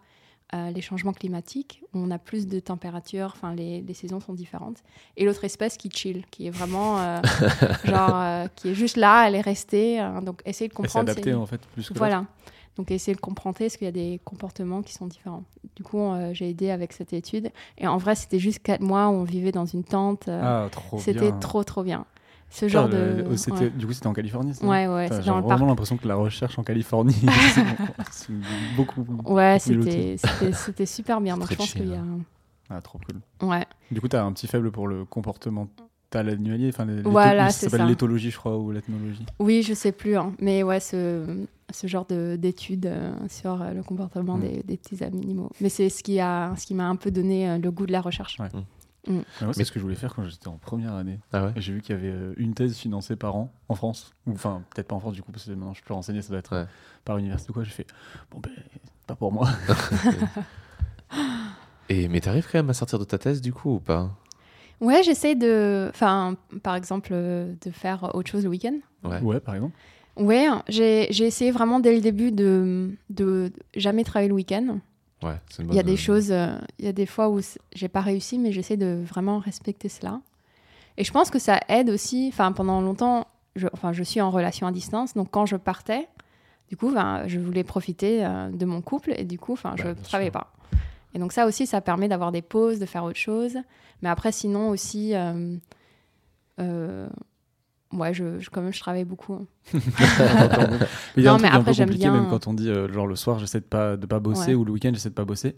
euh, 0.54 0.70
les 0.72 0.80
changements 0.82 1.12
climatiques, 1.12 1.84
où 1.94 2.00
on 2.00 2.10
a 2.10 2.18
plus 2.20 2.48
de 2.48 2.60
température, 2.62 3.34
enfin 3.36 3.54
les, 3.54 3.82
les 3.82 3.94
saisons 3.94 4.22
sont 4.22 4.34
différentes. 4.34 4.78
Et 5.18 5.26
l'autre 5.26 5.44
espèce 5.44 5.76
qui 5.76 5.90
chill, 5.92 6.24
qui 6.32 6.48
est 6.48 6.52
vraiment 6.52 7.00
euh, 7.00 7.20
genre 7.86 8.16
euh, 8.16 8.48
qui 8.56 8.70
est 8.70 8.74
juste 8.76 8.96
là, 8.96 9.28
elle 9.28 9.36
est 9.36 9.42
restée. 9.42 10.00
euh, 10.00 10.22
donc 10.22 10.42
essayer 10.46 10.70
de 10.70 10.74
Elle 10.74 10.78
s'est 10.78 10.90
comprendre. 10.94 11.10
adaptée 11.12 11.34
en 11.34 11.46
fait 11.46 11.60
plus 11.74 11.90
que 11.90 11.98
voilà. 11.98 12.26
Donc 12.78 12.92
essayer 12.92 13.16
de 13.16 13.20
comprendre 13.22 13.60
est-ce 13.62 13.78
qu'il 13.78 13.86
y 13.86 13.90
a 13.90 13.92
des 13.92 14.20
comportements 14.24 14.82
qui 14.82 14.94
sont 14.94 15.08
différents? 15.08 15.44
Du 15.76 15.84
coup, 15.84 16.00
euh, 16.00 16.34
j'ai 16.34 16.50
aidé 16.50 16.70
avec 16.70 16.94
cette 16.94 17.12
étude. 17.14 17.50
Et 17.78 17.88
en 17.88 17.98
vrai, 17.98 18.16
c'était 18.16 18.40
juste 18.40 18.60
quatre 18.60 18.82
mois 18.82 19.08
où 19.10 19.14
on 19.14 19.24
vivait 19.24 19.52
dans 19.52 19.66
une 19.66 19.84
tente. 19.84 20.28
euh, 20.28 20.66
Ah, 20.66 20.70
trop 20.70 20.98
c'était 21.00 21.32
trop, 21.40 21.64
trop 21.64 21.84
bien. 21.84 22.06
Ce 22.50 22.66
Putain, 22.66 22.80
genre 22.84 22.88
le- 22.88 23.24
de... 23.24 23.26
oh, 23.28 23.54
ouais. 23.56 23.70
Du 23.72 23.86
coup, 23.88 23.94
c'était 23.94 24.08
en 24.08 24.14
Californie 24.14 24.54
ça? 24.54 24.66
Ouais, 24.66 24.88
ouais, 24.88 25.08
J'ai 25.22 25.32
vraiment 25.32 25.66
l'impression 25.66 25.98
que 25.98 26.08
la 26.08 26.16
recherche 26.16 26.58
en 26.58 26.64
Californie, 26.64 27.14
c'est 28.12 28.34
beaucoup. 28.76 29.06
Ouais, 29.26 29.58
c'était 29.60 30.86
super 30.86 31.20
bien. 31.20 31.36
Donc 31.38 31.50
je 31.52 31.56
pense 31.56 31.74
qu'il 31.74 31.90
y 31.90 31.96
a... 31.96 32.04
Ah, 32.70 32.82
trop 32.82 33.00
cool. 33.00 33.48
Ouais, 33.50 33.66
Du 33.92 34.02
coup, 34.02 34.08
tu 34.08 34.16
as 34.16 34.24
un 34.24 34.32
petit 34.34 34.48
faible 34.48 34.72
pour 34.72 34.88
le 34.88 35.06
comportemental 35.06 36.30
animalier. 36.30 36.70
Enfin, 36.70 36.86
l'étho- 36.86 37.10
Voilà, 37.12 37.50
ça 37.50 37.70
s'appelle 37.70 37.88
l'éthologie, 37.88 38.30
je 38.32 38.38
crois, 38.38 38.58
ou 38.58 38.72
l'ethnologie. 38.72 39.26
oui, 39.40 39.64
je 39.64 39.74
sais 39.74 39.92
plus. 39.92 40.18
hein. 40.18 40.34
Mais 40.40 40.64
ouais, 40.64 40.80
ce, 40.80 41.46
ce 41.72 41.88
genre 41.88 42.06
de- 42.06 42.38
d'études 42.38 42.86
euh, 42.86 43.14
sur 43.30 43.62
euh, 43.62 43.74
le 43.74 43.84
comportement 43.84 44.38
Mm. 44.38 44.42
des, 44.42 44.64
des 44.64 44.78
petits 44.78 45.04
animaux. 45.04 45.50
Mais 45.62 45.70
c'est 45.70 45.90
ce 45.90 46.02
qui 46.04 46.20
a 46.20 46.54
ce 46.58 46.66
qui 46.66 46.74
m'a 46.74 46.88
un 46.88 46.96
peu 46.96 47.12
donné 47.12 47.50
euh, 47.50 47.58
le 47.58 47.72
goût 47.72 47.86
de 47.86 47.92
la 47.92 48.02
recherche. 48.02 48.40
Ouais. 48.40 48.48
Ah, 49.10 49.12
moi, 49.46 49.54
c'est 49.54 49.64
ce 49.64 49.72
que 49.72 49.80
je 49.80 49.84
voulais 49.84 49.96
faire 49.96 50.14
quand 50.14 50.24
j'étais 50.26 50.50
en 50.50 50.58
première 50.58 50.94
année. 50.94 51.20
Ah 51.32 51.46
ouais 51.46 51.52
j'ai 51.56 51.72
vu 51.74 51.82
qu'il 51.82 51.96
y 51.96 51.98
avait 51.98 52.12
euh, 52.12 52.34
une 52.36 52.54
thèse 52.54 52.76
financée 52.78 53.16
par 53.16 53.38
an 53.38 53.54
en 53.70 53.76
France. 53.76 54.12
Ou 54.26 54.34
enfin, 54.34 54.64
peut-être 54.76 54.88
pas 54.90 54.96
en 54.96 55.00
France 55.00 55.14
du 55.14 55.22
coup, 55.24 55.32
parce 55.32 55.46
que 55.46 55.52
maintenant 55.52 55.74
je 55.74 55.82
peux 55.84 55.94
renseigner, 55.94 56.22
ça 56.22 56.30
doit 56.30 56.40
être 56.40 56.54
Ouais. 56.56 56.66
par 57.06 57.18
université 57.18 57.52
ou 57.52 57.54
quoi. 57.54 57.64
J'ai 57.64 57.72
fait, 57.72 57.88
bon 58.32 58.40
ben, 58.40 58.52
pas 59.06 59.16
pour 59.16 59.32
moi. 59.32 59.48
Et 61.90 62.08
mais 62.10 62.20
t'arrives 62.20 62.46
quand 62.52 62.58
même 62.60 62.70
à 62.70 62.74
sortir 62.74 63.00
de 63.00 63.06
ta 63.06 63.18
thèse 63.18 63.40
du 63.42 63.54
coup 63.54 63.76
ou 63.76 63.80
pas? 63.80 64.12
Ouais, 64.82 65.02
j'essaie 65.04 65.36
de... 65.36 65.88
Enfin, 65.90 66.36
par 66.62 66.76
exemple, 66.76 67.12
de 67.14 67.72
faire 67.72 68.14
autre 68.14 68.30
chose 68.30 68.44
le 68.44 68.50
week-end. 68.50 68.78
Ouais. 69.04 69.20
Ouais, 69.22 69.40
par 69.40 69.56
exemple. 69.56 69.74
Ouais, 70.18 70.48
j'ai 70.68 71.08
j'ai 71.12 71.26
essayé 71.26 71.52
vraiment 71.52 71.80
dès 71.80 71.94
le 71.96 72.02
début 72.02 72.32
de, 72.32 72.92
de 73.10 73.52
jamais 73.76 74.04
travailler 74.04 74.30
le 74.30 74.36
week-end. 74.36 74.80
Ouais, 75.24 75.36
Il 75.60 75.74
y 75.74 75.80
a 75.80 75.84
des 75.84 75.98
choses, 75.98 76.32
euh, 76.32 76.58
il 76.78 76.86
y 76.86 76.88
a 76.88 76.92
des 76.92 77.06
fois 77.08 77.30
où 77.30 77.40
j'ai 77.74 77.88
pas 77.88 78.02
réussi, 78.02 78.38
mais 78.38 78.52
j'essaie 78.52 78.78
de 78.78 79.02
vraiment 79.04 79.40
respecter 79.40 79.90
cela. 79.90 80.22
Et 80.98 81.04
je 81.04 81.12
pense 81.12 81.30
que 81.32 81.40
ça 81.40 81.60
aide 81.70 81.90
aussi. 81.90 82.30
Enfin, 82.32 82.52
pendant 82.52 82.82
longtemps, 82.82 83.26
je, 83.56 83.68
enfin, 83.74 83.94
je 83.94 84.04
suis 84.04 84.22
en 84.22 84.30
relation 84.30 84.68
à 84.68 84.72
distance. 84.72 85.14
Donc, 85.16 85.30
quand 85.32 85.46
je 85.48 85.56
partais, 85.56 86.08
du 86.70 86.78
coup, 86.78 86.92
ben, 86.92 87.24
je 87.28 87.40
voulais 87.40 87.64
profiter 87.64 88.24
euh, 88.26 88.50
de 88.50 88.66
mon 88.66 88.82
couple. 88.82 89.14
Et 89.18 89.24
du 89.24 89.40
coup, 89.40 89.54
enfin, 89.54 89.74
je 89.78 89.84
Bah, 89.84 89.90
ne 89.90 89.94
bien 89.96 90.04
travaillais 90.04 90.32
sûr. 90.32 90.40
pas. 90.40 90.54
Et 91.16 91.20
donc, 91.20 91.32
ça 91.32 91.46
aussi, 91.48 91.66
ça 91.66 91.82
permet 91.82 92.08
d'avoir 92.08 92.32
des 92.32 92.42
pauses, 92.44 92.78
de 92.80 92.86
faire 92.86 93.04
autre 93.04 93.18
chose. 93.18 93.58
Mais 94.02 94.10
après, 94.10 94.32
sinon 94.32 94.70
aussi. 94.70 95.16
euh, 95.16 95.56
euh, 96.60 97.08
ouais, 97.94 98.14
je, 98.14 98.40
je- 98.40 98.50
quand 98.50 98.62
même, 98.62 98.74
je 98.74 98.80
travaille 98.80 99.04
beaucoup. 99.06 99.34
hein. 99.34 99.46
Mais 99.74 99.80
il 101.18 101.24
y 101.24 101.28
a 101.28 101.32
Non, 101.32 101.36
un 101.36 101.38
truc 101.38 101.42
mais 101.42 101.48
un 101.48 101.52
peu 101.52 101.58
après, 101.60 101.74
j'aime 101.74 101.88
compliqué, 101.88 102.06
bien- 102.10 102.14
même 102.14 102.30
quand 102.30 102.48
on 102.48 102.54
dit 102.54 102.70
euh, 102.70 102.92
genre 102.92 103.08
le 103.08 103.16
soir 103.16 103.40
j'essaie 103.40 103.60
de 103.60 103.66
pas 103.66 103.98
de 103.98 104.06
pas 104.06 104.20
bosser 104.20 104.50
Ouais. 104.52 104.56
ou 104.56 104.66
le 104.66 104.72
week-end 104.72 104.92
j'essaie 104.94 105.10
de 105.10 105.14
pas 105.14 105.26
bosser, 105.26 105.56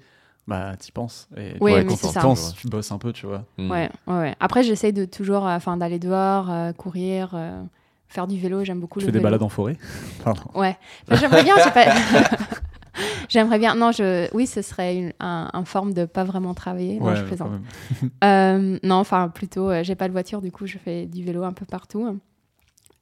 bah 0.47 0.75
t'y 0.77 0.91
penses. 0.91 1.27
Et 1.37 1.53
Oui, 1.61 1.71
Ouais, 1.73 1.83
mais 1.83 1.85
quand 1.85 1.95
ça. 1.95 2.21
penses, 2.21 2.55
tu 2.55 2.67
bosses 2.67 2.91
un 2.91 2.97
peu, 2.97 3.13
tu 3.13 3.25
vois. 3.27 3.45
Mm. 3.57 3.69
Ouais, 3.71 3.89
ouais, 4.07 4.13
ouais. 4.17 4.35
Après, 4.39 4.63
j'essaye 4.63 4.93
de 4.93 5.05
toujours, 5.05 5.47
euh, 5.47 5.55
enfin, 5.55 5.77
d'aller 5.77 5.99
dehors, 5.99 6.49
euh, 6.49 6.71
courir, 6.73 7.31
euh, 7.33 7.61
faire 8.07 8.25
du 8.25 8.39
vélo. 8.39 8.63
J'aime 8.63 8.79
beaucoup 8.79 8.99
Tu 8.99 9.05
le 9.05 9.11
fais 9.11 9.17
des 9.17 9.23
balades 9.23 9.43
en 9.43 9.49
forêt? 9.49 9.77
Pardon. 10.23 10.41
Ouais. 10.55 10.75
Enfin, 11.07 11.19
j'aimerais 11.19 11.43
bien. 11.43 11.55
j'ai 11.63 11.71
pas- 11.71 11.85
j'aimerais 13.29 13.59
bien. 13.59 13.75
Non, 13.75 13.91
je. 13.91 14.27
Oui, 14.35 14.47
ce 14.47 14.62
serait 14.62 14.95
une 14.97 15.13
un, 15.19 15.49
un 15.53 15.65
forme 15.65 15.93
de 15.93 16.05
pas 16.05 16.23
vraiment 16.23 16.53
travailler. 16.53 16.99
Non, 16.99 17.15
je 17.15 17.23
plaisante. 17.25 17.51
Euh, 18.23 18.77
non, 18.83 18.95
enfin, 18.95 19.29
plutôt. 19.29 19.69
euh, 19.69 19.83
j'ai 19.83 19.95
pas 19.95 20.07
de 20.07 20.13
voiture, 20.13 20.41
du 20.41 20.51
coup, 20.51 20.65
je 20.67 20.77
fais 20.77 21.05
du 21.05 21.23
vélo 21.23 21.43
un 21.43 21.53
peu 21.53 21.65
partout. 21.65 22.19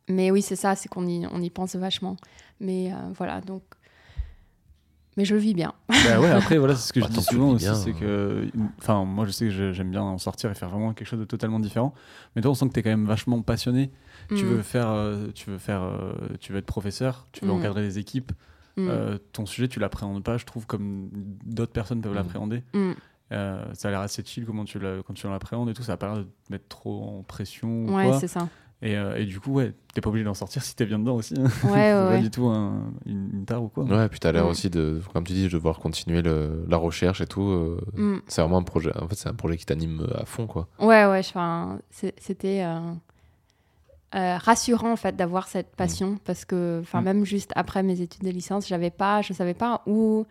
Mais 0.09 0.31
oui, 0.31 0.41
c'est 0.41 0.55
ça, 0.55 0.75
c'est 0.75 0.87
qu'on 0.89 1.07
y, 1.07 1.25
on 1.31 1.41
y 1.41 1.49
pense 1.49 1.75
vachement. 1.75 2.17
Mais 2.59 2.91
euh, 2.93 2.95
voilà, 3.15 3.41
donc. 3.41 3.63
Mais 5.17 5.25
je 5.25 5.33
le 5.33 5.41
vis 5.41 5.55
bien. 5.55 5.73
Bah 5.89 6.19
ouais, 6.19 6.29
après, 6.31 6.57
voilà, 6.59 6.75
c'est 6.75 6.87
ce 6.89 6.93
que 6.93 7.01
je 7.01 7.07
Bah, 7.07 7.11
dis 7.11 7.23
souvent 7.23 7.49
aussi, 7.49 7.65
c'est 7.73 7.89
hein. 7.89 7.95
que. 7.99 8.47
Enfin, 8.79 9.03
moi, 9.03 9.25
je 9.25 9.31
sais 9.31 9.45
que 9.45 9.71
j'aime 9.73 9.89
bien 9.89 10.03
en 10.03 10.19
sortir 10.19 10.51
et 10.51 10.53
faire 10.55 10.69
vraiment 10.69 10.93
quelque 10.93 11.07
chose 11.07 11.19
de 11.19 11.25
totalement 11.25 11.59
différent. 11.59 11.93
Mais 12.35 12.41
toi, 12.43 12.51
on 12.51 12.53
sent 12.53 12.67
que 12.67 12.73
tu 12.73 12.79
es 12.79 12.83
quand 12.83 12.91
même 12.91 13.07
vachement 13.07 13.41
passionné. 13.41 13.89
Tu 14.29 14.45
Mm, 14.45 14.49
veux 14.49 14.61
faire. 14.61 14.89
euh, 14.89 15.27
tu 15.33 15.49
veux 15.49 15.57
faire. 15.57 15.81
euh, 15.81 16.13
tu 16.39 16.51
veux 16.53 16.59
être 16.59 16.65
professeur, 16.67 17.25
tu 17.31 17.43
veux 17.45 17.51
Mm. 17.51 17.55
encadrer 17.55 17.81
les 17.81 17.97
équipes. 17.97 18.31
Mm, 18.77 18.87
Euh, 18.89 19.17
ton 19.33 19.45
sujet, 19.45 19.67
tu 19.67 19.79
l'appréhendes 19.79 20.23
pas, 20.23 20.37
je 20.37 20.45
trouve, 20.45 20.65
comme 20.65 21.09
d'autres 21.45 21.71
personnes 21.73 22.01
peuvent 22.01 22.13
Mm. 22.13 22.15
l'appréhender. 22.15 22.63
mm. 22.73 22.91
Euh, 23.33 23.65
ça 23.73 23.89
a 23.89 23.91
l'air 23.91 23.99
assez 23.99 24.23
chill 24.23 24.45
comment 24.45 24.63
tu 24.63 24.79
l'as- 24.79 25.03
quand 25.05 25.13
tu 25.13 25.27
l'appréhendes 25.27 25.69
et 25.69 25.73
tout. 25.73 25.83
Ça 25.83 25.93
a 25.93 25.97
pas 25.97 26.07
l'air 26.07 26.17
de 26.19 26.23
te 26.23 26.51
mettre 26.51 26.67
trop 26.69 27.03
en 27.03 27.23
pression 27.23 27.67
ou 27.85 27.93
Ouais, 27.93 28.05
quoi. 28.07 28.19
c'est 28.19 28.29
ça. 28.29 28.47
Et, 28.81 28.95
euh, 28.95 29.17
et 29.17 29.25
du 29.25 29.39
coup, 29.41 29.51
ouais, 29.53 29.73
t'es 29.93 29.99
pas 30.01 30.09
obligé 30.09 30.23
d'en 30.23 30.35
sortir 30.35 30.61
si 30.63 30.75
t'es 30.75 30.85
bien 30.85 30.99
dedans 30.99 31.15
aussi. 31.15 31.33
hein. 31.37 31.43
Ouais, 31.43 31.49
c'est 31.61 31.67
ouais, 31.67 31.91
pas 31.91 32.09
ouais. 32.11 32.21
du 32.21 32.29
tout 32.31 32.45
un- 32.45 32.93
une, 33.05 33.29
une 33.33 33.43
tare 33.45 33.61
ou 33.63 33.67
quoi. 33.69 33.83
Ouais, 33.83 34.07
puis 34.07 34.19
t'as 34.19 34.31
l'air 34.31 34.45
aussi 34.47 34.69
de, 34.69 35.01
comme 35.13 35.25
tu 35.25 35.33
dis, 35.33 35.43
de 35.45 35.49
devoir 35.49 35.79
continuer 35.79 36.21
le- 36.21 36.63
la 36.69 36.77
recherche 36.77 37.19
et 37.19 37.25
tout. 37.27 37.41
euh, 37.49 37.81
Mm. 37.95 38.17
C'est 38.27 38.41
vraiment 38.41 38.59
un 38.59 38.63
projet. 38.63 38.95
En 38.97 39.07
fait, 39.09 39.15
c'est 39.15 39.27
un 39.27 39.33
projet 39.33 39.57
qui 39.57 39.65
t'anime 39.65 40.07
à 40.15 40.23
fond, 40.25 40.45
quoi. 40.47 40.69
Ouais, 40.79 41.05
ouais, 41.07 41.21
c'était 42.17 42.63
euh, 42.63 42.79
euh, 44.15 44.37
rassurant 44.37 44.91
en 44.93 44.95
fait 44.95 45.15
d'avoir 45.15 45.47
cette 45.47 45.75
passion 45.75 46.17
parce 46.25 46.45
que, 46.45 46.79
enfin, 46.81 47.01
Mm. 47.01 47.05
même 47.05 47.25
juste 47.25 47.51
après 47.55 47.83
mes 47.83 47.99
études 48.01 48.23
de 48.23 48.29
licence, 48.29 48.67
j'avais 48.67 48.89
pas, 48.91 49.21
je 49.21 49.33
savais 49.33 49.53
pas 49.53 49.81
où 49.85 50.25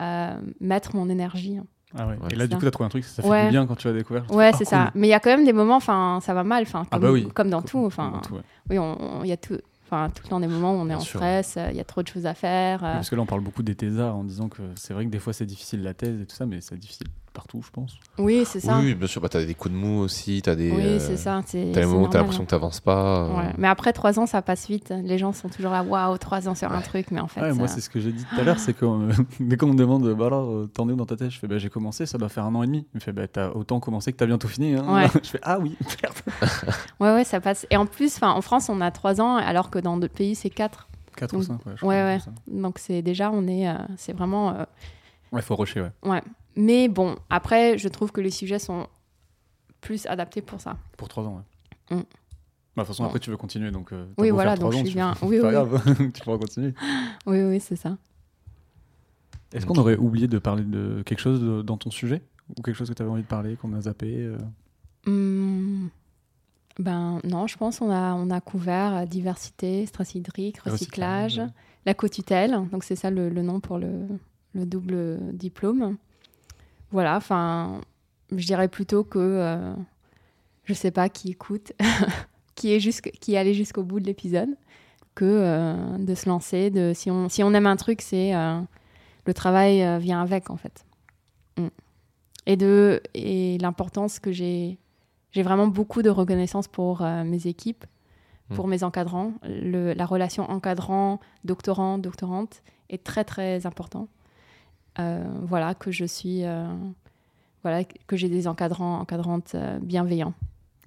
euh, 0.00 0.34
mettre 0.60 0.94
mon 0.96 1.08
énergie. 1.08 1.58
Ah 1.96 2.06
ouais. 2.08 2.14
Ouais. 2.16 2.28
Et 2.32 2.34
là, 2.34 2.46
du 2.46 2.52
ça. 2.52 2.58
coup, 2.58 2.64
t'as 2.64 2.70
trouvé 2.72 2.86
un 2.86 2.90
truc, 2.90 3.04
ça 3.04 3.22
fait 3.22 3.28
Ouais. 3.28 3.44
du 3.46 3.50
bien 3.50 3.66
quand 3.66 3.76
tu 3.76 3.86
as 3.88 3.92
découvert. 3.92 4.28
Ouais, 4.32 4.50
fais, 4.52 4.58
c'est 4.58 4.64
oh, 4.66 4.70
ça. 4.70 4.82
cool. 4.92 5.00
Mais 5.00 5.06
il 5.06 5.10
y 5.10 5.14
a 5.14 5.20
quand 5.20 5.30
même 5.30 5.44
des 5.44 5.52
moments, 5.52 5.76
enfin, 5.76 6.18
ça 6.22 6.34
va 6.34 6.42
mal, 6.42 6.62
enfin, 6.64 6.82
Ah 6.86 6.96
comme, 6.98 7.00
bah 7.02 7.12
oui. 7.12 7.28
comme 7.34 7.50
dans 7.50 7.62
tout, 7.62 7.84
enfin, 7.86 8.20
oui, 8.70 8.78
il 9.22 9.28
y 9.28 9.32
a 9.32 9.36
tout, 9.36 9.58
enfin, 9.86 10.10
tout 10.10 10.22
le 10.24 10.28
temps 10.30 10.40
des 10.40 10.48
moments 10.48 10.72
où 10.72 10.76
on 10.78 10.84
est 10.86 10.88
Bien 10.88 10.96
en 10.96 11.00
sûr. 11.00 11.20
stress, 11.20 11.54
euh, 11.56 11.68
il 11.70 11.76
y 11.76 11.80
a 11.80 11.84
trop 11.84 12.02
de 12.02 12.08
choses 12.08 12.26
à 12.26 12.34
faire. 12.34 12.82
euh, 12.84 12.94
Parce 12.94 13.10
que 13.10 13.14
là, 13.14 13.22
on 13.22 13.26
parle 13.26 13.42
beaucoup 13.42 13.62
des 13.62 13.76
thésards 13.76 14.16
en 14.16 14.24
disant 14.24 14.48
que 14.48 14.62
c'est 14.74 14.92
vrai 14.92 15.04
que 15.04 15.10
des 15.10 15.20
fois, 15.20 15.32
c'est 15.32 15.46
difficile 15.46 15.82
la 15.84 15.94
thèse 15.94 16.20
et 16.20 16.26
tout 16.26 16.34
ça, 16.34 16.46
mais 16.46 16.60
c'est 16.60 16.76
difficile 16.76 17.06
partout, 17.34 17.60
je 17.62 17.70
pense. 17.70 17.98
Oui, 18.16 18.44
c'est 18.46 18.60
ça. 18.60 18.76
Oui, 18.76 18.80
Oui, 18.80 18.86
oui, 18.92 18.94
bien 18.94 19.06
sûr. 19.06 19.20
Bah, 19.20 19.28
t'as 19.28 19.44
des 19.44 19.54
coups 19.54 19.74
de 19.74 19.78
mou 19.78 20.00
aussi. 20.00 20.40
T'as 20.42 20.54
des. 20.54 20.70
euh, 20.72 20.98
c'est 20.98 21.18
ça. 21.18 21.42
C'est 21.44 21.72
T'as 21.74 21.84
moments 21.84 22.04
où 22.04 22.08
t'as 22.08 22.18
l'impression 22.20 22.44
que 22.44 22.50
t'avances 22.50 22.80
pas. 22.80 22.96
euh, 23.24 23.28
hein. 23.28 23.38
Ouais. 23.48 23.52
Mais 23.58 23.68
après 23.68 23.92
trois 23.92 24.18
ans, 24.18 24.24
ça 24.26 24.40
passe 24.40 24.66
vite. 24.68 24.94
Les 25.04 25.18
gens 25.18 25.32
sont 25.34 25.48
toujours 25.50 25.72
là, 25.72 25.82
waouh, 25.82 26.16
trois 26.16 26.48
ans 26.48 26.54
sur 26.54 26.72
un 26.72 26.80
truc, 26.80 27.10
mais 27.10 27.20
en 27.20 27.26
fait. 27.28 27.42
Ouais, 27.42 27.52
moi, 27.52 27.68
c'est 27.68 27.80
ce 27.82 27.90
que 27.90 28.00
j'ai 28.00 28.12
dit 28.12 28.24
tout 28.24 28.40
à 28.40 28.44
l'heure, 28.44 28.58
c'est 28.58 28.72
que 28.72 28.86
euh, 28.86 29.12
dès 29.40 29.56
qu'on 29.56 29.66
me 29.66 29.76
demande, 29.76 30.08
bah 30.14 30.26
alors, 30.26 30.68
t'en 30.72 30.88
es 30.88 30.92
où 30.92 30.96
dans 30.96 31.06
ta 31.06 31.16
thèse 31.16 31.30
Je 31.30 31.38
fais, 31.38 31.46
bah 31.46 31.58
j'ai 31.58 31.68
commencé, 31.70 32.06
ça 32.06 32.16
doit 32.16 32.28
faire 32.30 32.44
un 32.46 32.54
an 32.54 32.62
et 32.62 32.66
demi. 32.66 32.86
Il 32.94 32.96
me 32.96 33.00
fait, 33.00 33.12
bah 33.12 33.28
t'as 33.28 33.50
autant 33.50 33.80
commencé 33.80 34.12
que 34.12 34.16
t'as 34.16 34.26
bientôt 34.26 34.48
fini. 34.48 34.74
hein. 34.74 34.84
Ouais. 34.94 35.08
je 35.22 35.28
fais, 35.28 35.40
ah 35.42 35.58
oui, 35.58 35.76
merde. 36.02 36.50
Ouais, 37.00 37.12
ouais, 37.14 37.24
ça 37.24 37.40
passe. 37.40 37.66
Et 37.70 37.76
en 37.76 37.86
plus, 37.86 38.16
en 38.22 38.40
France, 38.40 38.68
on 38.68 38.80
a 38.80 38.90
trois 38.90 39.20
ans, 39.20 39.36
alors 39.36 39.70
que 39.70 39.78
dans 39.78 39.96
d'autres 39.96 40.14
pays, 40.14 40.34
c'est 40.34 40.50
quatre. 40.50 40.88
4 41.16 41.32
ou 41.34 41.36
Donc, 41.38 41.46
5, 41.46 41.66
ouais. 41.66 41.72
je 41.76 41.86
ouais. 41.86 42.18
Donc 42.48 42.78
c'est 42.80 43.00
déjà, 43.00 43.30
on 43.30 43.46
est, 43.46 43.68
euh, 43.68 43.74
c'est 43.96 44.12
vraiment, 44.12 44.50
euh, 44.50 44.64
Ouais, 45.30 45.42
faut 45.42 45.54
rusher, 45.56 45.80
ouais. 45.82 45.90
ouais. 46.10 46.22
Mais 46.56 46.88
bon, 46.88 47.16
après, 47.30 47.78
je 47.78 47.88
trouve 47.88 48.12
que 48.12 48.20
les 48.20 48.30
sujets 48.30 48.58
sont 48.58 48.86
plus 49.80 50.06
adaptés 50.06 50.40
pour 50.42 50.60
ça. 50.60 50.76
Pour 50.96 51.08
3 51.08 51.24
ans, 51.24 51.42
ouais. 51.90 51.96
Mm. 51.96 52.00
Bah, 52.76 52.82
de 52.82 52.86
toute 52.86 52.86
façon, 52.88 53.02
Bon. 53.04 53.08
après, 53.08 53.20
tu 53.20 53.30
veux 53.30 53.36
continuer, 53.36 53.70
donc. 53.70 53.92
euh, 53.92 54.06
Oui, 54.18 54.30
voilà, 54.30 54.54
trois 54.56 54.64
donc 54.70 54.72
je 54.72 54.78
ans, 54.78 54.80
suis 54.80 54.90
tu- 54.90 54.96
bien. 54.96 55.14
c'est 55.14 55.26
Oui, 55.26 55.40
pas 55.40 55.46
oui. 55.48 55.52
grave, 55.52 55.84
tu 56.12 56.22
pourras 56.22 56.38
continuer. 56.38 56.74
Oui, 57.26 57.42
oui, 57.42 57.60
c'est 57.60 57.76
ça. 57.76 57.96
Est-ce 59.52 59.66
qu'on 59.66 59.76
aurait 59.76 59.96
oublié 59.96 60.26
de 60.26 60.38
parler 60.38 60.64
de 60.64 61.02
quelque 61.06 61.20
chose 61.20 61.40
de- 61.40 61.62
dans 61.62 61.76
ton 61.76 61.90
sujet? 61.90 62.22
Ou 62.58 62.62
quelque 62.62 62.74
chose 62.76 62.88
que 62.88 62.94
tu 62.94 63.02
avais 63.02 63.10
envie 63.10 63.22
de 63.22 63.26
parler, 63.28 63.56
qu'on 63.56 63.72
a 63.74 63.80
zappé 63.82 64.16
euh? 64.18 64.36
Hum, 65.06 65.88
ben 66.78 67.20
non, 67.24 67.46
je 67.46 67.56
pense 67.56 67.78
qu'on 67.78 67.90
a, 67.90 68.14
on 68.14 68.30
a 68.30 68.40
couvert 68.40 68.94
euh, 68.96 69.04
diversité, 69.06 69.86
stress 69.86 70.14
hydrique, 70.14 70.58
recyclage, 70.58 71.38
Recyclage. 71.38 71.52
la 71.86 71.94
co-tutelle. 71.94 72.58
Donc 72.72 72.84
c'est 72.84 72.96
ça 72.96 73.10
le, 73.10 73.28
le 73.28 73.42
nom 73.42 73.60
pour 73.60 73.78
le, 73.78 74.06
le 74.54 74.66
double 74.66 75.18
diplôme. 75.34 75.96
Voilà, 76.94 77.16
enfin, 77.16 77.80
je 78.30 78.46
dirais 78.46 78.68
plutôt 78.68 79.02
que 79.04 79.18
euh, 79.18 79.74
je 80.64 80.72
sais 80.72 80.90
pas 80.92 81.08
qui 81.08 81.30
écoute, 81.32 81.72
qui 82.54 82.72
est 82.72 82.78
jusqu'- 82.78 83.10
qui 83.18 83.34
est 83.34 83.36
allé 83.36 83.52
jusqu'au 83.52 83.82
bout 83.82 83.98
de 84.00 84.06
l'épisode, 84.06 84.48
que 85.16 85.24
euh, 85.24 85.98
de 85.98 86.14
se 86.14 86.28
lancer. 86.28 86.70
De, 86.70 86.92
si, 86.94 87.10
on, 87.10 87.28
si 87.28 87.42
on 87.42 87.52
aime 87.52 87.66
un 87.66 87.76
truc, 87.76 88.00
c'est 88.00 88.34
euh, 88.34 88.60
le 89.26 89.34
travail 89.34 89.82
euh, 89.82 89.98
vient 89.98 90.22
avec 90.22 90.50
en 90.50 90.56
fait. 90.56 90.86
Mm. 91.58 91.66
Et 92.46 92.56
de 92.56 93.02
et 93.14 93.58
l'importance 93.58 94.18
que 94.20 94.30
j'ai 94.32 94.78
j'ai 95.32 95.42
vraiment 95.42 95.66
beaucoup 95.66 96.02
de 96.02 96.10
reconnaissance 96.10 96.68
pour 96.68 97.00
mes 97.02 97.48
équipes, 97.48 97.84
pour 98.54 98.68
mes 98.68 98.84
encadrants. 98.84 99.32
Le- 99.42 99.92
la 99.94 100.06
relation 100.06 100.48
encadrant, 100.48 101.18
doctorant, 101.42 101.98
doctorante 101.98 102.62
est 102.88 103.02
très 103.02 103.24
très 103.24 103.66
important. 103.66 104.06
Euh, 104.98 105.24
voilà 105.42 105.74
que 105.74 105.90
je 105.90 106.04
suis, 106.04 106.44
euh, 106.44 106.66
voilà 107.62 107.84
que 107.84 108.16
j'ai 108.16 108.28
des 108.28 108.46
encadrants, 108.46 109.00
encadrantes 109.00 109.54
euh, 109.54 109.78
bienveillants. 109.80 110.34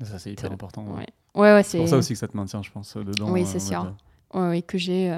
Ça, 0.01 0.19
c'est 0.19 0.31
hyper 0.31 0.51
important. 0.51 0.85
ouais. 0.85 1.07
Ouais, 1.35 1.61
C'est 1.63 1.77
pour 1.77 1.87
ça 1.87 1.97
aussi 1.97 2.13
que 2.13 2.19
ça 2.19 2.27
te 2.27 2.35
maintient, 2.35 2.63
je 2.63 2.71
pense, 2.71 2.97
dedans. 2.97 3.29
Oui, 3.29 3.45
c'est 3.45 3.59
sûr. 3.59 3.93
Ouais, 4.33 4.61
que 4.61 4.77
j'ai 4.77 5.13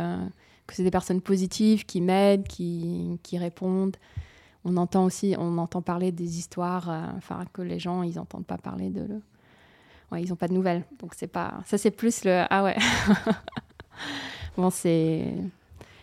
que 0.69 0.75
c'est 0.75 0.83
des 0.83 0.91
personnes 0.91 1.21
positives 1.21 1.83
qui 1.85 1.99
m'aident, 1.99 2.47
qui, 2.47 3.19
qui 3.23 3.39
répondent. 3.39 3.97
On 4.65 4.77
entend 4.77 5.03
aussi, 5.03 5.35
on 5.37 5.57
entend 5.57 5.81
parler 5.81 6.11
des 6.11 6.37
histoires, 6.37 6.89
euh, 6.89 7.05
enfin 7.17 7.43
que 7.51 7.63
les 7.63 7.79
gens 7.79 8.03
ils 8.03 8.19
entendent 8.19 8.45
pas 8.45 8.57
parler 8.57 8.89
de 8.89 9.01
le. 9.01 9.21
Ouais, 10.11 10.21
ils 10.21 10.31
ont 10.31 10.35
pas 10.35 10.47
de 10.47 10.53
nouvelles, 10.53 10.83
donc 10.99 11.13
c'est 11.15 11.27
pas. 11.27 11.61
Ça 11.65 11.77
c'est 11.77 11.91
plus 11.91 12.23
le 12.23 12.43
ah 12.49 12.63
ouais. 12.63 12.77
bon 14.57 14.69
c'est 14.69 15.33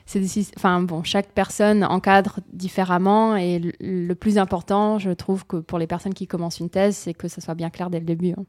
c'est 0.07 0.23
enfin 0.57 0.81
bon 0.83 1.03
chaque 1.03 1.29
personne 1.33 1.85
encadre 1.85 2.39
différemment 2.53 3.37
et 3.37 3.59
le, 3.59 3.73
le 3.81 4.15
plus 4.15 4.39
important 4.39 4.99
je 4.99 5.11
trouve 5.11 5.45
que 5.47 5.57
pour 5.57 5.79
les 5.79 5.87
personnes 5.87 6.15
qui 6.15 6.27
commencent 6.27 6.61
une 6.61 6.71
thèse 6.71 6.97
c'est 6.97 7.13
que 7.15 7.29
ça 7.29 7.41
soit 7.41 7.55
bien 7.55 7.71
clair 7.71 7.91
dès 7.91 7.99
le 7.99 8.07
début 8.07 8.31
hein. 8.31 8.45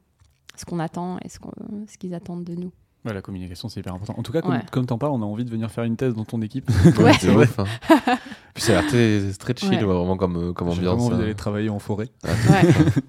ce 0.56 0.64
qu'on 0.64 0.78
attend 0.78 1.18
et 1.24 1.28
ce 1.28 1.38
ce 1.86 1.98
qu'ils 1.98 2.14
attendent 2.14 2.44
de 2.44 2.54
nous. 2.54 2.70
Ouais, 3.04 3.14
la 3.14 3.22
communication, 3.22 3.68
c'est 3.68 3.78
hyper 3.78 3.94
important. 3.94 4.14
En 4.18 4.22
tout 4.24 4.32
cas, 4.32 4.42
comme, 4.42 4.54
Ouais. 4.54 4.60
comme 4.72 4.84
t'en 4.84 4.98
parles, 4.98 5.12
on 5.12 5.22
a 5.22 5.24
envie 5.24 5.44
de 5.44 5.50
venir 5.50 5.70
faire 5.70 5.84
une 5.84 5.96
thèse 5.96 6.14
dans 6.14 6.24
ton 6.24 6.42
équipe. 6.42 6.68
Ouais. 6.98 7.12
c'est 7.20 7.28
vrai. 7.28 7.46
Puis 8.54 8.64
ça 8.64 8.76
a 8.78 8.82
l'air 8.82 8.90
très, 8.90 9.54
très 9.54 9.54
chill, 9.56 9.84
vraiment 9.84 10.16
comme, 10.16 10.36
euh, 10.36 10.52
comme 10.52 10.68
J'ai 10.72 10.80
vraiment 10.80 10.94
ambiance. 10.94 11.06
envie 11.06 11.14
hein. 11.14 11.18
d'aller 11.20 11.34
travailler 11.36 11.68
en 11.70 11.78
forêt. 11.78 12.08
Ouais. 12.24 13.02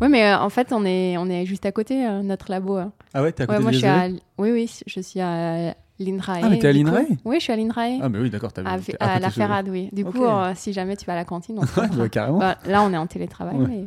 ouais, 0.00 0.08
mais 0.08 0.24
euh, 0.32 0.38
en 0.38 0.48
fait, 0.48 0.72
on 0.72 0.84
est, 0.84 1.16
on 1.18 1.26
est 1.28 1.44
juste 1.44 1.66
à 1.66 1.72
côté, 1.72 2.06
euh, 2.06 2.22
notre 2.22 2.50
labo. 2.52 2.76
hein. 2.76 2.92
Ah 3.14 3.22
ouais, 3.22 3.32
t'es 3.32 3.42
à 3.42 3.46
côté 3.46 3.56
Ouais, 3.58 3.62
moi, 3.62 3.70
de 3.72 3.74
je 3.74 3.80
suis 3.80 3.88
à... 3.88 4.06
Oui, 4.38 4.52
oui, 4.52 4.70
je 4.86 5.00
suis 5.00 5.20
à 5.20 5.74
l'INRAE. 6.04 6.40
Ah, 6.42 6.48
mais 6.50 6.58
t'es 6.58 6.68
à 6.68 6.72
l'INRAE 6.72 7.04
Oui, 7.24 7.36
je 7.38 7.44
suis 7.44 7.52
à 7.52 7.56
l'INRAE. 7.56 7.98
Ah, 8.02 8.08
mais 8.08 8.18
oui, 8.18 8.30
d'accord, 8.30 8.52
t'as 8.52 8.62
à, 8.64 8.74
à 8.74 8.78
côté 8.78 8.96
la 9.00 9.30
Ferrade, 9.30 9.68
oui. 9.68 9.88
Du 9.92 10.04
coup, 10.04 10.24
euh, 10.24 10.52
si 10.54 10.72
jamais 10.72 10.96
tu 10.96 11.06
vas 11.06 11.12
à 11.14 11.16
la 11.16 11.24
cantine, 11.24 11.58
on 11.58 11.62
Ouais, 11.80 11.88
bah, 11.88 12.08
carrément. 12.08 12.38
Bah, 12.38 12.58
là, 12.66 12.82
on 12.82 12.92
est 12.92 12.96
en 12.96 13.06
télétravail. 13.06 13.56
Ouais. 13.56 13.66
mais- 13.68 13.86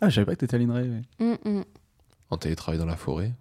Ah, 0.00 0.08
je 0.08 0.14
savais 0.16 0.24
pas 0.26 0.32
que 0.34 0.40
t'étais 0.40 0.56
à 0.56 0.58
l'INRAE. 0.58 0.80
ouais. 0.82 1.02
Hum, 1.20 1.36
hum. 1.44 1.64
En 2.30 2.36
télétravail 2.38 2.78
dans 2.78 2.86
la 2.86 2.96
forêt. 2.96 3.32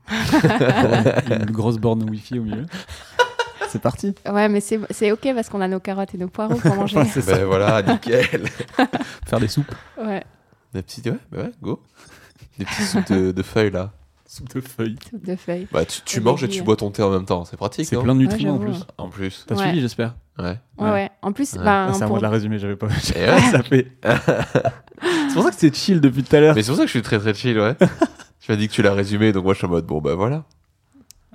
Une 1.30 1.52
grosse 1.52 1.78
borne 1.78 2.08
Wi-Fi 2.10 2.40
au 2.40 2.44
milieu. 2.44 2.66
C'est 3.70 3.82
parti. 3.82 4.14
Ouais, 4.30 4.50
mais 4.50 4.60
c'est 4.60 4.82
c'est 4.90 5.14
OK 5.14 5.26
parce 5.34 5.48
qu'on 5.48 5.62
a 5.62 5.68
nos 5.70 5.80
carottes 5.80 6.14
et 6.14 6.18
nos 6.18 6.28
poireaux 6.28 6.56
pour 6.56 6.76
manger. 6.76 7.02
Ben 7.26 7.46
voilà, 7.46 7.82
nickel. 7.82 8.44
Faire 9.26 9.40
des 9.40 9.48
soupes. 9.48 9.74
ouais, 9.98 10.26
Des 10.74 10.82
petites, 10.82 11.06
ouais, 11.06 11.18
bah 11.32 11.44
ouais, 11.44 11.52
go. 11.62 11.82
Des 12.60 12.66
petites 12.66 12.86
soupes 12.88 13.10
de, 13.14 13.32
de 13.32 13.42
feuilles 13.44 13.72
là. 13.72 13.94
Soupe 14.34 14.54
de 14.56 14.62
feuilles. 14.62 14.96
soupe 15.10 15.26
de 15.26 15.36
feuilles. 15.36 15.68
Bah, 15.74 15.84
tu, 15.84 16.00
tu 16.06 16.22
manges 16.22 16.42
et 16.46 16.48
tu 16.48 16.62
bois 16.64 16.78
ton 16.78 16.90
thé 16.90 17.04
en 17.04 17.10
même 17.10 17.26
temps, 17.26 17.44
c'est 17.44 17.58
pratique. 17.58 17.86
C'est 17.86 17.98
plein 17.98 18.16
de 18.16 18.20
nutriments 18.22 18.54
en 18.56 18.60
plus. 18.60 18.86
En 18.98 19.10
plus. 19.10 19.44
T'as 19.46 19.56
Ouais. 19.56 19.62
suivi, 19.64 19.82
j'espère. 19.82 20.16
Ouais. 20.40 20.58
Ouais, 20.80 20.90
Ouais. 20.90 21.10
En 21.22 21.34
plus, 21.34 21.52
Ouais. 21.52 21.60
ben, 21.66 21.88
Ah, 21.90 21.94
c'est 21.94 22.04
à 22.04 22.08
moi 22.08 22.18
de 22.18 22.24
la 22.24 22.30
résumer, 22.30 22.58
j'avais 22.58 22.78
pas. 22.78 22.88
Ça 23.52 23.62
fait. 23.62 23.92
c'est 24.04 25.34
pour 25.34 25.44
ça 25.44 25.50
que 25.50 25.56
c'est 25.58 25.76
chill 25.76 26.00
depuis 26.00 26.24
tout 26.24 26.34
à 26.34 26.40
l'heure. 26.40 26.56
Mais 26.56 26.64
c'est 26.64 26.70
pour 26.72 26.78
ça 26.78 26.84
que 26.84 26.88
je 26.88 26.92
suis 26.94 27.02
très 27.02 27.20
très 27.20 27.34
chill, 27.34 27.60
ouais. 27.60 27.76
Tu 28.40 28.50
m'as 28.50 28.56
dit 28.58 28.70
que 28.70 28.74
tu 28.74 28.82
l'as 28.82 28.94
résumé, 28.94 29.34
donc 29.34 29.44
moi 29.44 29.54
je 29.54 29.58
suis 29.58 29.68
en 29.68 29.70
mode 29.70 29.86
bon 29.86 30.00
bah 30.00 30.16
voilà. 30.16 30.46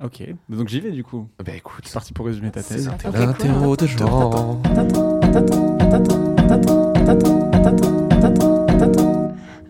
Ok, 0.03 0.23
donc 0.49 0.67
j'y 0.67 0.79
vais 0.79 0.89
du 0.91 1.03
coup. 1.03 1.29
Bah 1.37 1.53
écoute, 1.55 1.85
suis 1.85 1.93
parti 1.93 2.13
pour 2.13 2.25
résumer 2.25 2.49
ta 2.49 2.63
thèse. 2.63 2.89
L'interro 3.13 3.75
de 3.77 3.85
Jean. 3.85 4.59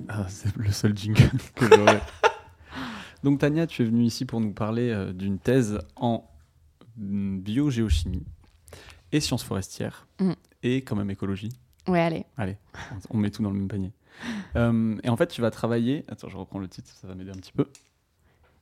Ah, 0.09 0.25
c'est 0.29 0.55
le 0.55 0.71
seul 0.71 0.95
jingle 0.97 1.29
que 1.55 1.65
j'aurais. 1.67 2.01
Donc 3.23 3.39
Tania, 3.39 3.67
tu 3.67 3.81
es 3.81 3.85
venue 3.85 4.03
ici 4.03 4.25
pour 4.25 4.39
nous 4.41 4.53
parler 4.53 4.89
euh, 4.89 5.11
d'une 5.13 5.39
thèse 5.39 5.79
en 5.95 6.29
mm, 6.97 7.39
biogéochimie 7.39 8.23
et 9.11 9.19
sciences 9.19 9.43
forestières 9.43 10.07
Mm. 10.19 10.31
et 10.63 10.77
quand 10.83 10.95
même 10.95 11.09
écologie. 11.11 11.49
Ouais, 11.87 12.01
allez. 12.01 12.25
Allez, 12.37 12.57
on 13.11 13.17
met 13.17 13.29
tout 13.31 13.41
dans 13.43 13.51
le 13.51 13.57
même 13.59 13.67
panier. 13.67 13.91
Euh, 14.55 14.97
et 15.03 15.09
en 15.09 15.15
fait, 15.17 15.27
tu 15.27 15.41
vas 15.41 15.51
travailler. 15.51 16.03
Attends, 16.07 16.27
je 16.29 16.37
reprends 16.37 16.57
le 16.57 16.67
titre, 16.67 16.89
ça 16.89 17.07
va 17.07 17.13
m'aider 17.13 17.29
un 17.29 17.35
petit 17.35 17.51
peu. 17.51 17.67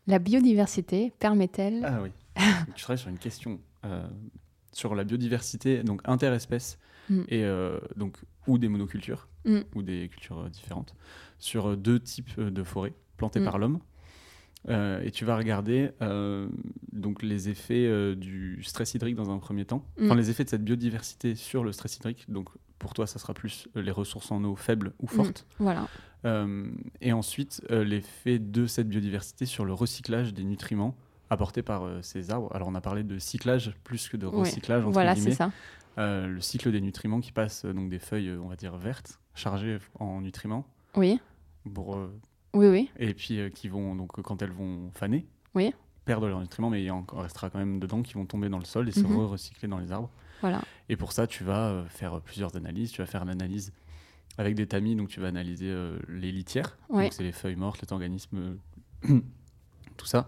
La 0.08 0.20
biodiversité 0.20 1.14
permet-elle 1.20 1.86
Ah 1.86 2.02
oui. 2.04 2.10
Tu 2.76 2.84
travailles 2.84 3.00
sur 3.00 3.10
une 3.10 3.18
question 3.18 3.62
euh, 3.86 4.06
sur 4.74 4.94
la 4.96 5.06
biodiversité, 5.06 5.84
donc 5.84 6.02
interespèces, 6.06 6.78
Mm. 7.10 7.22
et 7.30 7.44
euh, 7.46 7.80
donc 7.96 8.18
ou 8.48 8.58
des 8.58 8.68
monocultures, 8.68 9.30
Mm. 9.46 9.60
ou 9.76 9.82
des 9.84 10.10
cultures 10.10 10.50
différentes, 10.50 10.94
sur 11.40 11.78
deux 11.78 12.00
types 12.02 12.38
de 12.40 12.64
forêts 12.64 12.94
plantées 13.16 13.40
Mm. 13.40 13.46
par 13.46 13.58
l'homme. 13.60 13.80
Euh, 14.68 15.00
et 15.04 15.12
tu 15.12 15.26
vas 15.26 15.38
regarder 15.38 15.92
euh, 16.02 16.48
donc 16.92 17.22
les 17.22 17.50
effets 17.50 17.86
euh, 17.86 18.16
du 18.16 18.64
stress 18.64 18.96
hydrique 18.96 19.16
dans 19.16 19.30
un 19.30 19.38
premier 19.38 19.64
temps, 19.66 19.86
Mm. 20.00 20.06
enfin 20.06 20.16
les 20.16 20.30
effets 20.32 20.44
de 20.44 20.50
cette 20.50 20.64
biodiversité 20.64 21.36
sur 21.36 21.64
le 21.64 21.72
stress 21.72 21.98
hydrique. 21.98 22.26
Donc 22.30 22.50
pour 22.80 22.94
toi, 22.96 23.06
ça 23.06 23.20
sera 23.20 23.34
plus 23.34 23.68
les 23.76 23.92
ressources 23.92 24.32
en 24.32 24.44
eau 24.44 24.56
faibles 24.56 24.94
ou 25.00 25.08
fortes. 25.08 25.46
Voilà. 25.60 25.88
Et 27.02 27.14
ensuite, 27.14 27.62
l'effet 27.70 28.40
de 28.40 28.66
cette 28.66 28.90
biodiversité 28.90 29.46
sur 29.46 29.64
le 29.66 29.74
recyclage 29.74 30.34
des 30.34 30.44
nutriments 30.44 30.96
apportés 31.30 31.62
par 31.62 31.88
ces 32.04 32.32
arbres. 32.32 32.50
Alors, 32.56 32.68
on 32.68 32.74
a 32.76 32.82
parlé 32.82 33.04
de 33.04 33.18
cyclage 33.20 33.74
plus 33.84 34.10
que 34.10 34.18
de 34.18 34.26
recyclage, 34.26 34.84
entre 34.84 34.94
Voilà, 34.94 35.14
c'est 35.16 35.22
guillemets. 35.32 35.36
ça. 35.36 35.52
Le 36.28 36.40
cycle 36.42 36.72
des 36.72 36.82
nutriments 36.82 37.22
qui 37.22 37.32
passe 37.32 37.66
donc 37.66 37.90
des 37.90 38.00
feuilles, 38.00 38.32
on 38.32 38.48
va 38.48 38.56
dire, 38.56 38.76
vertes, 38.78 39.20
chargées 39.36 39.78
en 40.00 40.22
nutriments, 40.22 40.66
Oui, 40.96 41.20
pour, 41.74 41.98
oui, 42.56 42.68
oui. 42.68 42.90
et 42.98 43.14
puis 43.14 43.40
euh, 43.40 43.50
qui 43.50 43.68
vont, 43.68 43.96
donc, 43.96 44.18
euh, 44.18 44.22
quand 44.22 44.42
elles 44.42 44.52
vont 44.52 44.90
faner, 44.94 45.26
Oui. 45.54 45.74
perdre 46.06 46.28
leurs 46.28 46.40
nutriments, 46.42 46.70
mais 46.70 46.82
il 46.82 46.86
y 46.86 46.92
en 46.92 47.06
restera 47.14 47.50
quand 47.50 47.60
même 47.60 47.80
dedans 47.80 48.02
qui 48.02 48.14
vont 48.14 48.26
tomber 48.26 48.50
dans 48.50 48.60
le 48.60 48.66
sol 48.66 48.88
et 48.90 48.92
se 48.92 49.06
Mhm. 49.06 49.18
recycler 49.26 49.68
dans 49.68 49.78
les 49.80 49.92
arbres. 49.92 50.10
Voilà. 50.42 50.62
Et 50.90 50.96
pour 50.98 51.12
ça, 51.12 51.28
tu 51.28 51.44
vas 51.44 51.70
euh, 51.70 51.86
faire 51.86 52.22
plusieurs 52.22 52.56
analyses. 52.56 52.92
Tu 52.92 53.02
vas 53.02 53.08
faire 53.08 53.24
une 53.24 53.30
analyse 53.30 53.72
avec 54.38 54.56
des 54.56 54.68
tamis, 54.68 54.96
donc 54.96 55.10
tu 55.10 55.20
vas 55.20 55.28
analyser 55.28 55.70
euh, 55.70 55.98
les 56.10 56.32
litières, 56.32 56.78
Ouais. 56.90 57.04
donc 57.06 57.14
c'est 57.14 57.24
les 57.24 57.32
feuilles 57.32 57.56
mortes, 57.56 57.82
les 57.82 57.92
organismes, 57.94 58.58
euh, 59.10 59.20
tout 59.98 60.06
ça. 60.06 60.26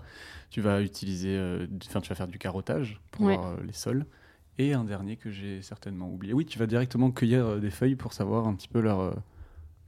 Tu 0.49 0.61
vas 0.61 0.81
utiliser, 0.81 1.35
euh, 1.35 1.67
enfin 1.87 1.99
tu 2.01 2.09
vas 2.09 2.15
faire 2.15 2.27
du 2.27 2.37
carottage 2.39 3.01
pour 3.11 3.25
Ouais. 3.25 3.35
voir 3.35 3.51
euh, 3.51 3.63
les 3.65 3.73
sols. 3.73 4.05
Et 4.59 4.73
un 4.73 4.85
dernier 4.85 5.17
que 5.17 5.29
j'ai 5.29 5.61
certainement 5.61 6.09
oublié. 6.11 6.33
Oui, 6.33 6.45
tu 6.45 6.57
vas 6.57 6.65
directement 6.65 7.11
cueillir 7.11 7.45
euh, 7.45 7.59
des 7.59 7.69
feuilles 7.69 7.95
pour 7.95 8.13
savoir 8.13 8.47
un 8.47 8.55
petit 8.55 8.67
peu 8.69 8.79
leurs 8.79 9.15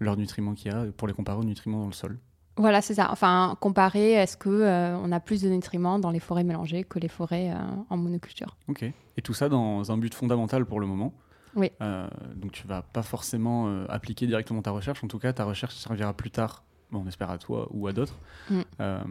leurs 0.01 0.15
nutriments 0.15 0.53
qu'il 0.53 0.71
y 0.71 0.75
a, 0.75 0.85
pour 0.93 1.07
les 1.09 1.13
comparer 1.13 1.39
aux 1.39 1.43
nutriments 1.43 1.79
dans 1.79 1.87
le 1.87 1.91
sol. 1.93 2.19
Voilà, 2.59 2.81
c'est 2.81 2.93
ça. 2.95 3.07
Enfin, 3.09 3.55
comparer, 3.61 4.11
est-ce 4.11 4.35
que 4.35 4.49
euh, 4.49 4.97
on 4.97 5.13
a 5.13 5.21
plus 5.21 5.41
de 5.41 5.49
nutriments 5.49 5.97
dans 5.97 6.11
les 6.11 6.19
forêts 6.19 6.43
mélangées 6.43 6.83
que 6.83 6.99
les 6.99 7.07
forêts 7.07 7.51
euh, 7.51 7.57
en 7.89 7.95
monoculture? 7.95 8.57
Ok. 8.67 8.83
Et 8.83 9.21
tout 9.21 9.33
ça 9.33 9.47
dans 9.47 9.91
un 9.93 9.97
but 9.97 10.13
fondamental 10.13 10.65
pour 10.65 10.81
le 10.81 10.85
moment? 10.85 11.13
Oui. 11.55 11.71
Euh, 11.81 12.07
donc 12.35 12.51
tu 12.51 12.67
vas 12.67 12.81
pas 12.81 13.01
forcément 13.01 13.83
appliquer 13.87 14.27
directement 14.27 14.61
ta 14.61 14.71
recherche. 14.71 15.01
En 15.03 15.07
tout 15.07 15.19
cas, 15.19 15.31
ta 15.31 15.45
recherche 15.45 15.73
servira 15.75 16.13
plus 16.13 16.31
tard, 16.31 16.63
bon, 16.91 17.03
on 17.05 17.07
espère 17.07 17.29
à 17.29 17.37
toi 17.37 17.67
ou 17.71 17.87
à 17.87 17.93
d'autres, 17.93 18.19
Mm. 18.49 18.61
à, 18.79 19.03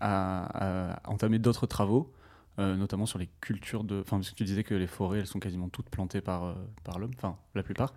à 0.00 1.10
entamer 1.10 1.38
d'autres 1.38 1.66
travaux, 1.66 2.12
notamment 2.58 3.06
sur 3.06 3.18
les 3.18 3.28
cultures 3.40 3.84
de. 3.84 4.00
Enfin, 4.00 4.16
parce 4.16 4.30
que 4.30 4.36
tu 4.36 4.44
disais 4.44 4.64
que 4.64 4.74
les 4.74 4.86
forêts, 4.86 5.18
elles 5.20 5.26
sont 5.26 5.38
quasiment 5.38 5.68
toutes 5.68 5.90
plantées 5.90 6.20
par, 6.22 6.54
par 6.82 6.98
l'homme, 6.98 7.12
enfin 7.16 7.36
la 7.54 7.62
plupart. 7.62 7.92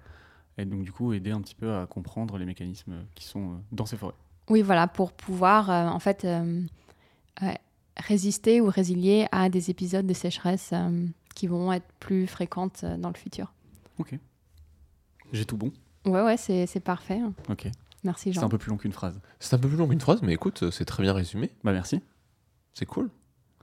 Et 0.58 0.66
donc 0.66 0.84
du 0.84 0.92
coup, 0.92 1.14
aider 1.14 1.32
un 1.32 1.42
petit 1.42 1.56
peu 1.56 1.74
à 1.76 1.86
comprendre 1.88 2.38
les 2.38 2.46
mécanismes 2.46 3.06
qui 3.16 3.26
sont 3.26 3.62
dans 3.72 3.86
ces 3.86 3.96
forêts. 3.98 4.14
Oui, 4.50 4.62
voilà, 4.62 4.88
pour 4.88 5.12
pouvoir 5.12 5.70
euh, 5.70 5.88
en 5.88 6.00
fait 6.00 6.24
euh, 6.26 6.62
euh, 7.44 7.52
résister 7.98 8.62
ou 8.62 8.70
résilier 8.70 9.28
à 9.32 9.50
des 9.50 9.70
épisodes 9.70 10.06
de 10.08 10.14
sécheresse 10.14 10.70
euh, 10.74 11.06
qui 11.36 11.48
vont 11.48 11.72
être 11.74 11.88
plus 12.00 12.28
fréquentes 12.28 12.82
euh, 12.84 12.98
dans 12.98 13.10
le 13.10 13.16
futur. 13.18 13.54
Ok. 14.00 14.18
J'ai 15.34 15.46
tout 15.46 15.58
bon. 15.58 15.72
Ouais, 16.06 16.22
ouais, 16.22 16.38
c'est 16.38 16.66
c'est 16.68 16.80
parfait. 16.80 17.20
Ok. 17.50 17.68
Merci 18.04 18.30
C'est 18.32 18.40
Jean. 18.40 18.46
un 18.46 18.50
peu 18.50 18.58
plus 18.58 18.70
long 18.70 18.78
qu'une 18.78 18.94
phrase. 18.94 19.20
C'est 19.40 19.54
un 19.56 19.60
peu 19.60 19.68
plus 19.68 19.78
long 19.78 19.88
qu'une 19.88 20.00
phrase, 20.00 20.22
mais 20.22 20.34
écoute, 20.34 20.70
c'est 20.72 20.86
très 20.86 21.04
bien 21.04 21.12
résumé. 21.14 21.52
Bah 21.64 21.74
merci. 21.74 22.02
C'est 22.74 22.86
cool. 22.86 23.10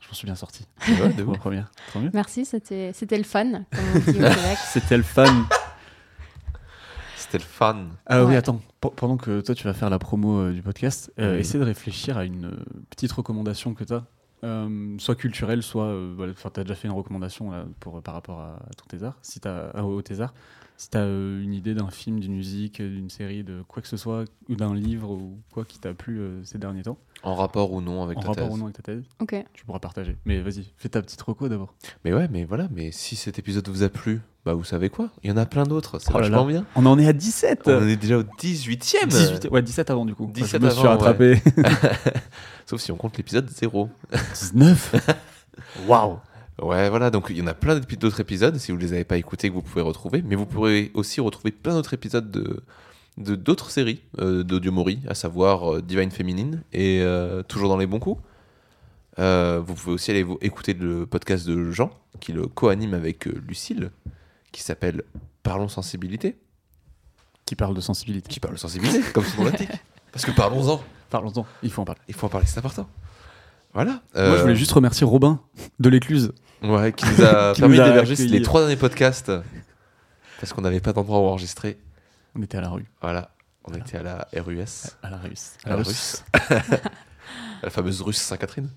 Je 0.02 0.08
m'en 0.08 0.14
suis 0.14 0.26
bien 0.26 0.34
sorti. 0.34 0.66
Ouais, 0.86 1.14
de 1.14 1.22
première. 1.38 1.70
Tant 1.94 2.00
mieux. 2.00 2.10
Merci, 2.12 2.44
c'était 2.44 2.92
c'était 2.92 3.16
le 3.16 3.24
fun. 3.24 3.64
C'était 4.72 4.98
le 4.98 5.02
fun. 5.02 5.46
C'était 7.34 7.44
le 7.46 7.50
fan. 7.50 7.88
Ah 8.06 8.24
oui, 8.24 8.36
attends, 8.36 8.60
Pe- 8.80 8.90
pendant 8.94 9.16
que 9.16 9.40
toi 9.40 9.56
tu 9.56 9.64
vas 9.64 9.74
faire 9.74 9.90
la 9.90 9.98
promo 9.98 10.38
euh, 10.38 10.52
du 10.52 10.62
podcast, 10.62 11.12
euh, 11.18 11.36
essaie 11.36 11.58
de 11.58 11.64
réfléchir 11.64 12.16
à 12.16 12.24
une 12.24 12.44
euh, 12.44 12.56
petite 12.90 13.10
recommandation 13.10 13.74
que 13.74 13.82
tu 13.82 13.92
as, 13.92 14.04
soit 14.98 15.16
culturelle, 15.16 15.64
soit. 15.64 15.86
euh, 15.86 16.12
voilà, 16.16 16.32
tu 16.32 16.46
as 16.60 16.62
déjà 16.62 16.76
fait 16.76 16.86
une 16.86 16.94
recommandation 16.94 17.50
là, 17.50 17.64
pour, 17.80 18.00
par 18.02 18.14
rapport 18.14 18.38
à, 18.40 18.60
ton 18.76 18.84
thésard, 18.86 19.18
si 19.20 19.40
t'as- 19.40 19.70
à- 19.70 19.82
au. 19.82 20.00
Si 20.76 20.90
tu 20.90 20.96
as 20.96 21.04
une 21.06 21.52
idée 21.54 21.74
d'un 21.74 21.90
film, 21.90 22.20
d'une 22.20 22.34
musique, 22.36 22.80
d'une 22.80 23.10
série, 23.10 23.42
de 23.42 23.62
quoi 23.66 23.82
que 23.82 23.88
ce 23.88 23.96
soit, 23.96 24.26
ou 24.48 24.54
d'un 24.54 24.72
livre 24.74 25.10
ou 25.10 25.40
quoi 25.52 25.64
qui 25.64 25.80
t'a 25.80 25.92
plu 25.92 26.20
euh, 26.20 26.44
ces 26.44 26.58
derniers 26.58 26.82
temps, 26.84 26.98
En 27.24 27.34
rapport 27.34 27.72
ou 27.72 27.80
non 27.80 28.04
avec 28.04 28.18
en 28.18 28.20
ta 28.20 28.28
rapport 28.28 28.44
thèse. 28.44 28.54
ou 28.54 28.58
non 28.58 28.64
avec 28.66 28.76
ta 28.76 28.82
thèse, 28.82 29.02
Ok. 29.20 29.44
tu 29.54 29.64
pourras 29.64 29.80
partager. 29.80 30.16
Mais 30.24 30.40
vas-y, 30.40 30.72
fais 30.76 30.88
ta 30.88 31.02
petite 31.02 31.20
reco 31.22 31.48
d'abord. 31.48 31.74
Mais 32.04 32.12
ouais, 32.12 32.28
mais 32.30 32.44
voilà, 32.44 32.68
mais 32.70 32.92
si 32.92 33.16
cet 33.16 33.40
épisode 33.40 33.66
vous 33.68 33.82
a 33.82 33.88
plu, 33.88 34.20
bah 34.44 34.54
vous 34.54 34.64
savez 34.64 34.90
quoi? 34.90 35.08
Il 35.22 35.30
y 35.30 35.32
en 35.32 35.36
a 35.36 35.46
plein 35.46 35.64
d'autres, 35.64 35.98
c'est 35.98 36.10
Oh 36.14 36.18
vachement 36.18 36.44
bien. 36.44 36.64
On 36.76 36.84
en 36.86 36.98
est 36.98 37.06
à 37.06 37.12
17 37.12 37.62
On 37.66 37.78
en 37.82 37.88
est 37.88 37.96
déjà 37.96 38.18
au 38.18 38.22
18ème 38.22 39.06
18, 39.08 39.48
ouais, 39.50 39.62
17 39.62 39.90
avant 39.90 40.04
du 40.04 40.14
coup. 40.14 40.30
17 40.32 40.60
je 40.60 40.66
me 40.66 40.70
suis 40.70 40.80
avant, 40.80 40.90
rattrapé. 40.90 41.40
Sauf 42.66 42.80
si 42.80 42.92
on 42.92 42.96
compte 42.96 43.16
l'épisode 43.16 43.48
0. 43.48 43.88
19 44.34 44.94
Waouh 45.88 46.18
Ouais, 46.62 46.88
voilà, 46.88 47.10
donc 47.10 47.26
il 47.30 47.38
y 47.38 47.42
en 47.42 47.48
a 47.48 47.54
plein 47.54 47.80
d'autres 47.80 48.20
épisodes, 48.20 48.56
si 48.58 48.70
vous 48.70 48.78
les 48.78 48.92
avez 48.92 49.02
pas 49.04 49.16
écoutés, 49.16 49.48
que 49.48 49.54
vous 49.54 49.62
pouvez 49.62 49.82
retrouver, 49.82 50.22
mais 50.24 50.36
vous 50.36 50.46
pourrez 50.46 50.92
aussi 50.94 51.20
retrouver 51.20 51.50
plein 51.50 51.74
d'autres 51.74 51.94
épisodes 51.94 52.30
de 52.30 52.62
de- 53.16 53.34
d'autres 53.36 53.70
séries 53.70 54.02
euh, 54.20 54.42
d'Audio 54.44 54.70
Mori, 54.72 55.00
à 55.08 55.14
savoir 55.14 55.74
euh, 55.76 55.82
Divine 55.82 56.10
Féminine 56.10 56.62
et 56.72 57.00
euh, 57.02 57.42
Toujours 57.42 57.68
dans 57.68 57.76
les 57.76 57.86
bons 57.86 57.98
coups. 58.00 58.20
Euh, 59.20 59.60
vous 59.64 59.74
pouvez 59.74 59.94
aussi 59.94 60.10
aller 60.10 60.22
vous 60.24 60.38
écouter 60.42 60.74
le 60.74 61.06
podcast 61.06 61.46
de 61.46 61.70
Jean, 61.70 61.90
qui 62.20 62.32
le 62.32 62.46
co-anime 62.48 62.94
avec 62.94 63.26
Lucille, 63.26 63.90
qui 64.54 64.62
s'appelle 64.62 65.02
Parlons 65.42 65.68
sensibilité, 65.68 66.38
Qui 67.44 67.56
parle 67.56 67.74
de 67.74 67.80
sensibilité. 67.80 68.28
qui 68.30 68.40
parle 68.40 68.56
sensibilité, 68.56 69.00
comme 69.12 69.24
son 69.24 69.42
nom 69.42 69.50
l'indique. 69.50 69.68
Parce 70.12 70.24
que 70.24 70.30
parlons-en, 70.30 70.80
Parlons-en, 71.10 71.44
il 71.62 71.70
faut 71.70 71.82
en 71.82 71.84
parler. 71.84 72.00
il 72.08 72.14
faut 72.14 72.26
en 72.26 72.30
parler, 72.30 72.46
c'est 72.46 72.58
important. 72.58 72.88
Voilà. 73.72 73.90
Moi, 73.92 74.00
Euh, 74.22 74.36
je 74.36 74.42
voulais 74.42 74.56
juste 74.56 74.72
remercier 74.72 75.04
Robin 75.06 75.40
de 75.80 75.88
l'écluse. 75.88 76.32
Ouais, 76.62 76.92
qui 76.92 77.04
nous 77.06 77.22
a 77.22 77.52
Qui 77.54 77.60
permis 77.60 77.76
d'héberger 77.76 78.14
les 78.16 78.42
trois 78.42 78.60
derniers 78.62 78.76
podcasts. 78.76 79.30
Parce 80.40 80.52
qu'on 80.52 80.62
n'avait 80.62 80.80
pas 80.80 80.92
d'endroit 80.92 81.18
où 81.20 81.24
enregistrer. 81.24 81.78
On 82.36 82.42
était 82.42 82.56
à 82.58 82.60
la 82.60 82.68
rue, 82.70 82.86
Voilà, 83.02 83.30
on 83.64 83.74
était 83.74 83.98
à 83.98 84.02
la 84.02 84.28
RUS, 84.36 84.96
à 85.02 85.10
la 85.10 85.16
Russe. 85.18 85.52
à 85.64 85.70
la 85.70 85.76
russe. 85.76 86.24
la 87.62 87.70
fameuse 87.70 88.00
russe 88.02 88.18
Saint-Catherine. 88.18 88.68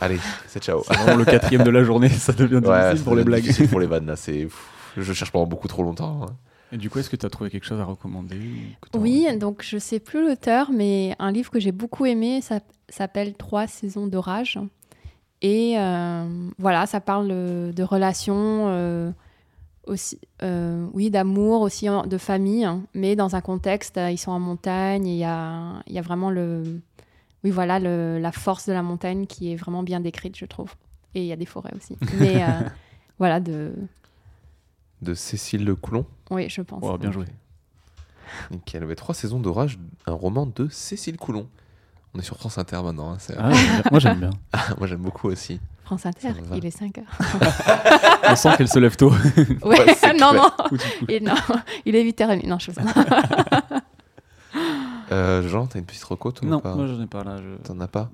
Allez, 0.00 0.20
c'est 0.46 0.62
ciao. 0.62 0.84
C'est 0.86 0.94
vraiment 0.96 1.16
le 1.16 1.24
quatrième 1.24 1.64
de 1.64 1.70
la 1.70 1.82
journée, 1.82 2.08
ça 2.08 2.32
devient 2.32 2.60
difficile 2.60 2.70
Ouais, 2.70 2.94
pour 3.04 3.14
les 3.16 3.22
c'est 3.22 3.24
blagues. 3.26 3.42
difficile 3.42 3.68
pour 3.68 3.80
les 3.80 3.86
vannes 3.86 4.06
là, 4.06 4.16
c'est. 4.16 4.48
Je 5.02 5.12
cherche 5.12 5.30
pendant 5.30 5.46
beaucoup 5.46 5.68
trop 5.68 5.82
longtemps. 5.82 6.22
hein. 6.24 6.36
Et 6.72 6.76
du 6.76 6.90
coup, 6.90 6.98
est-ce 6.98 7.08
que 7.08 7.16
tu 7.16 7.24
as 7.24 7.30
trouvé 7.30 7.48
quelque 7.50 7.64
chose 7.64 7.80
à 7.80 7.84
recommander 7.84 8.38
Oui, 8.94 9.26
donc 9.38 9.62
je 9.62 9.78
sais 9.78 10.00
plus 10.00 10.22
l'auteur, 10.22 10.70
mais 10.70 11.14
un 11.18 11.32
livre 11.32 11.50
que 11.50 11.60
j'ai 11.60 11.72
beaucoup 11.72 12.04
aimé 12.04 12.40
ça 12.42 12.60
s'appelle 12.90 13.34
Trois 13.34 13.66
saisons 13.66 14.06
d'orage. 14.06 14.58
Et 15.40 15.78
euh, 15.78 16.48
voilà, 16.58 16.86
ça 16.86 17.00
parle 17.00 17.28
euh, 17.30 17.72
de 17.72 17.82
relations, 17.82 18.68
euh, 18.68 19.10
aussi, 19.86 20.18
euh, 20.42 20.86
oui, 20.92 21.10
d'amour, 21.10 21.60
aussi 21.62 21.86
de 22.06 22.18
famille, 22.18 22.64
hein, 22.64 22.82
mais 22.92 23.14
dans 23.16 23.36
un 23.36 23.40
contexte, 23.40 23.98
ils 24.10 24.18
sont 24.18 24.32
en 24.32 24.40
montagne, 24.40 25.06
et 25.06 25.12
il 25.12 25.18
y 25.18 25.24
a, 25.24 25.82
il 25.86 25.94
y 25.94 25.98
a 25.98 26.02
vraiment 26.02 26.30
le, 26.30 26.80
oui, 27.44 27.50
voilà, 27.50 27.78
le- 27.78 28.18
la 28.18 28.32
force 28.32 28.66
de 28.66 28.72
la 28.72 28.82
montagne 28.82 29.26
qui 29.26 29.52
est 29.52 29.56
vraiment 29.56 29.82
bien 29.82 30.00
décrite, 30.00 30.36
je 30.36 30.44
trouve. 30.44 30.74
Et 31.14 31.20
il 31.22 31.26
y 31.26 31.32
a 31.32 31.36
des 31.36 31.46
forêts 31.46 31.72
aussi. 31.76 31.96
Mais 32.14 32.42
euh, 32.42 32.68
voilà, 33.18 33.38
de, 33.40 33.72
De 35.02 35.14
Cécile 35.14 35.64
Le 35.64 35.74
Coulon. 35.76 36.04
oui, 36.30 36.48
je 36.48 36.60
pense. 36.62 36.80
Oh, 36.82 36.98
bien 36.98 37.12
joué. 37.12 37.26
Nickel. 38.50 38.84
Ouais, 38.84 38.94
trois 38.96 39.14
saisons 39.14 39.40
d'orage, 39.40 39.78
un 40.06 40.12
roman 40.12 40.46
de 40.46 40.68
Cécile 40.68 41.16
Coulon. 41.16 41.48
On 42.14 42.18
est 42.18 42.22
sur 42.22 42.36
France 42.36 42.58
Inter 42.58 42.80
maintenant. 42.82 43.12
hein, 43.12 43.18
Ah. 43.38 43.50
Moi, 43.90 44.00
j'aime 44.00 44.18
bien. 44.20 44.30
Moi 44.78 44.86
j'aime 44.86 45.00
beaucoup 45.00 45.28
aussi. 45.28 45.60
France 45.84 46.04
Inter, 46.04 46.32
il 46.54 46.66
est 46.66 46.70
5 46.70 46.98
heures. 46.98 47.18
On 48.28 48.36
sent 48.36 48.50
qu'elle 48.58 48.68
se 48.68 48.78
lève 48.78 48.96
tôt. 48.96 49.10
Ouais, 49.62 49.78
Ouais, 49.80 49.94
c'est 49.94 50.12
non, 50.14 50.34
non. 50.34 50.50
Ou. 50.72 50.76
Et 51.08 51.20
non, 51.20 51.34
il 51.86 51.96
est 51.96 52.04
8h30. 52.04 52.46
Non, 52.46 52.58
je 52.58 52.70
fais 52.72 52.82
ça. 52.82 52.82
Euh, 55.12 55.48
Jean, 55.48 55.66
t'as 55.66 55.78
une 55.78 55.86
petite 55.86 56.04
reco 56.04 56.32
toi 56.32 56.46
ou 56.46 56.50
Non, 56.50 56.60
pas 56.60 56.74
moi 56.74 56.86
j'en 56.86 57.00
ai 57.02 57.06
pas 57.06 57.24
là. 57.24 57.38
je- 57.38 57.62
T'en 57.66 57.80
as 57.80 57.88
pas 57.88 58.10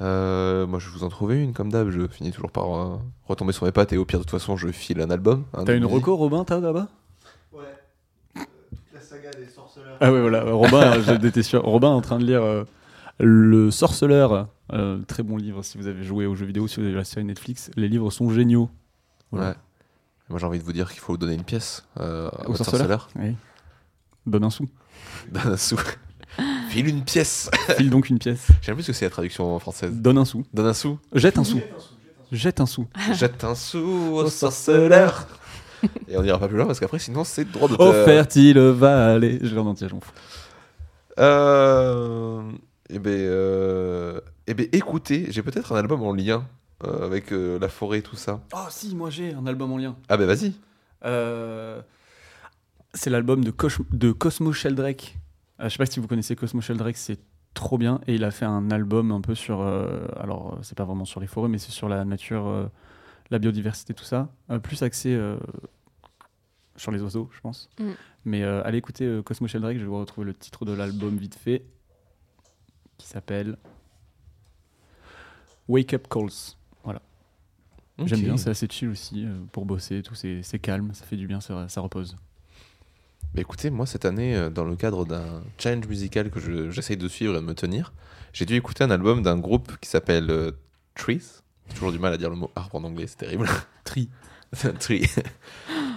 Euh, 0.00 0.66
Moi, 0.66 0.78
je 0.78 0.86
vais 0.88 0.92
vous 0.98 1.04
en 1.04 1.08
trouver 1.08 1.36
une 1.42 1.52
comme 1.52 1.70
d'hab. 1.70 1.90
Je 1.90 2.06
finis 2.08 2.32
toujours 2.32 2.50
par 2.50 2.74
euh, 2.74 2.96
retomber 3.26 3.52
sur 3.52 3.64
mes 3.66 3.72
pattes 3.72 3.92
et 3.92 3.98
au 3.98 4.04
pire, 4.04 4.18
de 4.18 4.24
toute 4.24 4.30
façon, 4.30 4.56
je 4.56 4.68
file 4.68 5.00
un 5.00 5.10
album. 5.10 5.44
un 5.54 5.64
T'as 5.64 5.74
une 5.76 5.82
musique. 5.84 5.96
reco, 5.96 6.16
Robin, 6.16 6.44
t'as 6.44 6.60
là-bas? 6.60 6.88
Ouais. 7.52 7.60
Euh, 8.38 8.40
toute 8.70 8.94
la 8.94 9.00
saga 9.00 9.30
des 9.32 9.46
sorceleurs. 9.46 9.96
Ah 10.00 10.12
ouais, 10.12 10.20
voilà. 10.20 10.44
Robin, 10.44 11.00
j'étais 11.20 11.42
sûr. 11.42 11.62
Robin 11.62 11.88
est 11.90 11.96
en 11.96 12.00
train 12.00 12.18
de 12.18 12.24
lire 12.24 12.42
euh, 12.42 12.64
Le 13.20 13.70
Sorceleur. 13.70 14.48
euh, 14.72 14.98
très 15.06 15.22
bon 15.22 15.36
livre 15.36 15.62
si 15.62 15.76
vous 15.76 15.86
avez 15.86 16.02
joué 16.04 16.24
aux 16.26 16.34
jeux 16.34 16.46
vidéo, 16.46 16.66
si 16.66 16.80
vous 16.80 16.86
avez 16.86 16.94
la 16.94 17.04
série 17.04 17.24
Netflix. 17.26 17.70
Les 17.76 17.88
livres 17.88 18.10
sont 18.10 18.30
géniaux. 18.30 18.70
Voilà. 19.30 19.50
Ouais. 19.50 19.54
Moi, 20.30 20.38
j'ai 20.38 20.46
envie 20.46 20.58
de 20.58 20.64
vous 20.64 20.72
dire 20.72 20.90
qu'il 20.90 21.00
faut 21.00 21.16
donner 21.18 21.34
une 21.34 21.44
pièce 21.44 21.84
euh, 22.00 22.30
Au 22.46 22.54
sorceleur 22.54 22.64
sorceleur. 22.64 23.08
Oui. 23.16 23.36
Donne 24.24 24.44
un 24.44 24.50
sou. 24.50 24.66
Donne 25.30 25.52
un 25.52 25.56
sou. 25.58 25.76
File 26.72 26.88
une 26.88 27.04
pièce. 27.04 27.50
File 27.76 27.90
donc 27.90 28.08
une 28.08 28.18
pièce. 28.18 28.48
J'aime 28.62 28.74
plus 28.76 28.82
ce 28.84 28.88
que 28.88 28.92
c'est 28.96 29.04
la 29.04 29.10
traduction 29.10 29.58
française. 29.58 29.92
Donne 29.92 30.18
un 30.18 30.24
sou. 30.24 30.44
Donne 30.54 30.66
un 30.66 30.72
sou. 30.74 30.98
Jette 31.12 31.38
un 31.38 31.44
sou. 31.44 31.60
Jette 32.32 32.60
un 32.60 32.66
sou. 32.66 32.86
Jette 33.12 33.44
un 33.44 33.54
sou 33.54 33.78
au 34.14 34.26
sorceleur. 34.28 35.26
Et 36.08 36.16
on 36.16 36.22
n'ira 36.22 36.38
pas 36.38 36.48
plus 36.48 36.56
loin 36.56 36.66
parce 36.66 36.80
qu'après, 36.80 36.98
sinon, 36.98 37.24
c'est 37.24 37.44
droit 37.50 37.66
Au 37.68 37.76
d'auteur. 37.76 38.04
fertile 38.04 38.58
vallée. 38.58 39.38
Je 39.42 39.52
l'ai 39.54 39.58
en 39.60 39.66
entier, 39.66 39.88
je 39.88 39.94
m'en 39.94 40.00
fous. 40.00 40.12
Euh, 41.18 42.42
eh 42.88 42.98
ben, 42.98 43.10
euh, 43.10 44.20
eh 44.46 44.54
ben, 44.54 44.66
écoutez, 44.72 45.26
j'ai 45.30 45.42
peut-être 45.42 45.72
un 45.72 45.76
album 45.76 46.02
en 46.02 46.14
lien 46.14 46.46
euh, 46.84 47.04
avec 47.04 47.32
euh, 47.32 47.58
la 47.58 47.68
forêt 47.68 47.98
et 47.98 48.02
tout 48.02 48.16
ça. 48.16 48.40
Oh 48.54 48.58
si, 48.70 48.94
moi 48.94 49.10
j'ai 49.10 49.34
un 49.34 49.46
album 49.46 49.72
en 49.72 49.76
lien. 49.78 49.94
Ah 50.08 50.16
ben 50.16 50.26
vas-y. 50.26 50.52
Euh, 51.04 51.80
c'est 52.94 53.10
l'album 53.10 53.44
de, 53.44 53.50
Cos- 53.50 53.84
de 53.92 54.12
Cosmo 54.12 54.52
Sheldrake. 54.52 55.16
Euh, 55.62 55.68
je 55.68 55.68
sais 55.68 55.78
pas 55.78 55.86
si 55.86 56.00
vous 56.00 56.08
connaissez 56.08 56.36
Cosmo 56.36 56.60
Sheldrake, 56.60 56.96
c'est 56.96 57.20
trop 57.54 57.78
bien. 57.78 58.00
Et 58.06 58.14
il 58.14 58.24
a 58.24 58.30
fait 58.30 58.44
un 58.44 58.70
album 58.70 59.12
un 59.12 59.20
peu 59.20 59.34
sur. 59.34 59.60
euh, 59.60 60.06
alors, 60.16 60.54
euh, 60.54 60.58
c'est 60.62 60.76
pas 60.76 60.84
vraiment 60.84 61.04
sur 61.04 61.20
les 61.20 61.26
forêts, 61.26 61.48
mais 61.48 61.58
c'est 61.58 61.70
sur 61.70 61.88
la 61.88 62.04
nature, 62.04 62.46
euh, 62.46 62.66
la 63.30 63.38
biodiversité, 63.38 63.94
tout 63.94 64.04
ça. 64.04 64.28
Euh, 64.50 64.58
plus 64.58 64.82
axé 64.82 65.14
euh, 65.14 65.38
sur 66.76 66.90
les 66.90 67.00
oiseaux, 67.02 67.30
je 67.32 67.40
pense. 67.40 67.70
Mm. 67.78 67.90
Mais 68.24 68.42
euh, 68.42 68.62
allez 68.64 68.78
écouter 68.78 69.04
euh, 69.04 69.22
Cosmo 69.22 69.46
Sheldrake, 69.48 69.76
je 69.76 69.82
vais 69.82 69.88
vous 69.88 69.98
retrouver 69.98 70.26
le 70.26 70.34
titre 70.34 70.64
de 70.64 70.72
l'album 70.72 71.16
vite 71.16 71.34
fait, 71.34 71.64
qui 72.98 73.06
s'appelle 73.06 73.56
Wake 75.68 75.94
Up 75.94 76.08
Calls. 76.08 76.56
J'aime 77.98 78.20
Ok. 78.20 78.24
bien, 78.24 78.36
c'est 78.38 78.50
assez 78.50 78.66
chill 78.68 78.88
aussi 78.88 79.26
euh, 79.26 79.38
pour 79.52 79.66
bosser 79.66 80.02
tout, 80.02 80.14
c'est 80.14 80.42
c'est 80.42 80.58
calme, 80.58 80.92
ça 80.94 81.04
fait 81.04 81.16
du 81.16 81.26
bien, 81.26 81.40
ça, 81.40 81.68
ça 81.68 81.80
repose. 81.82 82.16
Bah 83.34 83.40
écoutez, 83.40 83.70
moi 83.70 83.86
cette 83.86 84.04
année, 84.04 84.36
euh, 84.36 84.50
dans 84.50 84.64
le 84.64 84.76
cadre 84.76 85.06
d'un 85.06 85.42
challenge 85.58 85.86
musical 85.86 86.30
que 86.30 86.38
je- 86.38 86.70
j'essaye 86.70 86.96
de 86.98 87.08
suivre 87.08 87.34
et 87.34 87.36
de 87.40 87.44
me 87.44 87.54
tenir, 87.54 87.92
j'ai 88.32 88.44
dû 88.44 88.54
écouter 88.56 88.84
un 88.84 88.90
album 88.90 89.22
d'un 89.22 89.38
groupe 89.38 89.72
qui 89.80 89.88
s'appelle 89.88 90.30
euh, 90.30 90.50
Trees. 90.94 91.40
J'ai 91.68 91.74
toujours 91.74 91.92
du 91.92 91.98
mal 91.98 92.12
à 92.12 92.18
dire 92.18 92.28
le 92.28 92.36
mot 92.36 92.50
arbre 92.54 92.76
en 92.76 92.84
anglais, 92.84 93.06
c'est 93.06 93.16
terrible. 93.16 93.48
Tri. 93.84 94.10
Tree. 94.80 95.08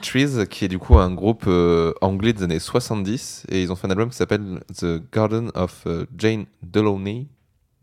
Trees, 0.02 0.48
qui 0.50 0.64
est 0.64 0.68
du 0.70 0.80
coup 0.80 0.98
un 0.98 1.12
groupe 1.14 1.44
euh, 1.48 1.94
anglais 2.00 2.32
des 2.32 2.44
années 2.44 2.60
70, 2.60 3.48
et 3.50 3.62
ils 3.62 3.70
ont 3.72 3.76
fait 3.76 3.88
un 3.88 3.92
album 3.92 4.10
qui 4.10 4.16
s'appelle 4.16 4.62
The 4.78 5.02
Garden 5.12 5.52
of 5.56 5.84
euh, 5.88 6.06
Jane 6.18 6.46
Delaunay. 6.64 7.28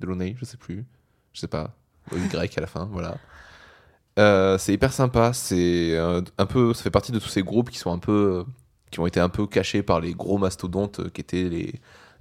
Delaunay, 0.01 0.35
je 0.39 0.47
sais 0.47 0.57
plus. 0.57 0.87
Je 1.35 1.41
sais 1.41 1.49
pas. 1.49 1.75
Au 2.11 2.17
Y 2.17 2.57
à 2.57 2.61
la 2.63 2.67
fin, 2.67 2.89
voilà. 2.91 3.19
Euh, 4.19 4.57
c'est 4.57 4.73
hyper 4.73 4.93
sympa. 4.95 5.33
C'est 5.35 5.95
euh, 5.97 6.23
un 6.39 6.47
peu, 6.47 6.73
ça 6.73 6.83
fait 6.83 6.91
partie 6.91 7.13
de 7.13 7.19
tous 7.19 7.29
ces 7.29 7.43
groupes 7.43 7.69
qui 7.71 7.79
sont 7.79 7.93
un 7.93 7.99
peu, 7.99 8.13
euh, 8.41 8.45
qui 8.93 9.01
ont 9.01 9.07
été 9.09 9.19
un 9.19 9.29
peu 9.29 9.49
cachés 9.49 9.83
par 9.83 9.99
les 10.01 10.13
gros 10.15 10.39
mastodontes 10.39 11.01
euh, 11.01 11.09
qui 11.09 11.21
étaient 11.23 11.49
les, 11.49 11.75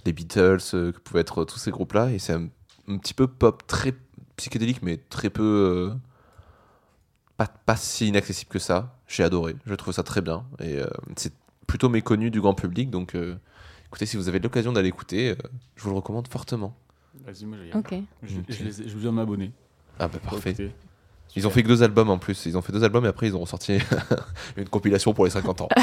les 0.04 0.12
Beatles, 0.12 0.58
euh, 0.74 0.90
que 0.90 0.98
pouvaient 0.98 1.20
être 1.20 1.44
tous 1.44 1.58
ces 1.58 1.70
groupes-là. 1.70 2.10
Et 2.10 2.18
c'est 2.18 2.32
un, 2.32 2.48
un 2.88 2.98
petit 2.98 3.14
peu 3.14 3.28
pop, 3.28 3.64
très 3.68 3.94
psychédélique, 4.36 4.82
mais 4.82 4.96
très 4.96 5.30
peu, 5.30 5.42
euh, 5.44 5.94
pas, 7.36 7.46
pas 7.46 7.76
si 7.76 8.08
inaccessible 8.08 8.50
que 8.50 8.58
ça. 8.58 8.96
J'ai 9.06 9.22
adoré. 9.22 9.54
Je 9.66 9.74
trouve 9.74 9.94
ça 9.94 10.02
très 10.02 10.22
bien. 10.22 10.44
Et 10.58 10.78
euh, 10.78 10.86
c'est 11.16 11.34
plutôt 11.66 11.88
méconnu 11.88 12.30
du 12.30 12.40
grand 12.40 12.54
public. 12.54 12.90
Donc, 12.90 13.14
euh, 13.14 13.36
écoutez, 13.86 14.06
si 14.06 14.16
vous 14.16 14.28
avez 14.28 14.38
l'occasion 14.38 14.72
d'aller 14.72 14.88
écouter, 14.88 15.30
euh, 15.30 15.36
je 15.76 15.82
vous 15.84 15.90
le 15.90 15.96
recommande 15.96 16.26
fortement. 16.28 16.74
Vas-y, 17.26 17.44
moi 17.44 17.58
j'ai. 17.62 17.78
Ok. 17.78 17.94
Je, 18.22 18.40
je, 18.48 18.64
ai- 18.64 18.88
je 18.88 18.98
viens 18.98 19.12
m'abonner. 19.12 19.52
Ah 19.98 20.08
bah 20.08 20.18
parfait. 20.18 20.72
Ils 21.34 21.46
ont 21.46 21.50
fait 21.50 21.62
que 21.62 21.68
deux 21.68 21.82
albums 21.82 22.10
en 22.10 22.18
plus. 22.18 22.44
Ils 22.46 22.56
ont 22.58 22.62
fait 22.62 22.72
deux 22.72 22.84
albums 22.84 23.04
et 23.04 23.08
après 23.08 23.26
ils 23.28 23.36
ont 23.36 23.46
sorti 23.46 23.78
une 24.56 24.68
compilation 24.68 25.14
pour 25.14 25.24
les 25.24 25.30
50 25.30 25.62
ans. 25.62 25.68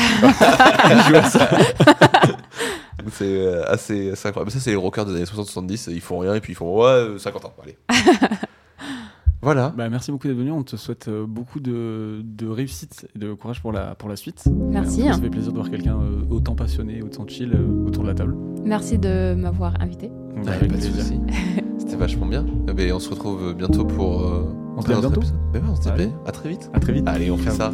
C'est 3.12 3.26
euh, 3.26 3.64
assez, 3.66 4.12
assez 4.12 4.28
incroyable. 4.28 4.52
Ça, 4.52 4.60
c'est 4.60 4.70
les 4.72 4.76
rockers 4.76 5.06
des 5.06 5.16
années 5.16 5.24
60-70. 5.24 5.89
Ils 5.91 6.02
font 6.02 6.20
rien 6.20 6.36
et 6.36 6.41
puis 6.41 6.54
ils 6.54 6.56
font 6.56 6.80
ouais, 6.82 6.86
euh, 6.89 7.18
50 7.18 7.45
ans. 7.45 7.54
Allez. 7.64 7.78
voilà. 9.41 9.74
Bah, 9.76 9.89
merci 9.89 10.12
beaucoup 10.12 10.28
d'être 10.28 10.38
venu. 10.38 10.52
On 10.52 10.64
te 10.64 10.76
souhaite 10.76 11.08
euh, 11.08 11.26
beaucoup 11.26 11.60
de, 11.60 12.22
de 12.24 12.47
réussite 12.47 13.08
et 13.16 13.20
de 13.20 13.34
courage 13.34 13.62
pour 13.62 13.72
la, 13.72 13.95
pour 13.95 14.10
la 14.10 14.16
suite. 14.16 14.43
Merci. 14.70 15.08
Euh, 15.08 15.14
Ça 15.14 15.20
fait 15.20 15.30
plaisir 15.30 15.52
de 15.52 15.58
voir 15.58 15.70
quelqu'un 15.72 15.97
euh, 15.97 16.22
autant 16.30 16.56
passionné, 16.56 17.02
autant 17.02 17.26
chill 17.28 17.54
euh, 17.54 17.88
autour 17.88 18.04
de 18.04 18.10
la 18.10 18.16
table. 18.16 18.36
Merci 18.64 18.97
de 19.00 19.34
m'avoir 19.34 19.80
invité. 19.82 20.12
Ouais, 20.36 20.50
avec 20.50 20.70
pas 20.70 20.78
de 20.78 20.82
plaisir. 20.88 21.20
C'était 21.89 22.01
vachement 22.01 22.27
bien. 22.27 22.45
Eh 22.67 22.73
ben, 22.73 22.93
on 22.93 22.99
se 22.99 23.09
retrouve 23.09 23.55
bientôt 23.55 23.83
pour. 23.83 24.21
euh, 24.21 24.45
On 24.77 24.81
se 24.83 24.85
dit 24.85 24.93
à 24.93 24.99
bientôt. 24.99 25.21
Ben 25.51 25.63
ouais, 25.63 25.69
on 25.71 25.75
se 25.75 25.81
dit 25.81 25.89
ben, 25.97 26.11
à 26.27 26.31
très 26.31 26.49
vite. 26.49 26.69
À 26.71 26.79
très 26.79 26.93
vite. 26.93 27.03
Allez, 27.07 27.31
on 27.31 27.37
fait 27.37 27.49
ça. 27.49 27.73